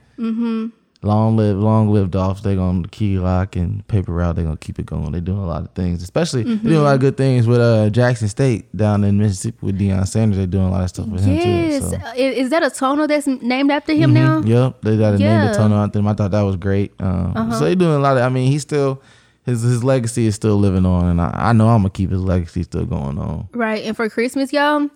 long 1.03 1.37
live, 1.37 1.57
long 1.59 1.89
live 1.91 2.11
Dolph. 2.11 2.43
They 2.43 2.55
gonna 2.55 2.87
Key 2.89 3.17
Glock 3.17 3.61
and 3.61 3.87
paper 3.89 4.13
route. 4.13 4.37
They 4.37 4.43
gonna 4.45 4.57
keep 4.57 4.79
it 4.79 4.87
going. 4.87 5.13
They 5.13 5.21
doing 5.21 5.39
a 5.39 5.47
lot 5.47 5.63
of 5.63 5.71
things, 5.73 6.03
especially 6.03 6.43
they 6.45 6.57
doing 6.57 6.77
a 6.77 6.83
lot 6.83 6.95
of 6.95 7.01
good 7.01 7.17
things 7.17 7.47
with 7.47 7.61
uh 7.61 7.91
Jackson 7.91 8.29
State 8.29 8.75
down 8.77 9.05
in 9.05 9.19
Mississippi 9.19 9.59
with 9.63 9.79
Deion 9.79 10.07
Sanders. 10.07 10.39
They 10.39 10.47
doing 10.47 10.67
a 10.67 10.71
lot 10.71 10.83
of 10.85 10.89
stuff 10.91 11.07
with 11.09 11.27
Yes, 11.27 11.45
him 11.85 11.91
too. 11.91 11.97
So. 11.97 12.13
Is, 12.17 12.37
is 12.45 12.51
that 12.51 12.63
a 12.63 12.71
tonal 12.71 13.07
that's 13.07 13.27
named 13.27 13.71
after 13.71 13.93
him 13.93 14.13
now? 14.13 14.43
Yep, 14.43 14.83
they 14.83 14.97
got 14.97 15.15
a 15.15 15.19
name 15.19 15.21
Yeah. 15.27 15.49
the 15.49 15.55
tunnel 15.57 15.79
out 15.79 15.93
them. 15.93 16.07
I 16.07 16.15
thought 16.15 16.31
that 16.31 16.43
was 16.43 16.57
great. 16.57 16.93
Um, 17.01 17.53
So 17.53 17.65
they 17.65 17.75
doing 17.75 17.95
a 17.95 17.99
lot 17.99 18.17
of. 18.17 18.23
I 18.23 18.29
mean, 18.29 18.51
he's 18.51 18.63
still 18.63 19.03
his 19.45 19.63
his 19.63 19.83
legacy 19.83 20.27
is 20.27 20.37
still 20.37 20.57
living 20.57 20.87
on, 20.87 21.07
and 21.07 21.21
I, 21.21 21.33
I 21.37 21.53
know 21.53 21.69
I'm 21.69 21.79
gonna 21.81 21.91
keep 21.91 22.11
his 22.11 22.23
legacy 22.23 22.63
still 22.63 22.87
going 22.87 23.19
on. 23.19 23.49
Right. 23.53 23.85
And 23.85 23.97
for 23.97 24.09
Christmas, 24.09 24.53
y'all, 24.53 24.89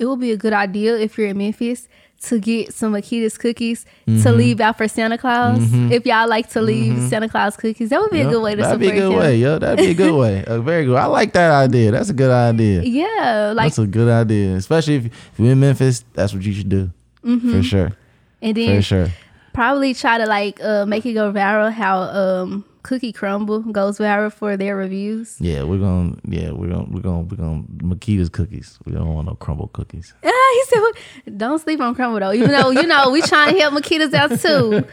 it 0.00 0.06
will 0.06 0.16
be 0.16 0.32
a 0.32 0.36
good 0.36 0.52
idea 0.52 0.96
if 0.98 1.16
you're 1.16 1.28
in 1.28 1.38
Memphis 1.38 1.86
to 2.28 2.38
get 2.38 2.72
some 2.72 2.92
Akita's 2.92 3.36
cookies 3.36 3.84
Mm-hmm. 4.06 4.22
to 4.22 4.32
leave 4.32 4.60
out 4.60 4.76
for 4.78 4.88
Santa 4.88 5.16
Claus. 5.16 5.58
If 5.92 6.04
y'all 6.06 6.28
like 6.28 6.48
to 6.50 6.60
leave 6.60 6.98
Santa 7.08 7.28
Claus 7.28 7.56
cookies, 7.56 7.90
that 7.90 8.00
would 8.00 8.10
be 8.10 8.20
a 8.20 8.28
good 8.28 8.42
way 8.42 8.54
to 8.56 8.62
That'd 8.62 8.80
support 8.80 8.80
be 8.80 8.98
a 8.98 9.00
good 9.00 9.12
him. 9.12 9.18
way, 9.18 9.36
yo. 9.36 9.58
That'd 9.58 9.78
be 9.78 9.90
a 9.90 9.94
good 9.94 10.14
way. 10.18 10.44
A 10.48 10.60
very 10.60 10.84
good. 10.86 10.96
I 10.96 11.06
like 11.06 11.32
that 11.34 11.50
idea. 11.52 11.90
That's 11.92 12.10
a 12.10 12.12
good 12.14 12.30
idea. 12.30 12.82
Yeah, 12.84 13.52
like 13.54 13.66
That's 13.70 13.78
a 13.78 13.86
good 13.86 14.08
idea, 14.10 14.56
especially 14.56 14.96
if, 14.96 15.04
if 15.06 15.12
you're 15.38 15.52
in 15.52 15.60
Memphis. 15.60 16.04
That's 16.14 16.34
what 16.34 16.42
you 16.42 16.52
should 16.52 16.68
do 16.68 16.90
Mm-hmm. 17.24 17.52
for 17.52 17.62
sure. 17.62 17.92
and 18.42 18.56
For 18.56 18.60
then 18.60 18.82
sure. 18.82 19.08
probably 19.54 19.94
try 19.94 20.18
to 20.18 20.26
like 20.26 20.60
uh, 20.62 20.84
make 20.86 21.06
it 21.06 21.12
go 21.14 21.32
viral. 21.32 21.70
How 21.72 22.00
um 22.02 22.64
Cookie 22.82 23.12
Crumbl 23.12 23.70
goes 23.70 23.98
viral 23.98 24.32
for 24.32 24.56
their 24.56 24.74
reviews. 24.76 25.36
Yeah, 25.40 25.62
we're 25.62 25.78
gonna. 25.78 26.16
Yeah, 26.28 26.50
we're 26.50 26.68
gonna. 26.68 26.86
We're 26.90 27.00
gonna. 27.00 27.20
We're 27.22 27.36
gonna. 27.36 27.62
Makeda's 27.78 28.28
cookies. 28.28 28.78
We 28.84 28.92
don't 28.92 29.14
want 29.14 29.28
no 29.28 29.34
Crumbl 29.34 29.70
cookies. 29.72 30.12
Ah, 30.24 30.54
he 30.54 30.64
said, 30.64 30.80
"What? 30.80 31.38
"Don't 31.38 31.58
sleep 31.60 31.80
on 31.80 31.94
Crumbl 31.94 32.20
though." 32.20 32.32
Even 32.32 32.50
though 32.50 32.70
you 32.70 32.86
know 32.86 33.10
we 33.10 33.22
trying 33.22 33.54
to 33.54 33.60
help 33.60 33.72
Makeda's 33.74 34.12
out 34.12 34.38
too. 34.38 34.84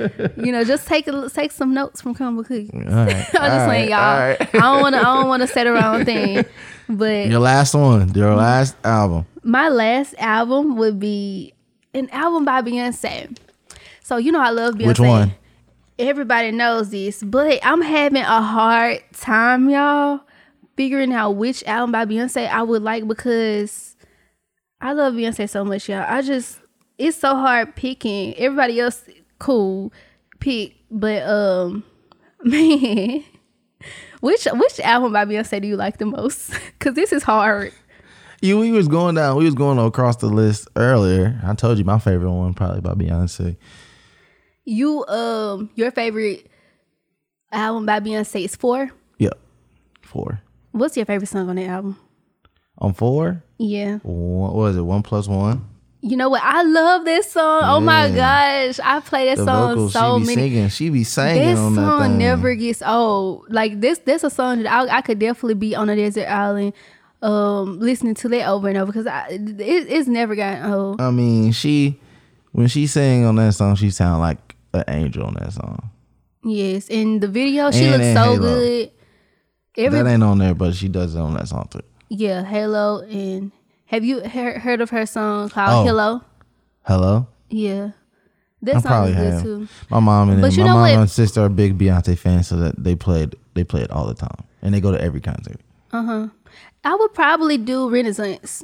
You 0.41 0.52
know, 0.52 0.63
just 0.63 0.88
take 0.88 1.08
a, 1.08 1.30
take 1.30 1.52
some 1.52 1.73
notes 1.73 2.02
from 2.02 2.15
Crumbl 2.15 2.45
Cookies. 2.45 2.69
All 2.73 2.80
right. 2.82 3.10
I'm 3.36 3.52
just 3.52 3.65
saying, 3.65 3.89
y'all. 3.89 3.99
I 3.99 4.38
don't 4.54 4.82
want 4.82 4.95
to. 4.95 4.99
I 4.99 5.04
don't 5.04 5.28
want 5.28 5.41
to 5.41 5.47
say 5.47 5.63
the 5.65 5.71
wrong 5.73 6.06
thing. 6.06 6.45
But 6.88 7.28
Your 7.28 7.39
last 7.39 7.73
one. 7.73 8.13
Your 8.13 8.36
last 8.36 8.75
album. 8.84 9.25
my 9.43 9.67
last 9.69 10.15
album 10.17 10.75
would 10.78 10.99
be 10.99 11.54
an 11.93 12.10
album 12.12 12.45
by 12.45 12.62
Beyonce. 12.62 13.36
So 14.02 14.17
you 14.17 14.32
know 14.32 14.39
I 14.41 14.49
love 14.52 14.75
Beyonce. 14.75 14.88
Which 14.88 14.99
one? 14.99 15.32
Everybody 15.99 16.51
knows 16.51 16.91
this, 16.91 17.21
but 17.21 17.59
I'm 17.62 17.81
having 17.81 18.21
a 18.21 18.41
hard 18.41 19.03
time, 19.12 19.69
y'all, 19.69 20.21
figuring 20.77 21.12
out 21.12 21.31
which 21.31 21.62
album 21.65 21.91
by 21.91 22.05
Beyonce 22.05 22.47
I 22.49 22.63
would 22.63 22.81
like 22.81 23.05
because 23.05 23.97
I 24.79 24.93
love 24.93 25.13
Beyonce 25.13 25.49
so 25.49 25.65
much, 25.65 25.89
y'all. 25.89 26.05
I 26.07 26.21
just 26.21 26.62
it's 26.97 27.17
so 27.17 27.35
hard 27.35 27.75
picking. 27.75 28.33
Everybody 28.35 28.79
else 28.79 29.03
cool 29.39 29.91
pick, 30.39 30.77
but 30.89 31.21
um 31.23 31.83
man. 32.43 33.25
Which 34.21 34.47
which 34.53 34.79
album 34.79 35.12
by 35.12 35.25
Beyonce 35.25 35.62
do 35.62 35.67
you 35.67 35.75
like 35.75 35.97
the 35.97 36.05
most? 36.05 36.53
Cause 36.79 36.93
this 36.93 37.12
is 37.12 37.23
hard. 37.23 37.73
You, 38.41 38.57
we 38.57 38.71
was 38.71 38.88
going 38.88 39.15
down. 39.15 39.35
We 39.35 39.43
was 39.43 39.53
going 39.53 39.77
across 39.79 40.15
the 40.15 40.27
list 40.27 40.69
earlier. 40.77 41.38
I 41.43 41.55
told 41.55 41.77
you 41.77 41.83
my 41.83 41.99
favorite 41.99 42.31
one 42.31 42.53
probably 42.53 42.79
by 42.79 42.93
Beyonce. 42.93 43.57
You 44.69 45.05
um 45.08 45.69
your 45.75 45.91
favorite 45.91 46.47
album 47.51 47.86
by 47.86 47.99
Beyonce 47.99 48.45
is 48.45 48.55
four. 48.55 48.91
Yeah, 49.17 49.29
four. 50.01 50.41
What's 50.71 50.95
your 50.95 51.05
favorite 51.05 51.27
song 51.27 51.49
on 51.49 51.55
that 51.55 51.67
album? 51.67 51.97
On 52.77 52.93
four, 52.93 53.43
Yeah. 53.58 53.97
one, 54.03 54.39
what 54.41 54.53
was 54.55 54.77
it? 54.77 54.82
One 54.82 55.01
plus 55.03 55.27
one. 55.27 55.65
You 56.01 56.15
know 56.15 56.29
what? 56.29 56.41
I 56.45 56.62
love 56.63 57.03
this 57.03 57.29
song. 57.32 57.63
Oh 57.65 57.82
my 57.82 58.10
gosh. 58.10 58.79
I 58.82 59.01
play 59.01 59.25
that 59.25 59.38
The 59.38 59.45
song 59.45 59.69
vocals 59.75 59.93
so 59.93 60.17
she 60.17 60.21
be 60.21 60.25
many 60.36 60.49
singing. 60.49 60.69
She 60.69 60.89
be 60.89 61.03
singing 61.03 61.43
This 61.45 61.60
on 61.60 61.75
that 61.75 61.82
song 61.82 62.01
thing. 62.03 62.17
never 62.19 62.55
gets 62.55 62.82
old. 62.82 63.51
Like 63.51 63.82
this 63.82 63.97
this 63.99 64.23
a 64.23 64.29
song 64.29 64.63
that 64.63 64.71
I, 64.71 64.97
I 64.97 65.01
could 65.01 65.19
definitely 65.19 65.55
be 65.55 65.75
on 65.75 65.89
a 65.89 65.95
desert 65.95 66.27
island 66.29 66.73
um 67.21 67.79
listening 67.82 68.13
to 68.15 68.29
that 68.29 68.47
over 68.47 68.69
and 68.69 68.77
over 68.77 68.91
because 68.93 69.08
I 69.08 69.27
it, 69.32 69.60
it's 69.60 70.08
never 70.08 70.36
gotten 70.36 70.71
old. 70.71 71.01
I 71.01 71.12
mean, 71.12 71.51
she 71.51 71.99
when 72.53 72.67
she 72.67 72.88
sang 72.88 73.25
on 73.25 73.36
that 73.36 73.53
song, 73.55 73.75
she 73.75 73.89
sound 73.89 74.21
like 74.21 74.48
an 74.73 74.84
angel 74.88 75.25
on 75.25 75.34
that 75.36 75.53
song. 75.53 75.89
Yes. 76.43 76.88
In 76.89 77.19
the 77.19 77.27
video 77.27 77.71
she 77.71 77.86
And 77.86 77.91
looks 78.01 78.13
so 78.13 78.34
Halo. 78.34 78.38
good. 78.39 78.91
Every 79.77 80.03
that 80.03 80.10
ain't 80.10 80.23
on 80.23 80.38
there, 80.39 80.53
but 80.55 80.75
she 80.75 80.88
does 80.88 81.15
it 81.15 81.19
on 81.19 81.34
that 81.36 81.47
song 81.47 81.67
too. 81.71 81.82
yeah, 82.10 82.43
Halo 82.43 83.01
and 83.01 83.51
have 83.88 84.03
you 84.03 84.21
heard, 84.27 84.58
heard 84.58 84.82
of 84.82 84.89
her 84.89 85.05
song 85.05 85.49
called 85.49 85.86
Oh. 85.86 85.89
Hello? 85.89 86.21
Hello. 86.84 87.27
Yeah. 87.49 87.91
That 88.62 88.75
I 88.77 88.79
song 88.82 88.89
probably 88.89 89.12
is 89.12 89.17
good 89.17 89.34
have. 89.34 89.43
too. 89.43 89.67
My 89.89 89.99
mom 89.99 90.29
and 90.32 90.41
But 90.41 90.58
my 90.58 90.63
mom 90.65 90.82
what? 90.82 90.91
and 90.93 91.10
sister 91.10 91.41
are 91.41 91.49
big 91.49 91.77
Beyonce 91.77 92.17
fans, 92.17 92.47
so 92.47 92.58
that 92.58 92.82
they 92.84 92.95
played 92.95 93.36
they 93.53 93.63
play 93.63 93.82
it 93.82 93.91
all 93.91 94.05
the 94.08 94.13
time, 94.13 94.43
and 94.62 94.73
they 94.73 94.82
go 94.82 94.91
to 94.91 94.99
every 95.01 95.21
concert. 95.21 95.60
Uh 95.93 96.03
huh. 96.03 96.27
I 96.84 96.95
would 96.95 97.13
probably 97.13 97.58
do 97.58 97.89
Renaissance. 97.89 98.63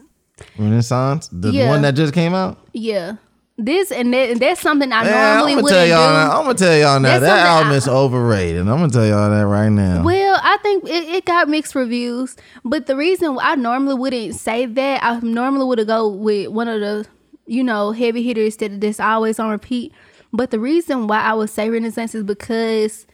Renaissance, 0.58 1.30
the 1.32 1.52
Yeah. 1.52 1.70
one 1.70 1.82
that 1.84 1.92
just 1.96 2.14
came 2.14 2.34
out. 2.34 2.58
Yeah. 2.74 3.16
This 3.58 3.90
and 3.90 4.14
that, 4.14 4.32
and 4.32 4.40
that's 4.42 4.60
something 4.60 4.92
I 4.92 5.04
Man, 5.06 5.14
normally 5.38 5.54
I'm 5.54 5.60
gonna 5.62 5.72
tell 5.72 5.88
y'all. 5.88 6.10
do. 6.10 6.14
Now, 6.14 6.40
I'm 6.40 6.46
gonna 6.46 6.58
tell 6.58 6.78
y'all 6.78 7.00
now 7.00 7.08
That's 7.10 7.22
that 7.22 7.30
something 7.30 7.52
album 7.56 7.72
I- 7.72 7.76
is 7.76 7.88
overrated. 7.88 8.60
I'm 8.62 8.68
gonna 8.68 8.90
tell 8.90 9.06
y'all 9.06 9.30
that 9.30 9.48
right 9.48 9.70
now. 9.70 10.04
Well, 10.04 10.40
I 10.44 10.58
think 10.58 10.84
it, 10.90 11.04
it 11.16 11.26
got 11.26 11.48
mixed 11.48 11.74
reviews, 11.74 12.36
but 12.66 12.88
the 12.88 12.98
reason 12.98 13.38
I 13.42 13.56
normally 13.56 13.96
wouldn't 13.96 14.36
say 14.36 14.66
that, 14.66 15.02
I 15.02 15.20
normally 15.22 15.66
would 15.68 15.88
go 15.88 16.10
with 16.10 16.50
one 16.50 16.68
of 16.68 16.82
the, 16.82 17.08
you 17.46 17.64
know, 17.64 17.94
heavy 17.94 18.24
hitters 18.24 18.58
that 18.58 18.82
that's 18.82 19.00
always 19.00 19.40
on 19.40 19.50
repeat. 19.52 19.94
But 20.34 20.52
the 20.52 20.60
reason 20.60 21.08
why 21.08 21.20
I 21.22 21.34
would 21.34 21.50
say 21.50 21.70
Renaissance 21.70 22.14
is 22.14 22.24
because 22.26 23.08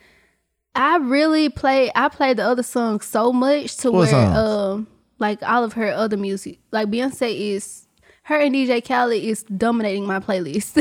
I 0.74 0.98
really 0.98 1.50
play 1.50 1.92
I 1.94 2.10
play 2.10 2.34
the 2.34 2.44
other 2.44 2.64
songs 2.64 3.06
so 3.06 3.32
much 3.32 3.78
to 3.78 3.92
What 3.92 4.00
where 4.00 4.08
songs? 4.08 4.38
um 4.38 4.88
like 5.20 5.44
all 5.44 5.64
of 5.64 5.74
her 5.74 5.92
other 5.92 6.18
music. 6.18 6.58
Like 6.72 6.88
Beyonce 6.90 7.54
is 7.54 7.81
her 8.24 8.38
and 8.40 8.54
DJ 8.54 8.86
Khaled 8.88 9.22
is 9.24 9.44
dominating 9.44 10.06
my 10.06 10.20
playlist. 10.20 10.76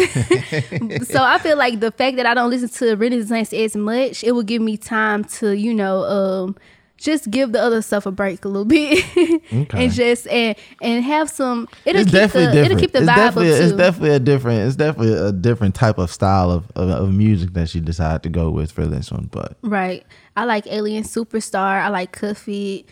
so 1.06 1.22
I 1.22 1.38
feel 1.38 1.56
like 1.56 1.80
the 1.80 1.90
fact 1.90 2.16
that 2.18 2.26
I 2.26 2.34
don't 2.34 2.50
listen 2.50 2.68
to 2.68 2.94
Renaissance 2.96 3.52
as 3.52 3.74
much, 3.76 4.22
it 4.24 4.32
will 4.32 4.42
give 4.42 4.62
me 4.62 4.76
time 4.76 5.24
to, 5.24 5.56
you 5.56 5.72
know, 5.74 6.04
um 6.04 6.56
just 6.98 7.30
give 7.30 7.52
the 7.52 7.58
other 7.58 7.80
stuff 7.80 8.04
a 8.04 8.10
break 8.12 8.44
a 8.44 8.48
little 8.48 8.66
bit 8.66 9.02
and 9.50 9.90
just 9.90 10.26
and 10.28 10.54
and 10.82 11.02
have 11.02 11.30
some 11.30 11.66
it'll 11.86 12.02
it's 12.02 12.10
keep 12.10 12.20
definitely 12.20 12.46
the 12.48 12.52
different. 12.52 12.66
it'll 12.72 12.78
keep 12.78 12.92
the 12.92 12.98
it's 12.98 13.08
vibe 13.08 13.12
up 13.12 13.16
definitely 13.16 13.48
too. 13.56 13.64
it's 13.64 13.72
definitely 13.72 14.10
a 14.10 14.18
different 14.20 14.60
it's 14.66 14.76
definitely 14.76 15.14
a 15.14 15.32
different 15.32 15.74
type 15.74 15.96
of 15.96 16.10
style 16.12 16.50
of, 16.50 16.70
of, 16.76 16.90
of 16.90 17.14
music 17.14 17.54
that 17.54 17.70
she 17.70 17.80
decided 17.80 18.22
to 18.24 18.28
go 18.28 18.50
with 18.50 18.70
for 18.70 18.84
this 18.84 19.10
one. 19.10 19.30
But 19.32 19.56
Right. 19.62 20.04
I 20.36 20.44
like 20.44 20.66
Alien 20.66 21.04
Superstar. 21.04 21.80
I 21.82 21.88
like 21.88 22.12
Cuff 22.12 22.46
It. 22.48 22.84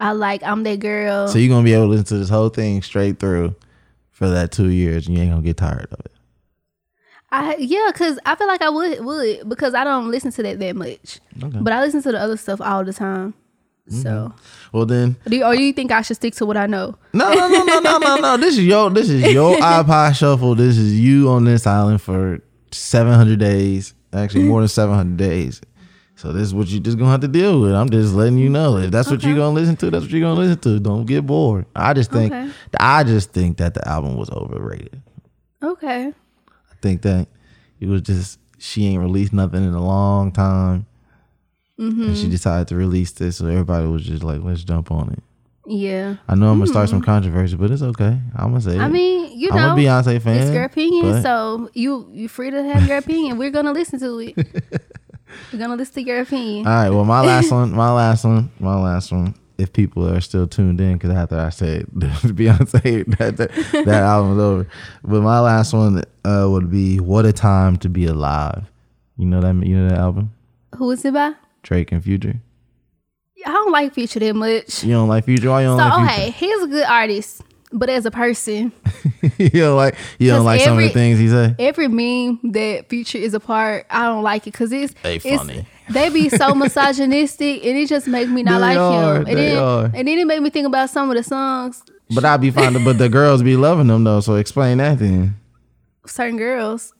I 0.00 0.12
like 0.12 0.42
I'm 0.42 0.62
That 0.64 0.80
Girl. 0.80 1.28
so 1.28 1.38
you're 1.38 1.48
gonna 1.54 1.64
be 1.64 1.72
able 1.72 1.84
to 1.84 1.90
listen 1.90 2.06
to 2.06 2.18
this 2.18 2.28
whole 2.28 2.48
thing 2.48 2.82
straight 2.82 3.18
through 3.18 3.54
for 4.10 4.28
that 4.28 4.52
two 4.52 4.68
years, 4.70 5.06
and 5.06 5.16
you 5.16 5.22
ain't 5.22 5.32
gonna 5.32 5.42
get 5.42 5.56
tired 5.56 5.88
of 5.92 6.00
it. 6.04 6.12
I 7.30 7.56
yeah, 7.56 7.90
cause 7.94 8.18
I 8.26 8.34
feel 8.36 8.46
like 8.46 8.62
I 8.62 8.68
would 8.70 9.04
would 9.04 9.48
because 9.48 9.74
I 9.74 9.82
don't 9.84 10.10
listen 10.10 10.30
to 10.32 10.42
that 10.44 10.58
that 10.60 10.76
much, 10.76 11.20
Okay. 11.42 11.58
but 11.60 11.72
I 11.72 11.80
listen 11.80 12.02
to 12.02 12.12
the 12.12 12.20
other 12.20 12.36
stuff 12.36 12.60
all 12.60 12.84
the 12.84 12.92
time. 12.92 13.34
Mm-hmm. 13.90 14.00
So, 14.02 14.34
Well 14.72 14.86
then, 14.86 15.16
do 15.26 15.36
you, 15.36 15.44
or 15.44 15.54
do 15.54 15.62
you 15.62 15.72
think 15.72 15.92
I 15.92 16.00
should 16.02 16.16
stick 16.16 16.34
to 16.36 16.46
what 16.46 16.56
I 16.56 16.66
know? 16.66 16.96
no, 17.12 17.32
no, 17.34 17.48
no, 17.48 17.64
no, 17.64 17.80
no, 17.80 17.98
no, 17.98 18.16
no. 18.16 18.36
This 18.38 18.56
is 18.56 18.64
your 18.64 18.88
this 18.90 19.08
is 19.10 19.32
your 19.32 19.56
iPod 19.58 20.14
shuffle. 20.16 20.54
This 20.54 20.76
is 20.78 20.98
you 20.98 21.28
on 21.28 21.44
this 21.44 21.66
island 21.66 22.00
for 22.00 22.40
seven 22.72 23.12
hundred 23.14 23.40
days. 23.40 23.94
Actually, 24.12 24.44
more 24.44 24.60
than 24.60 24.68
seven 24.68 24.94
hundred 24.94 25.16
days. 25.18 25.60
So 26.24 26.32
this 26.32 26.42
is 26.44 26.54
what 26.54 26.68
you 26.68 26.80
just 26.80 26.96
gonna 26.96 27.10
have 27.10 27.20
to 27.20 27.28
deal 27.28 27.60
with. 27.60 27.74
I'm 27.74 27.90
just 27.90 28.14
letting 28.14 28.38
you 28.38 28.48
know 28.48 28.78
if 28.78 28.90
that's 28.90 29.10
what 29.10 29.22
you're 29.22 29.36
gonna 29.36 29.52
listen 29.54 29.76
to. 29.76 29.90
That's 29.90 30.04
what 30.04 30.10
you're 30.10 30.22
gonna 30.22 30.40
listen 30.40 30.58
to. 30.60 30.80
Don't 30.80 31.04
get 31.04 31.26
bored. 31.26 31.66
I 31.76 31.92
just 31.92 32.10
think 32.10 32.32
Okay. 32.32 32.50
I 32.80 33.04
just 33.04 33.30
think 33.32 33.58
that 33.58 33.74
the 33.74 33.86
album 33.86 34.16
was 34.16 34.30
overrated. 34.30 35.02
Okay. 35.62 36.06
I 36.08 36.74
think 36.80 37.02
that 37.02 37.28
it 37.78 37.88
was 37.88 38.00
just 38.00 38.38
she 38.58 38.86
ain't 38.86 39.02
released 39.02 39.34
nothing 39.34 39.64
in 39.64 39.74
a 39.74 39.84
long 39.84 40.32
time, 40.32 40.86
and 41.76 41.92
Mm-hmm. 41.92 42.14
she 42.14 42.30
decided 42.30 42.68
to 42.68 42.76
release 42.76 43.12
this, 43.12 43.36
so 43.36 43.46
everybody 43.46 43.86
was 43.86 44.02
just 44.06 44.22
like, 44.22 44.42
"Let's 44.42 44.64
jump 44.64 44.90
on 44.90 45.10
it." 45.12 45.22
Yeah. 45.66 46.16
I 46.26 46.36
know 46.36 46.50
I'm 46.50 46.58
gonna 46.58 46.68
start 46.68 46.88
some 46.88 47.02
controversy, 47.02 47.56
but 47.56 47.70
it's 47.70 47.82
okay. 47.82 48.16
I'm 48.34 48.48
gonna 48.48 48.60
say 48.62 48.70
Mm-hmm. 48.72 48.80
I 48.80 48.86
it. 48.86 48.92
mean, 48.92 49.38
you 49.38 49.50
I'm 49.50 49.56
know, 49.56 49.72
a 49.74 49.76
Beyonce 49.76 50.22
fan. 50.22 50.38
it's 50.38 50.52
your 50.52 50.64
opinion, 50.64 51.20
so 51.22 51.68
you 51.74 52.08
you 52.14 52.28
free 52.30 52.50
to 52.50 52.62
have 52.62 52.86
your 52.88 52.96
opinion. 53.04 53.36
We're 53.36 53.50
gonna 53.50 53.72
listen 53.72 54.00
to 54.00 54.18
it. 54.20 54.36
We're 55.52 55.58
gonna 55.58 55.76
listen 55.76 55.94
to 55.94 56.02
your 56.02 56.20
opinion. 56.20 56.66
All 56.66 56.72
right. 56.72 56.90
Well, 56.90 57.04
my 57.04 57.20
last 57.26 57.50
one, 57.50 57.72
my 57.72 57.92
last 57.92 58.24
one, 58.24 58.50
my 58.58 58.76
last 58.80 59.12
one. 59.12 59.34
If 59.56 59.72
people 59.72 60.08
are 60.08 60.20
still 60.20 60.48
tuned 60.48 60.80
in, 60.80 60.94
because 60.94 61.10
after 61.10 61.38
I 61.38 61.50
said 61.50 61.86
Beyonce, 61.94 63.06
that, 63.18 63.36
that 63.36 63.84
that 63.84 64.02
album's 64.02 64.40
over. 64.40 64.66
But 65.04 65.20
my 65.22 65.38
last 65.38 65.72
one 65.72 66.02
uh, 66.24 66.48
would 66.50 66.70
be 66.70 66.98
"What 66.98 67.24
a 67.24 67.32
Time 67.32 67.76
to 67.78 67.88
Be 67.88 68.06
Alive." 68.06 68.64
You 69.16 69.26
know 69.26 69.40
that 69.40 69.54
you 69.64 69.76
know 69.78 69.88
that 69.90 69.98
album, 69.98 70.32
Who 70.76 70.90
is 70.90 71.04
it 71.04 71.14
by? 71.14 71.34
Drake 71.62 71.92
and 71.92 72.02
Future. 72.02 72.40
I 73.46 73.52
don't 73.52 73.70
like 73.70 73.94
Future 73.94 74.18
that 74.20 74.34
much. 74.34 74.82
You 74.82 74.92
don't 74.94 75.08
like 75.08 75.24
Future? 75.26 75.50
Why 75.50 75.60
you 75.62 75.68
don't 75.68 75.78
So 75.78 75.84
like 75.84 76.10
okay, 76.18 76.30
he's 76.30 76.62
a 76.62 76.66
good 76.66 76.86
artist, 76.86 77.42
but 77.74 77.90
as 77.90 78.06
a 78.06 78.10
person, 78.10 78.72
you 79.38 79.50
don't 79.50 79.76
like 79.76 79.96
you 80.18 80.28
don't 80.30 80.38
'Cause 80.38 80.44
like 80.46 80.60
some 80.62 80.78
of 80.78 80.82
the 80.84 80.88
things 80.90 81.18
he 81.18 81.28
say. 81.28 81.54
every 81.58 81.88
meme 81.88 82.38
that 82.52 82.88
Future 82.88 83.18
is 83.18 83.34
a 83.34 83.40
part, 83.40 83.84
I 83.90 84.04
don't 84.04 84.22
like 84.22 84.46
it 84.46 84.52
because 84.52 84.72
it's 84.72 84.94
They 85.02 85.16
it's- 85.16 85.36
funny. 85.36 85.66
They 85.90 86.08
be 86.08 86.30
so 86.30 86.54
misogynistic, 86.54 87.62
and 87.66 87.76
it 87.76 87.88
just 87.90 88.06
make 88.06 88.30
me 88.30 88.42
not 88.42 88.54
They 88.54 88.58
like 88.60 88.78
are, 88.78 89.16
him. 89.16 89.26
And 89.26 89.26
they 89.26 89.34
then, 89.34 89.58
are. 89.58 89.84
and 89.84 90.08
then 90.08 90.18
it 90.18 90.26
made 90.26 90.40
me 90.40 90.48
think 90.48 90.66
about 90.66 90.88
some 90.88 91.10
of 91.10 91.16
the 91.16 91.22
songs. 91.22 91.82
But 92.14 92.24
I 92.24 92.38
be 92.38 92.50
finding, 92.50 92.84
but 92.84 92.96
the 92.96 93.10
girls 93.10 93.42
be 93.42 93.54
loving 93.56 93.88
them 93.88 94.02
though. 94.04 94.20
So 94.20 94.36
explain 94.36 94.78
that 94.78 94.98
then. 94.98 95.36
Certain 96.06 96.38
girls, 96.38 96.94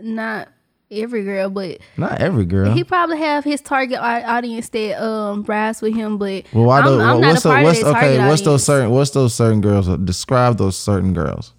not 0.00 0.48
every 0.90 1.24
girl, 1.24 1.50
but 1.50 1.78
Not 1.96 2.20
every 2.20 2.44
girl. 2.44 2.72
he 2.72 2.84
probably 2.84 3.18
have 3.18 3.44
his 3.44 3.60
target 3.60 3.98
audience 3.98 4.68
that 4.70 5.02
um 5.02 5.42
rides 5.44 5.82
with 5.82 5.94
him. 5.94 6.18
But 6.18 6.44
Well, 6.52 6.64
why 6.64 6.80
I'm, 6.80 6.84
those? 6.84 7.00
I'm 7.00 7.20
not 7.20 7.28
what's 7.28 7.44
a 7.44 7.48
the, 7.48 7.54
part 7.54 7.64
what's 7.64 7.78
of 7.80 7.84
that 7.84 7.90
okay? 7.96 8.00
target 8.16 8.28
What's 8.28 8.42
those 8.42 8.64
certain? 8.64 8.90
What's 8.90 9.10
those 9.10 9.34
certain 9.34 9.60
girls? 9.60 9.88
Describe 9.98 10.58
those 10.58 10.76
certain 10.76 11.12
girls. 11.14 11.52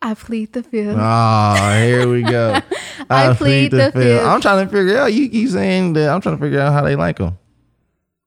I 0.00 0.14
plead 0.14 0.52
the 0.52 0.62
fifth. 0.62 0.96
Oh, 0.98 1.76
here 1.82 2.08
we 2.08 2.22
go. 2.22 2.60
I 3.10 3.34
plead 3.34 3.72
the 3.72 3.90
fifth. 3.90 4.24
I'm 4.24 4.40
trying 4.40 4.64
to 4.64 4.70
figure 4.72 4.96
out. 4.98 5.12
You 5.12 5.28
keep 5.28 5.48
saying 5.48 5.94
that. 5.94 6.08
I'm 6.10 6.20
trying 6.20 6.36
to 6.36 6.40
figure 6.42 6.60
out 6.60 6.72
how 6.72 6.84
they 6.84 6.94
like 6.94 7.18
them. 7.18 7.36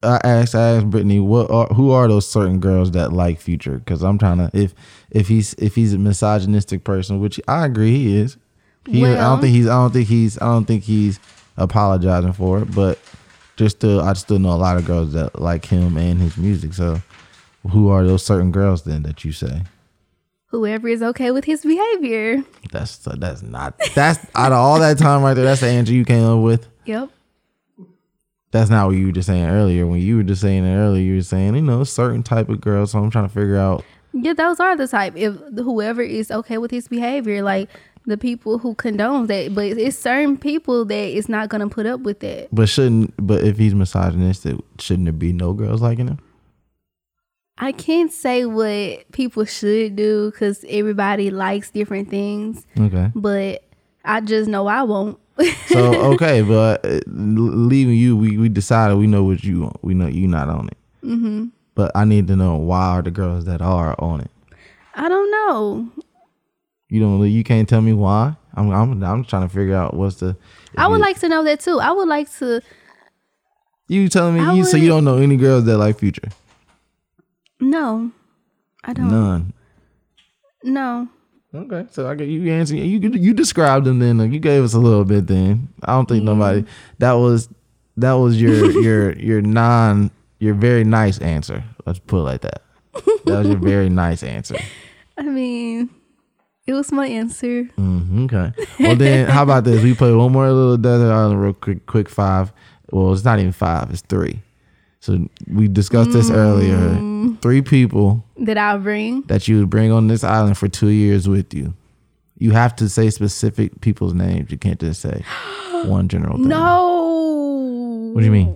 I 0.03 0.19
asked, 0.23 0.55
I 0.55 0.71
asked 0.77 0.89
Brittney, 0.89 1.23
what 1.23 1.49
are, 1.51 1.67
who 1.67 1.91
are 1.91 2.07
those 2.07 2.27
certain 2.27 2.59
girls 2.59 2.91
that 2.91 3.13
like 3.13 3.39
Future? 3.39 3.77
Because 3.77 4.01
I'm 4.01 4.17
trying 4.17 4.39
to 4.39 4.49
if 4.53 4.73
if 5.11 5.27
he's 5.27 5.53
if 5.55 5.75
he's 5.75 5.93
a 5.93 5.97
misogynistic 5.99 6.83
person, 6.83 7.19
which 7.21 7.39
I 7.47 7.65
agree 7.67 7.91
he 7.91 8.17
is. 8.17 8.35
He, 8.85 9.05
I 9.05 9.15
don't 9.15 9.41
think 9.41 9.53
he's. 9.53 9.67
I 9.67 9.75
don't 9.75 9.91
think 9.91 10.07
he's. 10.07 10.41
I 10.41 10.45
don't 10.45 10.65
think 10.65 10.83
he's 10.83 11.19
apologizing 11.57 12.33
for 12.33 12.59
it. 12.59 12.73
But 12.73 12.99
just 13.55 13.77
still, 13.77 14.01
I 14.01 14.13
still 14.13 14.39
know 14.39 14.51
a 14.51 14.57
lot 14.57 14.77
of 14.77 14.85
girls 14.85 15.13
that 15.13 15.39
like 15.39 15.65
him 15.65 15.97
and 15.97 16.19
his 16.19 16.37
music. 16.37 16.73
So, 16.73 17.01
who 17.69 17.89
are 17.89 18.05
those 18.05 18.25
certain 18.25 18.51
girls 18.51 18.83
then 18.83 19.03
that 19.03 19.23
you 19.23 19.31
say? 19.31 19.63
Whoever 20.47 20.87
is 20.87 21.01
okay 21.01 21.31
with 21.31 21.45
his 21.45 21.61
behavior. 21.61 22.43
That's 22.71 22.97
that's 22.97 23.41
not 23.41 23.79
that's 23.95 24.25
out 24.35 24.51
of 24.51 24.57
all 24.57 24.79
that 24.79 24.97
time 24.97 25.21
right 25.21 25.33
there. 25.33 25.45
That's 25.45 25.61
the 25.61 25.67
answer 25.67 25.93
you 25.93 26.03
came 26.03 26.25
up 26.25 26.43
with. 26.43 26.67
Yep. 26.85 27.09
That's 28.51 28.69
not 28.69 28.87
what 28.87 28.97
you 28.97 29.05
were 29.05 29.11
just 29.13 29.27
saying 29.27 29.45
earlier. 29.45 29.87
When 29.87 30.01
you 30.01 30.17
were 30.17 30.23
just 30.23 30.41
saying 30.41 30.65
it 30.65 30.75
earlier, 30.75 31.01
you 31.01 31.15
were 31.15 31.23
saying 31.23 31.55
you 31.55 31.61
know 31.61 31.85
certain 31.85 32.21
type 32.21 32.49
of 32.49 32.59
girls. 32.59 32.91
So 32.91 32.99
I'm 32.99 33.09
trying 33.09 33.27
to 33.27 33.33
figure 33.33 33.57
out. 33.57 33.85
Yeah, 34.13 34.33
those 34.33 34.59
are 34.59 34.75
the 34.75 34.89
type. 34.89 35.13
If 35.15 35.35
whoever 35.55 36.01
is 36.01 36.31
okay 36.31 36.57
with 36.57 36.69
his 36.69 36.89
behavior, 36.89 37.43
like 37.43 37.69
the 38.05 38.17
people 38.17 38.57
who 38.57 38.73
condone 38.75 39.27
that, 39.27 39.53
but 39.53 39.65
it's 39.65 39.97
certain 39.97 40.37
people 40.37 40.85
that 40.85 40.95
is 41.17 41.29
not 41.29 41.49
gonna 41.49 41.69
put 41.69 41.85
up 41.85 42.01
with 42.01 42.19
that. 42.21 42.47
But 42.51 42.67
shouldn't 42.69 43.13
but 43.17 43.43
if 43.43 43.57
he's 43.57 43.75
misogynistic, 43.75 44.57
shouldn't 44.79 45.05
there 45.05 45.13
be 45.13 45.33
no 45.33 45.53
girls 45.53 45.81
liking 45.81 46.07
him? 46.07 46.19
I 47.57 47.71
can't 47.71 48.11
say 48.11 48.45
what 48.45 49.11
people 49.11 49.45
should 49.45 49.95
do 49.95 50.31
because 50.31 50.65
everybody 50.67 51.29
likes 51.29 51.69
different 51.69 52.09
things, 52.09 52.65
Okay. 52.79 53.11
but 53.13 53.63
I 54.03 54.21
just 54.21 54.49
know 54.49 54.65
I 54.67 54.81
won't. 54.83 55.19
So 55.67 55.93
okay, 56.13 56.41
but 56.41 56.83
uh, 56.83 56.99
leaving 57.07 57.95
you, 57.95 58.17
we 58.17 58.37
we 58.37 58.49
decided 58.49 58.97
we 58.97 59.05
know 59.07 59.23
what 59.23 59.43
you 59.43 59.61
want. 59.61 59.83
We 59.83 59.93
know 59.93 60.07
you 60.07 60.27
not 60.27 60.49
on 60.49 60.67
it. 60.69 60.77
Mm-hmm. 61.03 61.45
But 61.75 61.91
I 61.95 62.05
need 62.05 62.27
to 62.27 62.35
know 62.35 62.55
why 62.57 62.87
are 62.97 63.01
the 63.01 63.11
girls 63.11 63.45
that 63.45 63.61
are 63.61 63.95
on 63.99 64.21
it. 64.21 64.31
I 64.95 65.07
don't 65.07 65.31
know. 65.31 65.89
You 66.91 66.99
don't. 66.99 67.25
You 67.25 67.43
can't 67.45 67.69
tell 67.69 67.79
me 67.81 67.93
why. 67.93 68.35
I'm 68.53 68.69
I'm 68.69 69.01
I'm 69.01 69.23
trying 69.23 69.47
to 69.47 69.49
figure 69.49 69.75
out 69.75 69.93
what's 69.93 70.17
the. 70.17 70.35
I 70.77 70.89
would 70.89 70.97
you- 70.97 71.01
like 71.01 71.19
to 71.21 71.29
know 71.29 71.41
that 71.45 71.61
too. 71.61 71.79
I 71.79 71.91
would 71.91 72.07
like 72.09 72.29
to. 72.39 72.61
You 73.87 74.09
telling 74.09 74.35
me 74.35 74.41
I 74.41 74.53
you 74.53 74.65
so 74.65 74.75
you 74.75 74.89
don't 74.89 75.05
know 75.05 75.17
any 75.17 75.37
girls 75.37 75.63
that 75.65 75.77
like 75.77 75.99
Future? 75.99 76.27
No, 77.61 78.11
I 78.83 78.91
don't. 78.91 79.09
None. 79.09 79.53
No. 80.63 81.07
Okay, 81.55 81.85
so 81.91 82.09
I 82.09 82.15
get 82.15 82.27
you 82.27 82.51
answer. 82.51 82.75
You 82.75 82.99
you 82.99 83.33
described 83.33 83.85
them 83.85 83.99
then. 83.99 84.19
You 84.33 84.39
gave 84.39 84.61
us 84.61 84.73
a 84.73 84.79
little 84.79 85.05
bit 85.05 85.27
then. 85.27 85.69
I 85.83 85.93
don't 85.93 86.07
think 86.09 86.25
nobody 86.25 86.65
that 86.97 87.13
was 87.13 87.47
that 87.97 88.13
was 88.13 88.41
your 88.41 88.69
your 88.81 89.13
your 89.13 89.41
non 89.41 90.11
your 90.39 90.55
very 90.55 90.83
nice 90.83 91.19
answer. 91.19 91.63
Let's 91.85 91.99
put 91.99 92.17
it 92.19 92.23
like 92.23 92.41
that. 92.41 92.63
That 93.25 93.39
was 93.39 93.47
your 93.47 93.57
very 93.57 93.89
nice 93.89 94.23
answer. 94.23 94.57
I 95.17 95.23
mean, 95.23 95.89
it 96.67 96.73
was 96.73 96.91
my 96.91 97.07
answer. 97.07 97.63
Mhm, 97.77 98.25
okay. 98.31 98.65
Well 98.79 98.95
then, 98.95 99.27
how 99.35 99.43
about 99.43 99.63
this? 99.63 99.83
We 99.83 99.93
play 99.95 100.13
one 100.13 100.31
more 100.31 100.49
little 100.51 100.77
desert 100.77 101.11
island 101.11 101.41
real 101.41 101.53
quick. 101.53 101.85
Quick 101.85 102.09
five. 102.09 102.51
Well, 102.91 103.13
it's 103.13 103.23
not 103.23 103.39
even 103.39 103.51
five. 103.51 103.89
It's 103.91 104.01
three. 104.01 104.41
So 104.99 105.27
we 105.47 105.67
discussed 105.67 106.11
this 106.11 106.29
earlier. 106.29 106.99
Three 107.41 107.61
people 107.63 108.23
That 108.37 108.57
I'll 108.57 108.77
bring. 108.79 109.21
that 109.23 109.47
you 109.47 109.59
would 109.59 109.69
bring 109.69 109.91
on 109.91 110.07
this 110.07 110.23
island 110.23 110.57
for 110.57 110.67
two 110.67 110.89
years 110.89 111.27
with 111.27 111.53
you. 111.53 111.73
You 112.37 112.51
have 112.51 112.75
to 112.77 112.89
say 112.89 113.09
specific 113.09 113.81
people's 113.81 114.13
names. 114.13 114.51
You 114.51 114.57
can't 114.57 114.79
just 114.79 115.01
say 115.01 115.23
one 115.85 116.07
general 116.07 116.37
thing. 116.37 116.47
No. 116.49 118.11
What 118.13 118.19
do 118.21 118.25
you 118.25 118.31
mean? 118.31 118.55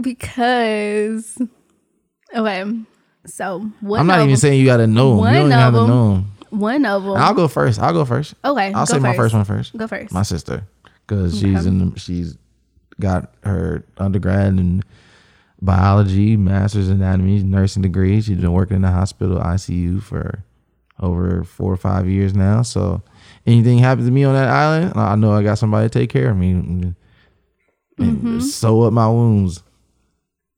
Because 0.00 1.36
okay, 2.34 2.64
so 3.26 3.70
I'm 3.82 4.06
not 4.06 4.20
even 4.22 4.36
saying 4.36 4.60
you 4.60 4.66
got 4.66 4.78
to 4.78 4.86
know 4.86 5.10
them. 5.10 5.18
One 5.18 5.32
You 5.34 5.40
don't 5.40 5.46
even 5.48 5.58
have 5.58 5.74
to 5.74 5.86
know 5.86 6.14
them. 6.14 6.32
One 6.52 6.84
of 6.86 7.02
them. 7.04 7.16
I'll 7.16 7.34
go 7.34 7.48
first. 7.48 7.80
I'll 7.80 7.92
go 7.92 8.04
first. 8.04 8.34
okay, 8.44 8.72
I'll 8.72 8.86
say 8.86 8.98
my 8.98 9.10
first. 9.16 9.32
first 9.32 9.34
one 9.34 9.44
first. 9.44 9.76
Go 9.76 9.86
first. 9.86 10.12
My 10.12 10.22
sister, 10.22 10.66
because 11.06 11.38
she's 11.38 11.66
in. 11.66 11.90
The, 11.92 11.98
she's 11.98 12.36
got 13.00 13.32
her 13.42 13.84
undergrad 13.98 14.48
in 14.48 14.82
biology, 15.60 16.36
master's 16.36 16.88
in 16.88 16.96
anatomy, 16.96 17.42
nursing 17.42 17.82
degree. 17.82 18.20
She's 18.20 18.36
been 18.38 18.52
working 18.52 18.76
in 18.76 18.82
the 18.82 18.90
hospital 18.90 19.38
ICU 19.38 20.02
for 20.02 20.44
over 21.00 21.42
four 21.44 21.72
or 21.72 21.76
five 21.76 22.08
years 22.08 22.34
now. 22.34 22.62
So 22.62 23.02
anything 23.46 23.78
happens 23.78 24.06
to 24.06 24.12
me 24.12 24.24
on 24.24 24.34
that 24.34 24.48
island, 24.48 24.92
I 24.96 25.14
know 25.16 25.32
I 25.32 25.42
got 25.42 25.58
somebody 25.58 25.88
to 25.88 25.98
take 25.98 26.10
care 26.10 26.30
of 26.30 26.36
me 26.36 26.50
and, 26.52 26.84
and 26.84 26.96
Mm-hmm. 27.98 28.40
sew 28.40 28.82
up 28.82 28.92
my 28.92 29.06
wounds. 29.08 29.62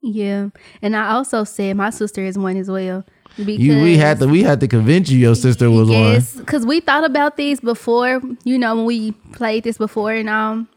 yeah, 0.00 0.48
and 0.80 0.96
I 0.96 1.10
also 1.12 1.44
said 1.44 1.76
my 1.76 1.90
sister 1.90 2.22
is 2.22 2.38
one 2.38 2.56
as 2.56 2.70
well. 2.70 3.04
Because 3.36 3.58
You, 3.58 3.82
we 3.82 3.96
had 3.96 4.20
to, 4.20 4.26
we 4.26 4.42
had 4.42 4.60
to 4.60 4.68
convince 4.68 5.10
you 5.10 5.18
your 5.18 5.34
sister 5.34 5.70
was 5.70 5.90
yes, 5.90 6.36
because 6.36 6.64
we 6.64 6.80
thought 6.80 7.04
about 7.04 7.36
these 7.36 7.60
before. 7.60 8.20
You 8.44 8.58
know, 8.58 8.76
when 8.76 8.84
we 8.84 9.12
played 9.32 9.64
this 9.64 9.76
before, 9.76 10.12
and 10.12 10.28
um, 10.28 10.68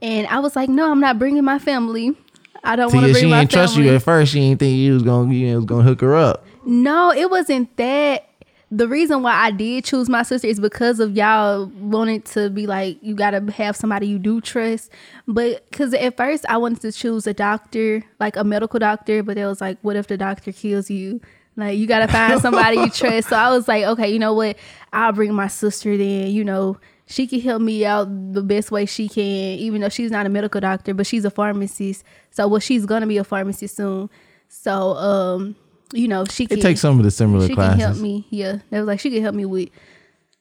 and 0.00 0.26
I 0.28 0.38
was 0.38 0.54
like, 0.54 0.68
no, 0.68 0.90
I'm 0.90 1.00
not 1.00 1.18
bringing 1.18 1.44
my 1.44 1.58
family. 1.58 2.16
I 2.62 2.76
don't 2.76 2.92
want 2.92 3.06
to 3.06 3.12
bring 3.12 3.24
she 3.24 3.30
my 3.30 3.40
ain't 3.40 3.50
trust 3.50 3.76
you 3.76 3.88
at 3.90 4.02
first. 4.02 4.32
She 4.32 4.40
didn't 4.40 4.60
think 4.60 4.76
you 4.76 4.94
was 4.94 5.02
gonna, 5.02 5.32
you 5.32 5.56
was 5.56 5.64
gonna 5.64 5.82
hook 5.82 6.00
her 6.00 6.14
up. 6.14 6.46
No, 6.64 7.12
it 7.12 7.30
wasn't 7.30 7.76
that. 7.76 8.28
The 8.70 8.88
reason 8.88 9.22
why 9.22 9.34
I 9.34 9.50
did 9.50 9.84
choose 9.84 10.08
my 10.08 10.22
sister 10.22 10.48
is 10.48 10.58
because 10.58 10.98
of 10.98 11.16
y'all 11.16 11.66
wanted 11.66 12.24
to 12.26 12.50
be 12.50 12.66
like 12.66 12.98
you 13.02 13.14
gotta 13.14 13.52
have 13.52 13.76
somebody 13.76 14.06
you 14.06 14.18
do 14.18 14.40
trust. 14.40 14.90
But 15.28 15.68
because 15.70 15.94
at 15.94 16.16
first 16.16 16.44
I 16.48 16.56
wanted 16.56 16.80
to 16.80 16.90
choose 16.90 17.26
a 17.26 17.34
doctor, 17.34 18.02
like 18.18 18.36
a 18.36 18.42
medical 18.42 18.78
doctor, 18.80 19.22
but 19.22 19.36
it 19.36 19.46
was 19.46 19.60
like, 19.60 19.78
what 19.82 19.96
if 19.96 20.06
the 20.06 20.16
doctor 20.16 20.50
kills 20.50 20.90
you? 20.90 21.20
Like 21.56 21.78
you 21.78 21.86
gotta 21.86 22.08
find 22.08 22.40
somebody 22.40 22.76
you 22.78 22.90
trust. 22.90 23.28
So 23.28 23.36
I 23.36 23.50
was 23.50 23.68
like, 23.68 23.84
okay, 23.84 24.12
you 24.12 24.18
know 24.18 24.34
what? 24.34 24.56
I'll 24.92 25.12
bring 25.12 25.32
my 25.34 25.46
sister 25.48 25.96
then. 25.96 26.28
You 26.28 26.44
know, 26.44 26.78
she 27.06 27.26
can 27.26 27.40
help 27.40 27.62
me 27.62 27.84
out 27.84 28.08
the 28.32 28.42
best 28.42 28.70
way 28.70 28.86
she 28.86 29.08
can, 29.08 29.22
even 29.58 29.80
though 29.80 29.88
she's 29.88 30.10
not 30.10 30.26
a 30.26 30.28
medical 30.28 30.60
doctor, 30.60 30.94
but 30.94 31.06
she's 31.06 31.24
a 31.24 31.30
pharmacist. 31.30 32.02
So 32.30 32.48
well, 32.48 32.60
she's 32.60 32.86
gonna 32.86 33.06
be 33.06 33.18
a 33.18 33.24
pharmacist 33.24 33.76
soon. 33.76 34.10
So 34.48 34.94
um, 34.94 35.56
you 35.92 36.08
know, 36.08 36.24
she 36.24 36.46
can 36.46 36.58
It 36.58 36.62
takes 36.62 36.80
some 36.80 36.98
of 36.98 37.04
the 37.04 37.10
similar 37.10 37.46
she 37.46 37.54
can 37.54 37.78
help 37.78 37.98
me. 37.98 38.26
Yeah, 38.30 38.58
that 38.70 38.78
was 38.80 38.86
like 38.88 39.00
she 39.00 39.10
can 39.10 39.22
help 39.22 39.34
me 39.36 39.44
with 39.44 39.68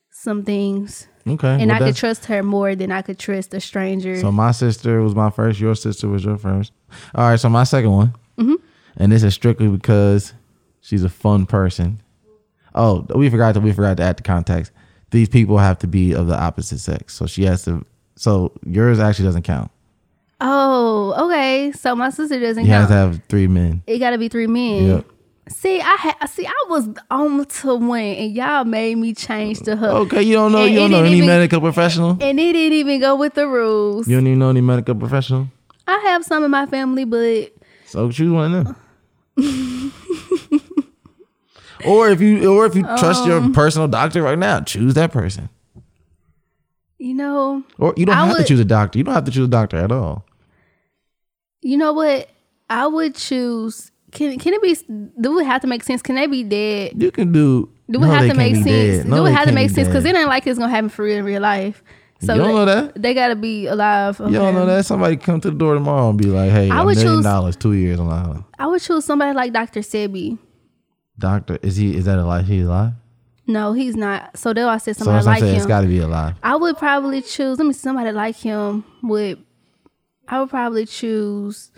some 0.09 0.43
things, 0.43 1.07
Okay. 1.27 1.47
and 1.61 1.67
well, 1.69 1.83
I 1.83 1.85
could 1.87 1.95
trust 1.95 2.25
her 2.25 2.41
more 2.43 2.75
than 2.75 2.91
I 2.91 3.01
could 3.01 3.19
trust 3.19 3.53
a 3.53 3.59
stranger. 3.59 4.19
So 4.19 4.31
my 4.31 4.51
sister 4.51 5.01
was 5.01 5.13
my 5.15 5.29
first. 5.29 5.59
Your 5.59 5.75
sister 5.75 6.07
was 6.07 6.23
your 6.23 6.37
first. 6.37 6.71
All 7.13 7.29
right. 7.29 7.39
So 7.39 7.49
my 7.49 7.63
second 7.65 7.91
one, 7.91 8.13
Mm-hmm. 8.39 8.55
and 8.97 9.11
this 9.11 9.21
is 9.23 9.33
strictly 9.33 9.67
because 9.67 10.33
she's 10.83 11.03
a 11.03 11.09
fun 11.09 11.47
person. 11.47 11.99
Oh, 12.75 13.05
we 13.15 13.29
forgot 13.31 13.53
to 13.55 13.59
we 13.59 13.71
forgot 13.73 13.97
to 13.97 14.03
add 14.03 14.17
the 14.17 14.23
context. 14.23 14.71
These 15.09 15.29
people 15.29 15.57
have 15.57 15.79
to 15.79 15.87
be 15.87 16.13
of 16.13 16.27
the 16.27 16.39
opposite 16.39 16.79
sex. 16.79 17.15
So 17.15 17.25
she 17.25 17.43
has 17.45 17.63
to. 17.65 17.83
So 18.15 18.51
yours 18.65 18.99
actually 18.99 19.25
doesn't 19.25 19.41
count. 19.43 19.71
oh, 20.41 21.13
okay. 21.27 21.71
So 21.71 21.95
my 21.95 22.09
sister 22.09 22.39
doesn't 22.39 22.65
You 22.65 22.71
have 22.71 22.89
count. 22.89 22.89
to 22.89 22.95
have 23.17 23.21
three 23.29 23.47
men. 23.47 23.81
it 23.87 23.97
got 23.99 24.11
to 24.11 24.17
be 24.17 24.27
three 24.27 24.47
men. 24.47 24.87
Yep. 24.87 25.05
See, 25.49 25.81
I 25.81 25.95
had 25.99 26.27
see, 26.27 26.47
I 26.47 26.65
was 26.69 26.87
on 27.11 27.43
to 27.45 27.75
one, 27.75 27.99
and 27.99 28.31
y'all 28.33 28.63
made 28.63 28.95
me 28.97 29.13
change 29.13 29.59
the 29.59 29.75
hook. 29.75 29.91
Okay, 30.07 30.21
you 30.23 30.33
don't 30.35 30.51
know. 30.53 30.63
And 30.63 30.73
you 30.73 30.79
don't 30.79 30.91
know 30.91 31.03
any 31.03 31.17
even- 31.17 31.27
medical 31.27 31.59
professional. 31.59 32.11
And 32.21 32.39
it 32.39 32.53
didn't 32.53 32.77
even 32.77 33.01
go 33.01 33.15
with 33.17 33.33
the 33.33 33.45
rules. 33.47 34.07
You 34.07 34.15
don't 34.15 34.25
even 34.27 34.39
know 34.39 34.49
any 34.49 34.61
medical 34.61 34.95
professional. 34.95 35.49
I 35.85 35.97
have 36.07 36.23
some 36.23 36.43
in 36.45 36.51
my 36.51 36.65
family, 36.65 37.03
but 37.03 37.51
So 37.85 38.09
choose 38.09 38.31
one 38.31 38.53
of 38.55 38.65
them. 38.65 38.75
Or 41.85 42.09
if 42.09 42.21
you 42.21 42.51
or 42.51 42.65
if 42.65 42.75
you 42.75 42.83
trust 42.83 43.25
your 43.25 43.37
Um. 43.39 43.53
personal 43.53 43.87
doctor 43.87 44.21
right 44.21 44.37
now, 44.39 44.59
choose 44.61 44.93
that 44.95 45.11
person. 45.11 45.49
you 46.99 47.13
know, 47.13 47.63
Or 47.77 47.93
you 47.97 48.05
don't 48.05 48.15
I 48.15 48.25
have 48.27 48.37
to 48.37 48.43
choose 48.43 48.59
a 48.59 48.65
doctor. 48.65 48.97
You 48.97 49.03
don't 49.03 49.13
have 49.13 49.25
to 49.25 49.31
choose 49.31 49.45
a 49.45 49.51
doctor 49.51 49.77
at 49.77 49.91
all. 49.91 50.25
you 51.61 51.77
know 51.77 51.93
what? 51.93 52.29
I 52.69 52.87
would 52.87 53.15
choose. 53.15 53.91
Can 54.11 54.37
can 54.39 54.53
it 54.53 54.61
be? 54.61 54.77
Do 55.19 55.39
it 55.39 55.45
have 55.45 55.61
to 55.61 55.67
make 55.67 55.83
sense? 55.83 56.01
Can 56.01 56.15
they 56.15 56.27
be 56.27 56.43
dead? 56.43 56.93
You 57.01 57.11
can 57.11 57.31
do. 57.31 57.69
Do 57.91 57.99
no, 57.99 58.05
it 58.05 58.09
have 58.15 58.29
to 58.29 58.35
make 58.35 58.55
sense? 58.55 59.05
No, 59.05 59.17
do 59.17 59.25
it 59.25 59.31
have 59.33 59.47
to 59.47 59.51
make 59.51 59.69
sense? 59.69 59.87
Because 59.87 60.05
it 60.05 60.15
ain't 60.15 60.27
like 60.29 60.47
it's 60.47 60.57
gonna 60.59 60.71
happen 60.71 60.89
for 60.89 61.03
real 61.03 61.17
in 61.17 61.25
real 61.25 61.41
life. 61.41 61.83
So 62.21 62.33
You 62.35 62.39
don't 62.39 62.47
they, 62.47 62.53
know 62.53 62.65
that? 62.65 63.01
They 63.01 63.13
gotta 63.13 63.35
be 63.35 63.65
alive. 63.67 64.19
You 64.19 64.31
don't 64.31 64.53
know 64.53 64.65
that 64.65 64.85
somebody 64.85 65.17
come 65.17 65.41
to 65.41 65.51
the 65.51 65.57
door 65.57 65.73
tomorrow 65.73 66.09
and 66.09 66.17
be 66.17 66.27
like, 66.27 66.51
"Hey, 66.51 66.69
I 66.69 66.81
a 66.81 66.85
would 66.85 66.95
million 66.95 67.15
choose- 67.17 67.23
dollars, 67.25 67.55
two 67.57 67.73
years 67.73 67.99
on 67.99 68.07
the 68.07 68.15
island." 68.15 68.43
I 68.57 68.67
would 68.67 68.81
choose 68.81 69.03
somebody 69.03 69.35
like 69.35 69.51
Dr. 69.51 69.81
Sebi. 69.81 70.37
Doctor, 71.19 71.59
is 71.61 71.75
he? 71.77 71.95
Is 71.95 72.05
that 72.05 72.17
alive? 72.17 72.47
He 72.47 72.61
alive? 72.61 72.93
No, 73.45 73.73
he's 73.73 73.95
not. 73.95 74.37
So 74.37 74.53
there 74.53 74.67
I 74.67 74.77
said 74.77 74.95
So 74.95 75.05
somebody 75.05 75.17
that's 75.17 75.27
like 75.27 75.39
saying. 75.41 75.53
him. 75.53 75.57
It's 75.57 75.65
got 75.67 75.81
to 75.81 75.87
be 75.87 75.99
alive. 75.99 76.35
I 76.41 76.55
would 76.55 76.77
probably 76.77 77.21
choose. 77.21 77.57
Let 77.59 77.65
me 77.67 77.73
see 77.73 77.79
somebody 77.79 78.11
like 78.11 78.35
him. 78.37 78.83
would. 79.03 79.43
I 80.27 80.39
would 80.39 80.49
probably 80.49 80.85
choose 80.85 81.71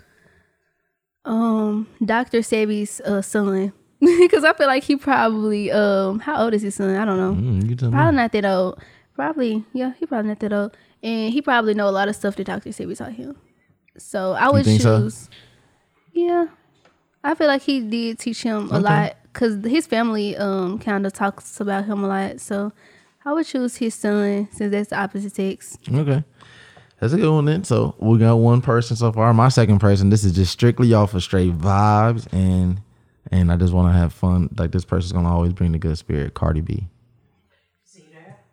um 1.24 1.88
Dr. 2.04 2.38
Sebi's 2.38 3.00
uh, 3.00 3.20
son 3.20 3.72
because 4.00 4.44
I 4.44 4.52
feel 4.52 4.68
like 4.68 4.84
he 4.84 4.94
probably 4.96 5.72
um 5.72 6.20
how 6.20 6.44
old 6.44 6.54
is 6.54 6.62
his 6.62 6.74
son? 6.76 6.94
I 6.96 7.04
don't 7.04 7.16
know. 7.18 7.32
Mm, 7.50 7.78
tell 7.78 7.90
me. 7.90 7.94
Probably 7.96 8.16
not 8.16 8.32
that 8.32 8.44
old. 8.44 8.80
Probably 9.14 9.64
yeah, 9.72 9.92
he 9.98 10.06
probably 10.06 10.28
not 10.28 10.40
that 10.40 10.52
old, 10.52 10.76
and 11.02 11.32
he 11.32 11.42
probably 11.42 11.74
know 11.74 11.88
a 11.88 11.90
lot 11.90 12.08
of 12.08 12.14
stuff 12.16 12.36
that 12.36 12.44
Dr. 12.44 12.70
Sebi 12.70 12.96
taught 12.96 13.12
him. 13.12 13.36
So 13.98 14.32
I 14.32 14.50
would 14.50 14.64
think 14.64 14.80
so? 14.82 15.00
choose. 15.00 15.28
Yeah, 16.12 16.46
I 17.24 17.34
feel 17.34 17.46
like 17.48 17.62
he 17.62 17.80
did 17.80 18.18
teach 18.18 18.42
him 18.42 18.70
a 18.70 18.78
lot 18.78 19.16
because 19.36 19.62
his 19.66 19.86
family 19.86 20.34
um 20.36 20.78
kind 20.78 21.06
of 21.06 21.12
talks 21.12 21.60
about 21.60 21.84
him 21.84 22.02
a 22.02 22.08
lot. 22.08 22.40
So 22.40 22.72
I 23.24 23.32
would 23.32 23.46
choose 23.46 23.76
his 23.76 23.94
son 23.94 24.48
since 24.50 24.70
that's 24.70 24.88
the 24.90 24.98
opposite 24.98 25.34
sex. 25.34 25.76
Okay. 25.92 26.24
That's 26.98 27.12
a 27.12 27.18
good 27.18 27.30
one 27.30 27.44
then. 27.44 27.62
So 27.64 27.94
we 27.98 28.18
got 28.18 28.36
one 28.36 28.62
person 28.62 28.96
so 28.96 29.12
far. 29.12 29.34
My 29.34 29.50
second 29.50 29.80
person, 29.80 30.08
this 30.08 30.24
is 30.24 30.32
just 30.32 30.50
strictly 30.50 30.94
off 30.94 31.12
of 31.12 31.22
straight 31.22 31.52
vibes 31.52 32.32
and 32.32 32.80
and 33.30 33.52
I 33.52 33.56
just 33.56 33.74
want 33.74 33.92
to 33.92 33.98
have 33.98 34.14
fun. 34.14 34.48
Like 34.56 34.72
this 34.72 34.86
person's 34.86 35.12
gonna 35.12 35.30
always 35.30 35.52
bring 35.52 35.72
the 35.72 35.78
good 35.78 35.98
spirit. 35.98 36.32
Cardi 36.32 36.62
B. 36.62 36.88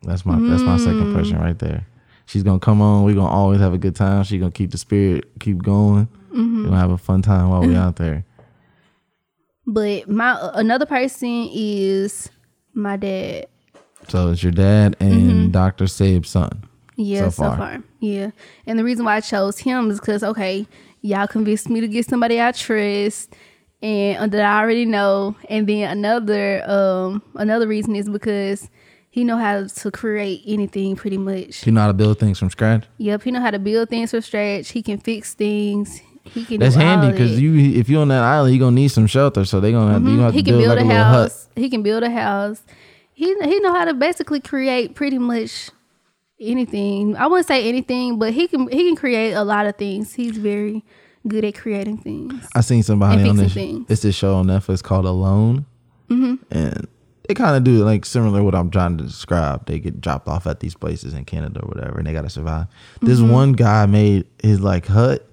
That's 0.02 0.26
my 0.26 0.38
that's 0.50 0.64
my 0.64 0.76
second 0.78 1.16
person 1.16 1.40
right 1.40 1.58
there. 1.58 1.88
She's 2.26 2.44
gonna 2.44 2.60
come 2.60 2.82
on. 2.82 3.06
We're 3.06 3.16
gonna 3.16 3.34
always 3.34 3.62
have 3.62 3.74
a 3.74 3.78
good 3.78 3.96
time. 3.96 4.24
She's 4.24 4.42
gonna 4.42 4.52
keep 4.52 4.72
the 4.72 4.78
spirit 4.78 5.40
keep 5.40 5.64
going. 5.64 6.10
We're 6.32 6.66
gonna 6.66 6.78
have 6.80 6.92
a 6.92 6.98
fun 6.98 7.22
time 7.22 7.50
while 7.52 7.62
we 7.62 7.74
out 7.78 7.96
there. 7.96 8.26
But 9.66 10.10
my 10.10 10.32
uh, 10.32 10.52
another 10.56 10.86
person 10.86 11.50
is 11.52 12.30
my 12.74 12.98
dad. 12.98 13.48
So 14.08 14.32
it's 14.32 14.44
your 14.44 14.52
dad 14.52 14.98
and 15.00 15.14
mm-hmm. 15.14 15.52
Dr. 15.52 15.86
Sebi's 15.86 16.30
son. 16.30 16.64
Yeah, 16.96 17.26
So 17.26 17.30
so 17.30 17.44
far. 17.44 17.58
far. 17.58 17.84
Yeah. 18.00 18.32
And 18.68 18.78
the 18.78 18.84
reason 18.84 19.06
why 19.06 19.16
I 19.16 19.22
chose 19.22 19.58
him 19.60 19.90
is 19.90 20.00
because, 20.00 20.24
okay, 20.24 20.68
y'all 21.02 21.28
convinced 21.28 21.70
me 21.70 21.82
to 21.82 21.88
get 21.88 22.06
somebody 22.06 22.42
I 22.42 22.52
trust 22.52 23.34
and 23.82 24.18
uh, 24.18 24.28
that 24.28 24.46
I 24.46 24.62
already 24.62 24.86
know. 24.86 25.36
And 25.50 25.68
then 25.68 25.90
another 25.90 26.64
um 26.70 27.22
another 27.36 27.68
reason 27.68 27.96
is 27.96 28.10
because 28.10 28.70
he 29.10 29.24
know 29.24 29.38
how 29.38 29.68
to 29.68 29.92
create 29.92 30.42
anything 30.48 30.96
pretty 30.96 31.18
much. 31.18 31.66
You 31.66 31.72
know 31.72 31.82
how 31.82 31.88
to 31.88 31.94
build 31.94 32.20
things 32.20 32.40
from 32.40 32.50
scratch. 32.50 32.86
Yep, 32.98 33.24
he 33.24 33.32
know 33.32 33.42
how 33.42 33.52
to 33.52 33.60
build 33.60 33.90
things 33.90 34.12
from 34.12 34.22
scratch. 34.22 34.70
He 34.70 34.82
can 34.82 34.98
fix 34.98 35.34
things. 35.34 36.02
He 36.26 36.46
can 36.46 36.60
That's 36.60 36.76
handy 36.76 37.12
because 37.12 37.40
you 37.40 37.54
if 37.80 37.90
you're 37.90 38.02
on 38.02 38.08
that 38.08 38.24
island, 38.24 38.56
you're 38.56 38.60
gonna 38.66 38.76
need 38.76 38.88
some 38.90 39.08
shelter. 39.08 39.44
So 39.46 39.60
they're 39.60 39.72
gonna 39.72 39.94
have, 39.94 40.02
you 40.04 40.10
gonna 40.12 40.24
have 40.24 40.34
he 40.34 40.42
to 40.42 40.52
can 40.52 40.60
build, 40.60 40.76
build 40.78 40.88
like 40.88 40.96
a 40.98 41.00
a 41.00 41.04
house. 41.04 41.50
He 41.56 41.70
can 41.70 41.84
build 41.84 42.04
a 42.04 42.10
house. 42.10 42.62
He 43.14 43.26
he 43.44 43.60
know 43.60 43.74
how 43.74 43.86
to 43.86 43.94
basically 43.94 44.40
create 44.40 44.96
pretty 44.96 45.18
much 45.18 45.70
anything. 46.40 47.16
I 47.18 47.28
wouldn't 47.28 47.48
say 47.48 47.68
anything, 47.68 48.20
but 48.20 48.34
he 48.34 48.48
can 48.48 48.68
he 48.70 48.88
can 48.88 48.96
create 48.96 49.34
a 49.34 49.44
lot 49.44 49.66
of 49.66 49.76
things. 49.78 50.14
He's 50.14 50.38
very 50.38 50.84
good 51.28 51.46
at 51.46 51.56
creating 51.56 51.98
things. 52.00 52.48
I 52.56 52.62
seen 52.62 52.84
somebody 52.84 53.28
on 53.28 53.36
this. 53.38 53.54
things. 53.54 53.86
It's 53.90 54.02
this 54.02 54.16
show 54.16 54.36
on 54.36 54.48
Netflix 54.48 54.82
called 54.84 55.06
Alone, 55.06 55.66
Mm-hmm. 56.10 56.36
and 56.52 56.88
they 57.28 57.34
kind 57.34 57.56
of 57.56 57.64
do 57.64 57.84
like 57.86 58.06
similar 58.06 58.40
to 58.40 58.44
what 58.44 58.56
I'm 58.56 58.70
trying 58.70 58.98
to 58.98 59.04
describe. 59.04 59.66
They 59.66 59.80
get 59.80 60.02
dropped 60.02 60.28
off 60.28 60.46
at 60.48 60.60
these 60.60 60.76
places 60.76 61.14
in 61.14 61.24
Canada 61.26 61.62
or 61.64 61.68
whatever, 61.70 61.98
and 61.98 62.08
they 62.08 62.14
got 62.14 62.24
to 62.24 62.30
survive. 62.30 62.68
This 63.02 63.20
Mm-hmm. 63.20 63.32
one 63.32 63.52
guy 63.54 63.86
made 63.86 64.26
his 64.42 64.60
like 64.60 64.88
hut, 64.88 65.26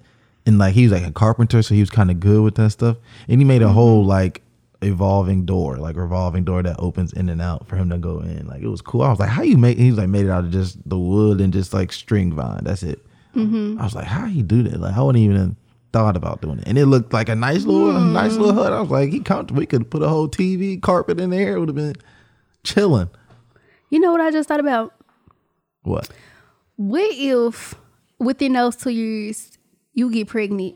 and 0.45 0.57
like 0.57 0.73
he 0.73 0.83
was 0.83 0.91
like 0.91 1.03
a 1.05 1.11
carpenter, 1.11 1.61
so 1.61 1.73
he 1.73 1.79
was 1.81 1.89
kind 1.89 2.09
of 2.11 2.19
good 2.19 2.41
with 2.43 2.55
that 2.55 2.71
stuff. 2.71 2.97
And 3.27 3.39
he 3.41 3.45
made 3.45 3.61
a 3.61 3.65
Mm-hmm. 3.65 3.73
whole 3.73 4.05
like 4.05 4.41
evolving 4.81 5.45
door, 5.45 5.77
like 5.77 5.95
revolving 5.95 6.43
door 6.43 6.63
that 6.63 6.75
opens 6.79 7.13
in 7.13 7.29
and 7.29 7.41
out 7.41 7.67
for 7.67 7.75
him 7.75 7.89
to 7.91 7.97
go 7.97 8.19
in. 8.19 8.47
Like 8.47 8.61
it 8.61 8.67
was 8.67 8.81
cool. 8.81 9.03
I 9.03 9.09
was 9.09 9.19
like, 9.19 9.29
how 9.29 9.43
you 9.43 9.57
make? 9.57 9.77
He 9.77 9.89
was 9.91 9.97
like 9.99 10.09
made 10.09 10.25
it 10.25 10.31
out 10.31 10.43
of 10.43 10.51
just 10.51 10.77
the 10.89 10.97
wood 10.97 11.39
and 11.41 11.53
just 11.53 11.73
like 11.73 11.91
string 11.91 12.33
vine. 12.33 12.63
That's 12.63 12.81
it. 12.83 13.05
Mm-hmm. 13.35 13.79
I 13.79 13.83
was 13.83 13.93
like, 13.95 14.07
how 14.07 14.25
you 14.25 14.41
do 14.43 14.63
that? 14.63 14.79
Like 14.79 14.95
I 14.97 15.01
wouldn't 15.01 15.23
even 15.23 15.55
thought 15.93 16.17
about 16.17 16.41
doing 16.41 16.57
it. 16.59 16.63
And 16.67 16.77
it 16.77 16.85
looked 16.87 17.13
like 17.13 17.29
a 17.29 17.35
nice 17.35 17.63
little, 17.65 17.95
a 17.95 17.99
nice 17.99 18.33
little 18.33 18.53
hut. 18.53 18.73
I 18.73 18.81
was 18.81 18.89
like, 18.89 19.11
he 19.11 19.19
comfortable. 19.19 19.59
We 19.59 19.65
could 19.67 19.89
put 19.91 20.01
a 20.01 20.09
whole 20.09 20.27
TV 20.27 20.81
carpet 20.81 21.19
in 21.19 21.29
there. 21.29 21.55
It 21.55 21.59
would 21.59 21.69
have 21.69 21.75
been 21.75 21.95
chilling. 22.63 23.09
You 23.89 23.99
know 23.99 24.11
what 24.11 24.21
I 24.21 24.31
just 24.31 24.47
thought 24.49 24.59
about? 24.61 24.93
What? 25.83 26.09
What 26.77 27.11
if 27.13 27.75
within 28.19 28.53
those 28.53 28.75
two 28.77 28.89
years 28.91 29.57
you 29.93 30.11
get 30.11 30.27
pregnant? 30.27 30.75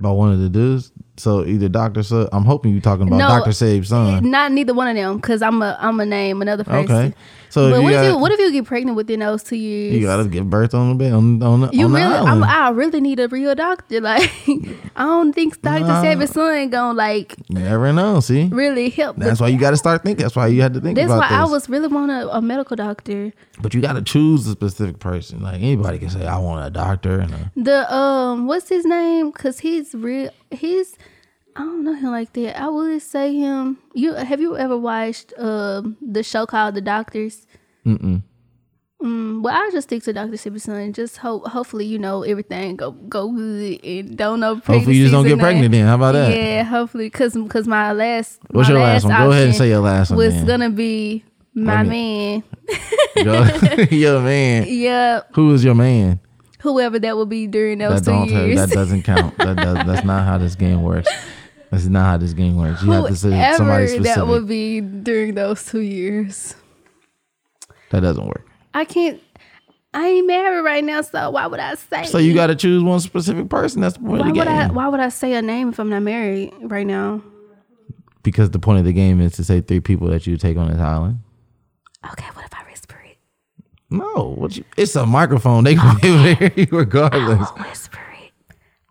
By 0.00 0.10
one 0.10 0.32
of 0.32 0.40
the 0.40 0.48
dudes. 0.48 0.92
So 1.16 1.44
either 1.44 1.68
Doctor 1.68 2.02
Sub. 2.02 2.28
I'm 2.32 2.44
hoping 2.44 2.72
you're 2.72 2.80
talking 2.80 3.06
about 3.06 3.18
No, 3.18 3.28
Doctor 3.28 3.50
Sebi's 3.50 3.88
son. 3.88 4.30
Not 4.30 4.52
neither 4.52 4.72
one 4.72 4.88
of 4.88 4.96
them, 4.96 5.16
because 5.16 5.42
I'm 5.42 5.60
a 5.60 5.76
I'm 5.78 6.00
a 6.00 6.06
name 6.06 6.40
another 6.40 6.64
person. 6.64 6.96
Okay. 6.96 7.14
So 7.50 7.70
but 7.70 7.82
what 7.82 7.92
if 7.92 8.04
you 8.04 8.16
what 8.16 8.32
if 8.32 8.38
you 8.40 8.52
get 8.52 8.64
pregnant 8.64 8.96
within 8.96 9.20
those 9.20 9.42
two 9.42 9.56
years? 9.56 9.94
you 9.94 10.06
gotta 10.06 10.24
give 10.28 10.48
birth 10.48 10.72
on 10.72 10.90
the 10.90 10.94
bed 10.94 11.12
on 11.12 11.42
on, 11.42 11.60
the- 11.62 11.70
You 11.72 11.86
on 11.86 11.92
the 11.92 11.98
really, 11.98 12.14
island. 12.14 12.44
I'm, 12.44 12.44
I 12.44 12.68
really 12.70 13.00
need 13.00 13.20
a 13.20 13.28
real 13.28 13.54
doctor. 13.54 14.00
Like, 14.10 14.30
I 14.96 15.04
don't 15.04 15.32
think 15.32 15.60
Doctor 15.60 15.80
Nah. 15.84 16.02
Sebi's 16.02 16.30
son 16.30 16.70
gonna 16.70 16.94
like 16.96 17.34
never 17.50 17.92
know. 17.92 18.20
See, 18.20 18.44
really 18.44 18.88
help. 18.90 19.16
that's 19.16 19.40
why 19.40 19.48
you 19.48 19.58
got 19.58 19.70
to 19.70 19.76
start 19.76 20.02
thinking. 20.04 20.22
That's 20.22 20.36
why 20.36 20.46
you 20.46 20.62
had 20.62 20.74
to 20.74 20.80
think 20.80 20.96
that's 20.96 21.10
why 21.10 21.26
I 21.28 21.44
was 21.44 21.68
really 21.68 21.88
want 21.88 22.10
a, 22.12 22.36
a 22.36 22.40
medical 22.40 22.76
doctor. 22.76 23.32
but 23.60 23.74
you 23.74 23.80
got 23.80 23.94
to 23.94 24.02
choose 24.02 24.46
a 24.46 24.52
specific 24.52 24.98
person. 25.00 25.42
Like 25.42 25.56
anybody 25.56 25.98
can 25.98 26.10
say, 26.10 26.26
I 26.26 26.38
want 26.38 26.64
a 26.66 26.70
doctor 26.70 27.18
and 27.20 27.32
a 27.34 27.50
The 27.56 27.92
um, 27.94 28.46
what's 28.46 28.68
his 28.68 28.84
name? 28.84 29.32
Cause 29.32 29.58
he's 29.58 29.92
real. 29.94 30.30
He's 30.50 30.96
I 31.56 31.60
don't 31.60 31.84
know 31.84 31.94
him 31.94 32.10
like 32.10 32.32
that. 32.34 32.60
I 32.60 32.68
would 32.68 33.02
say 33.02 33.34
him. 33.34 33.78
You 33.94 34.14
have 34.14 34.40
you 34.40 34.56
ever 34.56 34.76
watched 34.76 35.32
um 35.38 35.96
the 36.00 36.22
show 36.22 36.46
called 36.46 36.74
The 36.74 36.80
Doctors? 36.80 37.46
Mm-mm. 37.84 38.22
Mm, 39.02 39.42
well, 39.42 39.54
I'll 39.54 39.70
just 39.70 39.88
stick 39.88 40.02
to 40.02 40.12
Doctor 40.12 40.36
Sebi's 40.36 40.64
son. 40.64 40.92
Just 40.92 41.16
hope, 41.16 41.46
hopefully, 41.48 41.86
you 41.86 41.98
know 41.98 42.22
everything 42.22 42.76
go 42.76 42.90
go 42.90 43.32
good 43.32 43.82
and 43.82 44.16
don't 44.16 44.40
know. 44.40 44.56
Hopefully 44.56 44.96
you 44.96 45.04
just 45.04 45.12
don't 45.12 45.26
get 45.26 45.38
pregnant. 45.38 45.72
Then 45.72 45.86
how 45.86 45.94
about 45.94 46.12
that? 46.12 46.36
Yeah, 46.36 46.64
hopefully, 46.64 47.08
cause 47.08 47.36
cause 47.48 47.66
my 47.66 47.92
last 47.92 48.40
What's 48.50 48.68
my 48.68 48.74
your 48.74 48.84
last 48.84 49.04
one? 49.04 49.16
Go 49.16 49.30
ahead 49.30 49.46
and 49.48 49.56
say 49.56 49.68
your 49.68 49.80
last 49.80 50.10
one. 50.10 50.18
was 50.18 50.34
then. 50.34 50.46
gonna 50.46 50.70
be 50.70 51.24
my 51.54 51.82
man. 51.82 52.44
Yo, 53.16 53.44
your 53.90 54.20
man. 54.20 54.66
Yeah, 54.68 55.22
Who 55.32 55.52
is 55.54 55.64
your 55.64 55.74
man? 55.74 56.20
whoever 56.60 56.98
that 56.98 57.16
will 57.16 57.26
be 57.26 57.46
during 57.46 57.78
those 57.78 58.02
that 58.02 58.10
two 58.10 58.10
don't 58.10 58.28
years. 58.28 58.56
that 58.58 58.70
doesn't 58.70 59.02
count. 59.02 59.36
That 59.38 59.56
does, 59.56 59.86
that's 59.86 60.04
not 60.04 60.26
how 60.26 60.38
this 60.38 60.54
game 60.54 60.82
works. 60.82 61.08
That's 61.70 61.86
not 61.86 62.04
how 62.04 62.16
this 62.16 62.32
game 62.32 62.56
works. 62.56 62.82
You 62.82 62.90
have 62.92 63.06
to 63.06 63.16
say 63.16 63.30
somebody 63.30 63.56
whoever 63.58 63.86
specific. 63.88 64.14
that 64.14 64.26
would 64.26 64.46
be 64.48 64.80
during 64.80 65.34
those 65.34 65.64
two 65.64 65.80
years. 65.80 66.54
that 67.90 68.00
doesn't 68.00 68.26
work. 68.26 68.46
I 68.74 68.84
can't. 68.84 69.20
I 69.92 70.06
ain't 70.06 70.26
married 70.26 70.62
right 70.64 70.84
now, 70.84 71.00
so 71.02 71.30
why 71.30 71.46
would 71.46 71.58
I 71.60 71.74
say? 71.74 72.04
So 72.04 72.18
you 72.18 72.32
got 72.34 72.46
to 72.48 72.54
choose 72.54 72.82
one 72.82 73.00
specific 73.00 73.48
person. 73.48 73.80
That's 73.80 73.94
the 73.94 74.00
point 74.00 74.12
Why 74.20 74.28
of 74.28 74.34
the 74.34 74.38
would 74.38 74.46
game. 74.46 74.56
I? 74.56 74.68
Why 74.70 74.88
would 74.88 75.00
I 75.00 75.08
say 75.08 75.34
a 75.34 75.42
name 75.42 75.70
if 75.70 75.80
I'm 75.80 75.88
not 75.90 76.02
married 76.02 76.52
right 76.62 76.86
now? 76.86 77.22
because 78.22 78.50
the 78.50 78.58
point 78.58 78.78
of 78.78 78.84
the 78.84 78.92
game 78.92 79.18
is 79.20 79.32
to 79.32 79.42
say 79.42 79.62
three 79.62 79.80
people 79.80 80.06
that 80.08 80.26
you 80.26 80.36
take 80.36 80.56
on 80.58 80.70
this 80.70 80.78
island. 80.78 81.20
Okay, 82.12 82.26
what 82.34 82.44
if 82.44 82.52
I 82.52 82.62
whisper 82.70 83.00
it? 83.06 83.16
No, 83.88 84.34
what 84.36 84.56
you, 84.58 84.64
it's 84.76 84.94
a 84.94 85.06
microphone. 85.06 85.64
They 85.64 85.74
can 85.74 85.96
be 86.00 86.08
able 86.08 86.22
to 86.24 86.34
hear 86.34 86.52
you 86.54 86.66
regardless. 86.78 87.48
I'll 87.48 87.64
whisper 87.66 87.98
it. 88.22 88.32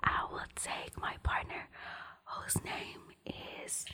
I 0.03 0.21
will 0.31 0.39
take 0.55 0.97
my 0.99 1.13
partner, 1.21 1.69
whose 2.25 2.55
name 2.65 3.33
is. 3.63 3.85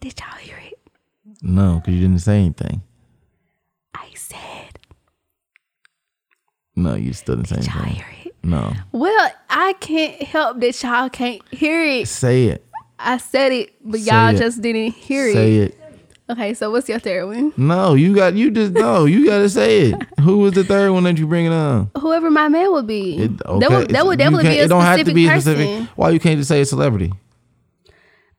Did 0.00 0.14
y'all 0.20 0.38
hear 0.38 0.56
it? 0.64 0.78
No, 1.42 1.76
because 1.80 1.94
you 1.94 2.00
didn't 2.00 2.20
say 2.20 2.38
anything. 2.40 2.82
I 3.94 4.08
said. 4.14 4.78
No, 6.76 6.94
you 6.94 7.12
still 7.12 7.36
didn't 7.36 7.48
say 7.48 7.56
anything. 7.56 7.72
Did 7.72 7.74
y'all 7.78 7.84
anything. 7.86 8.04
hear 8.04 8.14
it? 8.26 8.34
No, 8.44 8.72
Well, 8.92 9.30
I 9.50 9.72
can't 9.74 10.22
help 10.22 10.60
that 10.60 10.80
y'all 10.82 11.08
can't 11.10 11.42
hear 11.50 11.82
it. 11.82 12.06
say 12.08 12.46
it. 12.46 12.64
I 12.98 13.18
said 13.18 13.52
it, 13.52 13.74
but 13.84 14.00
Say 14.00 14.10
y'all 14.10 14.34
it. 14.34 14.38
just 14.38 14.62
didn't 14.62 14.92
hear 14.92 15.26
it. 15.28 15.32
Say 15.32 15.56
it. 15.56 15.68
it. 15.72 15.74
Okay, 16.30 16.54
so 16.54 16.70
what's 16.70 16.88
your 16.88 16.98
third 16.98 17.26
one? 17.26 17.52
No, 17.56 17.94
you 17.94 18.14
got 18.14 18.34
you 18.34 18.50
just 18.50 18.72
no. 18.72 19.06
You 19.06 19.24
got 19.26 19.38
to 19.38 19.48
say 19.48 19.90
it. 19.90 20.02
Who 20.20 20.38
was 20.38 20.52
the 20.52 20.62
third 20.62 20.92
one 20.92 21.04
that 21.04 21.16
you 21.18 21.26
bringing 21.26 21.52
on? 21.52 21.90
Whoever 21.98 22.30
my 22.30 22.48
man 22.48 22.70
would 22.72 22.86
be. 22.86 23.16
It, 23.18 23.38
That 23.38 23.70
would 23.70 23.88
that 23.90 24.06
would 24.06 24.12
You 24.12 24.16
definitely 24.16 24.44
can't- 24.44 24.54
be 24.56 24.60
a 24.60 24.64
It 24.64 24.68
don't 24.68 24.82
have 24.82 24.98
specific 25.00 25.10
to 25.10 25.14
be 25.14 25.26
person. 25.28 25.40
specific. 25.54 25.88
Why 25.96 26.10
you 26.10 26.20
can't 26.20 26.38
just 26.38 26.48
say 26.48 26.60
a 26.60 26.64
celebrity? 26.66 27.12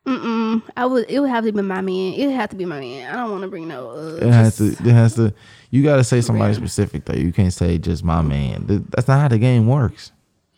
Mm-mm. 0.10 0.64
I 0.76 0.88
would. 0.88 1.06
It 1.08 1.20
would 1.20 1.30
have 1.30 1.44
to 1.46 1.52
be 1.52 1.62
my 1.62 1.82
man. 1.82 2.14
It 2.14 2.26
would 2.26 2.36
have 2.36 2.50
to 2.50 2.56
be 2.56 2.66
my 2.66 2.80
man. 2.80 3.14
I 3.14 3.18
don't 3.18 3.30
want 3.30 3.44
to 3.44 3.48
bring 3.48 3.68
no. 3.68 3.92
Uh, 3.92 4.16
It 4.26 4.34
has 4.34 4.58
to. 4.58 4.70
It 4.70 4.80
has 4.80 5.14
to. 5.16 5.34
You 5.70 5.84
got 5.84 5.98
to 5.98 6.04
say 6.04 6.22
somebody 6.22 6.56
specific 6.56 7.06
though. 7.06 7.14
You 7.14 7.32
can't 7.32 7.54
say 7.54 7.78
just 7.78 8.04
my 8.04 8.24
man. 8.24 8.66
That's 8.90 9.08
not 9.08 9.20
how 9.22 9.28
the 9.28 9.38
game 9.38 9.68
works. 9.68 10.12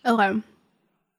Okay. 0.06 0.42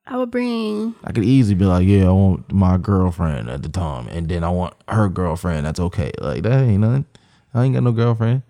I 0.07 0.17
would 0.17 0.31
bring. 0.31 0.95
I 1.05 1.13
could 1.13 1.25
easily 1.25 1.55
be 1.57 1.67
like, 1.67 1.87
yeah, 1.87 2.09
I 2.09 2.13
want 2.13 2.51
my 2.51 2.79
girlfriend 2.79 3.51
at 3.51 3.63
the 3.63 3.69
time, 3.69 4.09
and 4.09 4.29
then 4.29 4.45
I 4.45 4.49
want 4.49 4.75
her 4.89 5.09
girlfriend. 5.11 5.67
That's 5.67 5.79
okay. 5.79 6.11
Like 6.19 6.43
that 6.45 6.61
ain't 6.65 6.81
nothing. 6.81 7.05
I 7.53 7.65
ain't 7.65 7.75
got 7.75 7.83
no 7.83 7.93
girlfriend. 7.93 8.43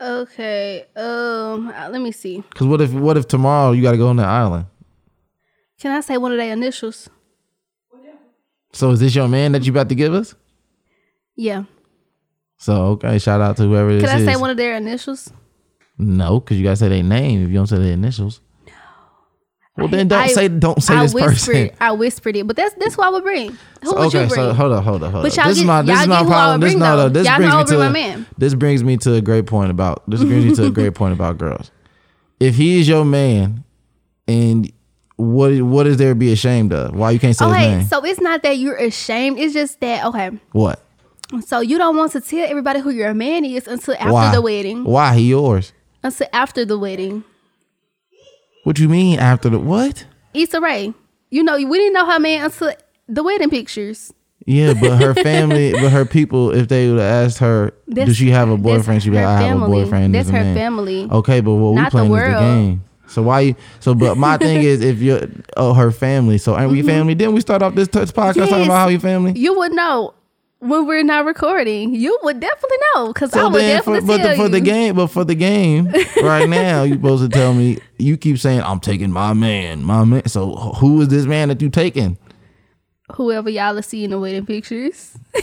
Okay. 0.00 0.84
Um. 0.96 1.68
uh, 1.68 1.88
Let 1.90 2.00
me 2.00 2.12
see. 2.12 2.42
Cause 2.54 2.66
what 2.68 2.80
if 2.80 2.92
what 2.92 3.16
if 3.16 3.26
tomorrow 3.26 3.72
you 3.72 3.82
got 3.82 3.92
to 3.92 3.98
go 3.98 4.08
on 4.08 4.16
the 4.16 4.24
island? 4.24 4.66
Can 5.80 5.90
I 5.90 6.00
say 6.00 6.16
one 6.16 6.30
of 6.32 6.38
their 6.38 6.52
initials? 6.52 7.08
So 8.72 8.90
is 8.90 9.00
this 9.00 9.14
your 9.14 9.28
man 9.28 9.52
that 9.52 9.64
you 9.64 9.72
about 9.72 9.88
to 9.90 9.94
give 9.94 10.14
us? 10.14 10.34
Yeah. 11.36 11.64
So 12.58 12.74
okay, 12.92 13.18
shout 13.18 13.40
out 13.40 13.56
to 13.58 13.64
whoever 13.64 13.92
this 13.92 14.02
Can 14.04 14.10
I 14.16 14.20
is. 14.20 14.26
say 14.26 14.36
one 14.36 14.50
of 14.50 14.56
their 14.56 14.76
initials? 14.76 15.32
No, 15.98 16.40
because 16.40 16.56
you 16.56 16.62
gotta 16.64 16.76
say 16.76 16.88
their 16.88 17.02
name 17.02 17.42
if 17.44 17.48
you 17.50 17.54
don't 17.56 17.66
say 17.66 17.78
their 17.78 17.92
initials. 17.92 18.40
No. 18.66 18.72
Well, 19.84 19.88
then 19.88 20.08
don't 20.08 20.20
I- 20.22 20.26
say 20.28 20.48
don't 20.48 20.82
say 20.82 20.94
I 20.94 21.02
this 21.02 21.14
whispered. 21.14 21.30
person. 21.32 21.70
I 21.80 21.92
whispered 21.92 22.36
it, 22.36 22.46
but 22.46 22.56
that's 22.56 22.74
that's 22.76 22.94
who 22.94 23.02
I 23.02 23.08
would 23.08 23.24
bring. 23.24 23.56
Who 23.82 23.90
would 23.94 23.98
okay, 24.06 24.22
you 24.22 24.28
bring? 24.28 24.40
so 24.40 24.52
hold 24.52 24.72
up, 24.72 24.84
hold 24.84 25.02
up, 25.02 25.12
hold 25.12 25.24
up. 25.26 25.32
This 25.32 25.38
is 25.38 25.58
get- 25.58 25.66
my 25.66 25.82
this 25.82 26.00
is 26.00 26.06
my 26.08 26.24
problem. 26.24 26.60
This 26.60 26.72
bring, 26.72 26.78
no, 26.80 26.96
no. 26.96 27.08
This 27.08 27.26
Y'all 27.26 27.36
brings 27.38 27.54
me 27.54 27.64
to 27.64 27.78
my 27.78 27.88
man. 27.88 28.26
this 28.38 28.54
brings 28.54 28.84
me 28.84 28.96
to 28.98 29.14
a 29.14 29.20
great 29.20 29.46
point 29.46 29.70
about 29.70 30.02
this 30.08 30.22
brings 30.22 30.44
me 30.44 30.54
to 30.54 30.66
a 30.66 30.70
great 30.70 30.94
point 30.94 31.12
about 31.14 31.36
girls. 31.38 31.70
If 32.40 32.56
he 32.56 32.80
is 32.80 32.88
your 32.88 33.04
man, 33.04 33.64
and 34.28 34.70
what 35.22 35.60
what 35.62 35.86
is 35.86 35.96
there 35.96 36.10
to 36.10 36.14
be 36.14 36.32
ashamed 36.32 36.72
of? 36.72 36.94
Why 36.94 37.10
you 37.12 37.18
can't 37.18 37.36
say 37.36 37.44
his 37.46 37.54
name? 37.54 37.82
so 37.86 38.04
it's 38.04 38.20
not 38.20 38.42
that 38.42 38.58
you're 38.58 38.76
ashamed. 38.76 39.38
It's 39.38 39.54
just 39.54 39.80
that 39.80 40.04
okay. 40.06 40.30
what? 40.52 40.82
So 41.46 41.60
you 41.60 41.78
don't 41.78 41.96
want 41.96 42.12
to 42.12 42.20
tell 42.20 42.46
everybody 42.48 42.80
who 42.80 42.90
your 42.90 43.14
man 43.14 43.44
is 43.44 43.66
until 43.66 43.94
after 43.94 44.12
Why? 44.12 44.34
the 44.34 44.42
wedding. 44.42 44.84
Why 44.84 45.14
he 45.14 45.28
yours? 45.30 45.72
Until 46.02 46.26
after 46.32 46.64
the 46.64 46.78
wedding. 46.78 47.24
What 48.64 48.78
you 48.78 48.88
mean 48.88 49.18
after 49.18 49.48
the 49.48 49.58
what? 49.58 50.06
Issa 50.34 50.60
Rae. 50.60 50.92
You 51.30 51.42
know, 51.42 51.56
we 51.56 51.78
didn't 51.78 51.94
know 51.94 52.06
her 52.10 52.20
man 52.20 52.44
until 52.44 52.74
the 53.08 53.22
wedding 53.22 53.50
pictures. 53.50 54.12
Yeah, 54.44 54.74
but 54.74 54.98
her 55.00 55.14
family, 55.22 55.72
but 55.72 55.90
her 55.90 56.04
people, 56.04 56.50
if 56.50 56.68
they 56.68 56.88
would 56.88 56.98
have 56.98 57.26
asked 57.26 57.38
her, 57.38 57.72
That's- 57.86 58.16
she 58.16 58.30
have 58.30 58.48
a 58.50 58.56
boyfriend? 58.56 59.02
She'd 59.02 59.10
be 59.10 59.16
like, 59.16 59.26
I 59.26 59.42
have 59.42 59.62
a 59.62 59.66
boyfriend. 59.66 60.14
That's 60.14 60.28
her 60.28 60.44
man. 60.44 60.54
family. 60.54 61.08
Okay, 61.10 61.40
but 61.40 61.54
what 61.54 61.70
we 61.70 61.76
Not 61.76 61.92
the 61.92 61.98
playing 61.98 62.12
is 62.12 62.22
the 62.34 62.38
game. 62.40 62.84
So 63.12 63.22
why 63.22 63.40
you? 63.40 63.54
So, 63.80 63.94
but 63.94 64.16
my 64.16 64.38
thing 64.38 64.62
is, 64.62 64.80
if 64.80 65.00
you're 65.00 65.28
oh 65.56 65.74
her 65.74 65.90
family, 65.90 66.38
so 66.38 66.58
ain't 66.58 66.70
we 66.72 66.82
family? 66.82 67.14
Didn't 67.14 67.34
we 67.34 67.40
start 67.40 67.62
off 67.62 67.74
this 67.74 67.88
touch 67.88 68.08
podcast 68.08 68.34
talking 68.48 68.52
Mm-hmm. 68.52 68.62
About 68.64 68.76
how 68.76 68.88
we 68.88 68.98
family? 68.98 69.32
You 69.38 69.56
would 69.58 69.72
know 69.72 70.14
when 70.60 70.86
we're 70.86 71.02
not 71.02 71.24
recording. 71.24 71.94
You 71.94 72.18
would 72.22 72.40
definitely 72.40 72.76
know 72.94 73.08
because 73.08 73.34
I 73.34 73.40
So 73.40 73.50
would 73.50 73.60
then, 73.60 73.82
for, 73.82 73.94
definitely 73.96 74.06
but 74.06 74.16
tell 74.18 74.30
the, 74.30 74.36
for 74.42 74.48
the 74.48 74.60
game, 74.60 74.94
but 74.96 75.08
for 75.08 75.24
the 75.24 75.34
game, 75.34 75.92
right 76.22 76.48
now, 76.48 76.84
you're 76.84 76.96
supposed 76.96 77.22
to 77.24 77.28
tell 77.28 77.52
me. 77.52 77.78
You 77.98 78.16
keep 78.16 78.38
saying 78.38 78.62
I'm 78.62 78.80
taking 78.80 79.10
my 79.12 79.32
man, 79.34 79.82
my 79.82 80.04
man. 80.04 80.26
So 80.28 80.54
who 80.54 81.00
is 81.02 81.08
this 81.08 81.26
man 81.26 81.48
that 81.48 81.60
you 81.60 81.68
taking? 81.68 82.16
Whoever 83.14 83.50
y'all 83.50 83.76
are 83.78 83.82
seeing 83.82 84.10
the 84.10 84.18
wedding 84.18 84.46
pictures. 84.46 85.16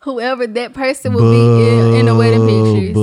Whoever 0.00 0.46
that 0.46 0.72
person 0.72 1.12
will 1.12 1.30
be 1.30 1.68
in, 1.68 1.94
in 2.00 2.06
the 2.06 2.14
wedding 2.14 2.46
pictures. 2.46 2.94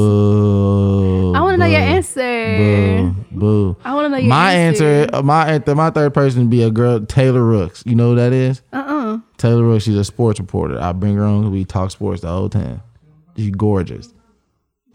My 4.28 4.54
answer. 4.54 4.86
answer, 4.86 5.16
uh, 5.16 5.22
my 5.24 5.48
answer, 5.54 5.76
my 5.76 5.90
third 5.90 6.14
person 6.14 6.42
would 6.42 6.50
be 6.50 6.64
a 6.64 6.72
girl, 6.72 7.00
Taylor 7.06 7.44
Rooks. 7.44 7.84
You 7.86 7.96
know 7.96 8.10
who 8.12 8.16
that 8.16 8.34
is? 8.34 8.62
Uh-uh. 8.74 9.20
Taylor 9.38 9.64
Rooks. 9.64 9.84
She's 9.86 9.96
a 9.98 10.04
sports 10.04 10.40
reporter. 10.40 10.80
I 10.80 10.92
bring 10.92 11.16
her 11.16 11.24
on. 11.24 11.52
We 11.52 11.66
talk 11.66 11.92
sports 11.92 12.22
the 12.22 12.28
whole 12.30 12.50
time. 12.50 12.82
She's 13.36 13.52
gorgeous. 13.52 14.14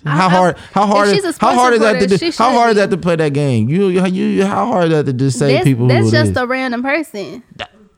How 0.04 0.26
I- 0.26 0.30
hard? 0.30 0.56
How 0.72 0.86
hard? 0.86 1.08
Is, 1.10 1.38
how 1.38 1.54
hard 1.54 1.74
is 1.74 1.80
that 1.80 2.00
to 2.00 2.06
do? 2.18 2.30
How 2.36 2.50
hard 2.52 2.70
is 2.70 2.76
that 2.76 2.90
to 2.90 2.96
play 2.96 3.14
that 3.16 3.32
game? 3.32 3.68
You, 3.68 3.86
you, 3.88 4.04
you 4.06 4.44
how 4.46 4.66
hard 4.66 4.86
is 4.86 4.90
that 4.90 5.06
to 5.06 5.12
just 5.12 5.38
say 5.38 5.52
That's, 5.54 5.64
people 5.64 5.86
that's 5.86 6.10
just 6.10 6.32
is? 6.32 6.36
a 6.36 6.46
random 6.46 6.82
person. 6.82 7.42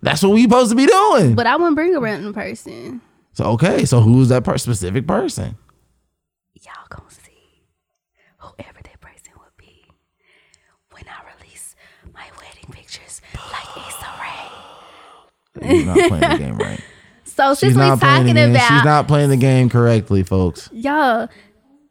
That's 0.03 0.22
what 0.22 0.32
we 0.32 0.43
supposed 0.43 0.68
to 0.70 0.76
be 0.76 0.85
doing. 0.85 1.35
But 1.35 1.47
I 1.47 1.57
wouldn't 1.57 1.76
bring 1.76 1.95
a 1.97 2.01
random 2.01 2.35
person. 2.35 3.01
so 3.32 3.45
okay, 3.53 3.87
so 3.87 4.01
who's 4.01 4.28
that 4.28 4.45
per- 4.45 4.59
specific 4.59 5.07
person? 5.07 5.57
Y'all 6.61 6.74
gonna 6.91 7.09
see 7.11 7.64
whoever 8.37 8.82
that 8.82 9.01
person 9.01 9.32
would 9.39 9.57
be 9.57 9.87
when 10.91 11.05
I 11.09 11.22
release 11.41 11.74
my 12.12 12.26
wedding 12.37 12.68
pictures 12.70 13.22
like 13.51 13.76
Issa 13.89 14.05
She's 15.70 15.86
not 15.86 15.96
playing 16.08 16.20
the 16.20 16.38
game 16.38 16.56
right. 16.58 16.80
So 17.26 17.54
She's 17.56 17.74
we 17.74 17.80
not 17.80 17.98
playing 17.98 18.26
the 18.26 18.32
talking 18.32 18.34
game. 18.34 18.50
about 18.54 18.68
She's 18.68 18.84
not 18.84 19.08
playing 19.08 19.30
the 19.30 19.36
game 19.36 19.68
correctly, 19.68 20.22
folks. 20.22 20.68
y'all, 20.72 21.28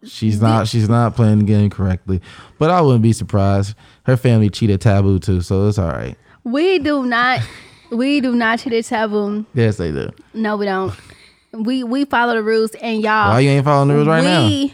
She's 0.06 0.42
not. 0.42 0.68
She's 0.70 0.88
not 0.88 1.16
playing 1.18 1.40
the 1.40 1.44
game 1.46 1.70
correctly. 1.70 2.22
But 2.60 2.70
I 2.70 2.80
wouldn't 2.82 3.02
be 3.04 3.12
surprised. 3.12 3.76
Her 4.04 4.16
family 4.16 4.50
cheated 4.50 4.80
taboo 4.80 5.20
too, 5.20 5.42
so 5.42 5.68
it's 5.68 5.78
all 5.78 5.90
right. 5.90 6.16
we 6.46 6.80
do 6.80 7.06
not 7.06 7.42
we 7.92 8.22
do 8.22 8.36
not 8.36 8.60
cheat 8.60 8.74
a 8.74 8.84
taboo. 8.84 9.46
Yes, 9.54 9.78
they 9.78 9.92
do. 9.92 10.10
No, 10.34 10.56
we 10.56 10.66
don't. 10.66 10.94
We 11.52 11.84
we 11.84 12.06
follow 12.06 12.36
the 12.36 12.44
rules 12.44 12.72
and 12.76 13.02
y'all 13.02 13.32
Why 13.34 13.42
you 13.42 13.50
ain't 13.50 13.66
following 13.66 13.90
the 13.90 13.96
rules 13.96 14.08
right 14.08 14.24
now? 14.24 14.70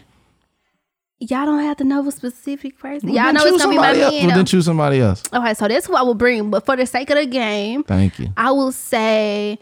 Y'all 1.21 1.45
don't 1.45 1.59
have 1.59 1.75
to 1.77 1.83
know 1.83 2.07
a 2.07 2.11
specific 2.11 2.79
person. 2.79 3.09
Well, 3.09 3.23
y'all 3.23 3.33
know 3.33 3.43
it's 3.43 3.61
gonna 3.61 3.73
be 3.73 3.77
my 3.77 3.91
somebody 3.93 4.01
else. 4.01 4.13
man. 4.13 4.27
Well, 4.27 4.35
then 4.37 4.45
choose 4.45 4.65
somebody 4.65 4.99
else. 5.01 5.23
Okay, 5.33 5.53
so 5.53 5.67
that's 5.67 5.85
who 5.85 5.95
I 5.95 6.01
would 6.01 6.17
bring. 6.17 6.49
But 6.49 6.65
for 6.65 6.77
the 6.77 6.85
sake 6.85 7.09
of 7.09 7.17
the 7.17 7.25
game, 7.25 7.83
Thank 7.83 8.19
you. 8.19 8.29
I 8.37 8.51
will 8.51 8.71
say 8.71 9.59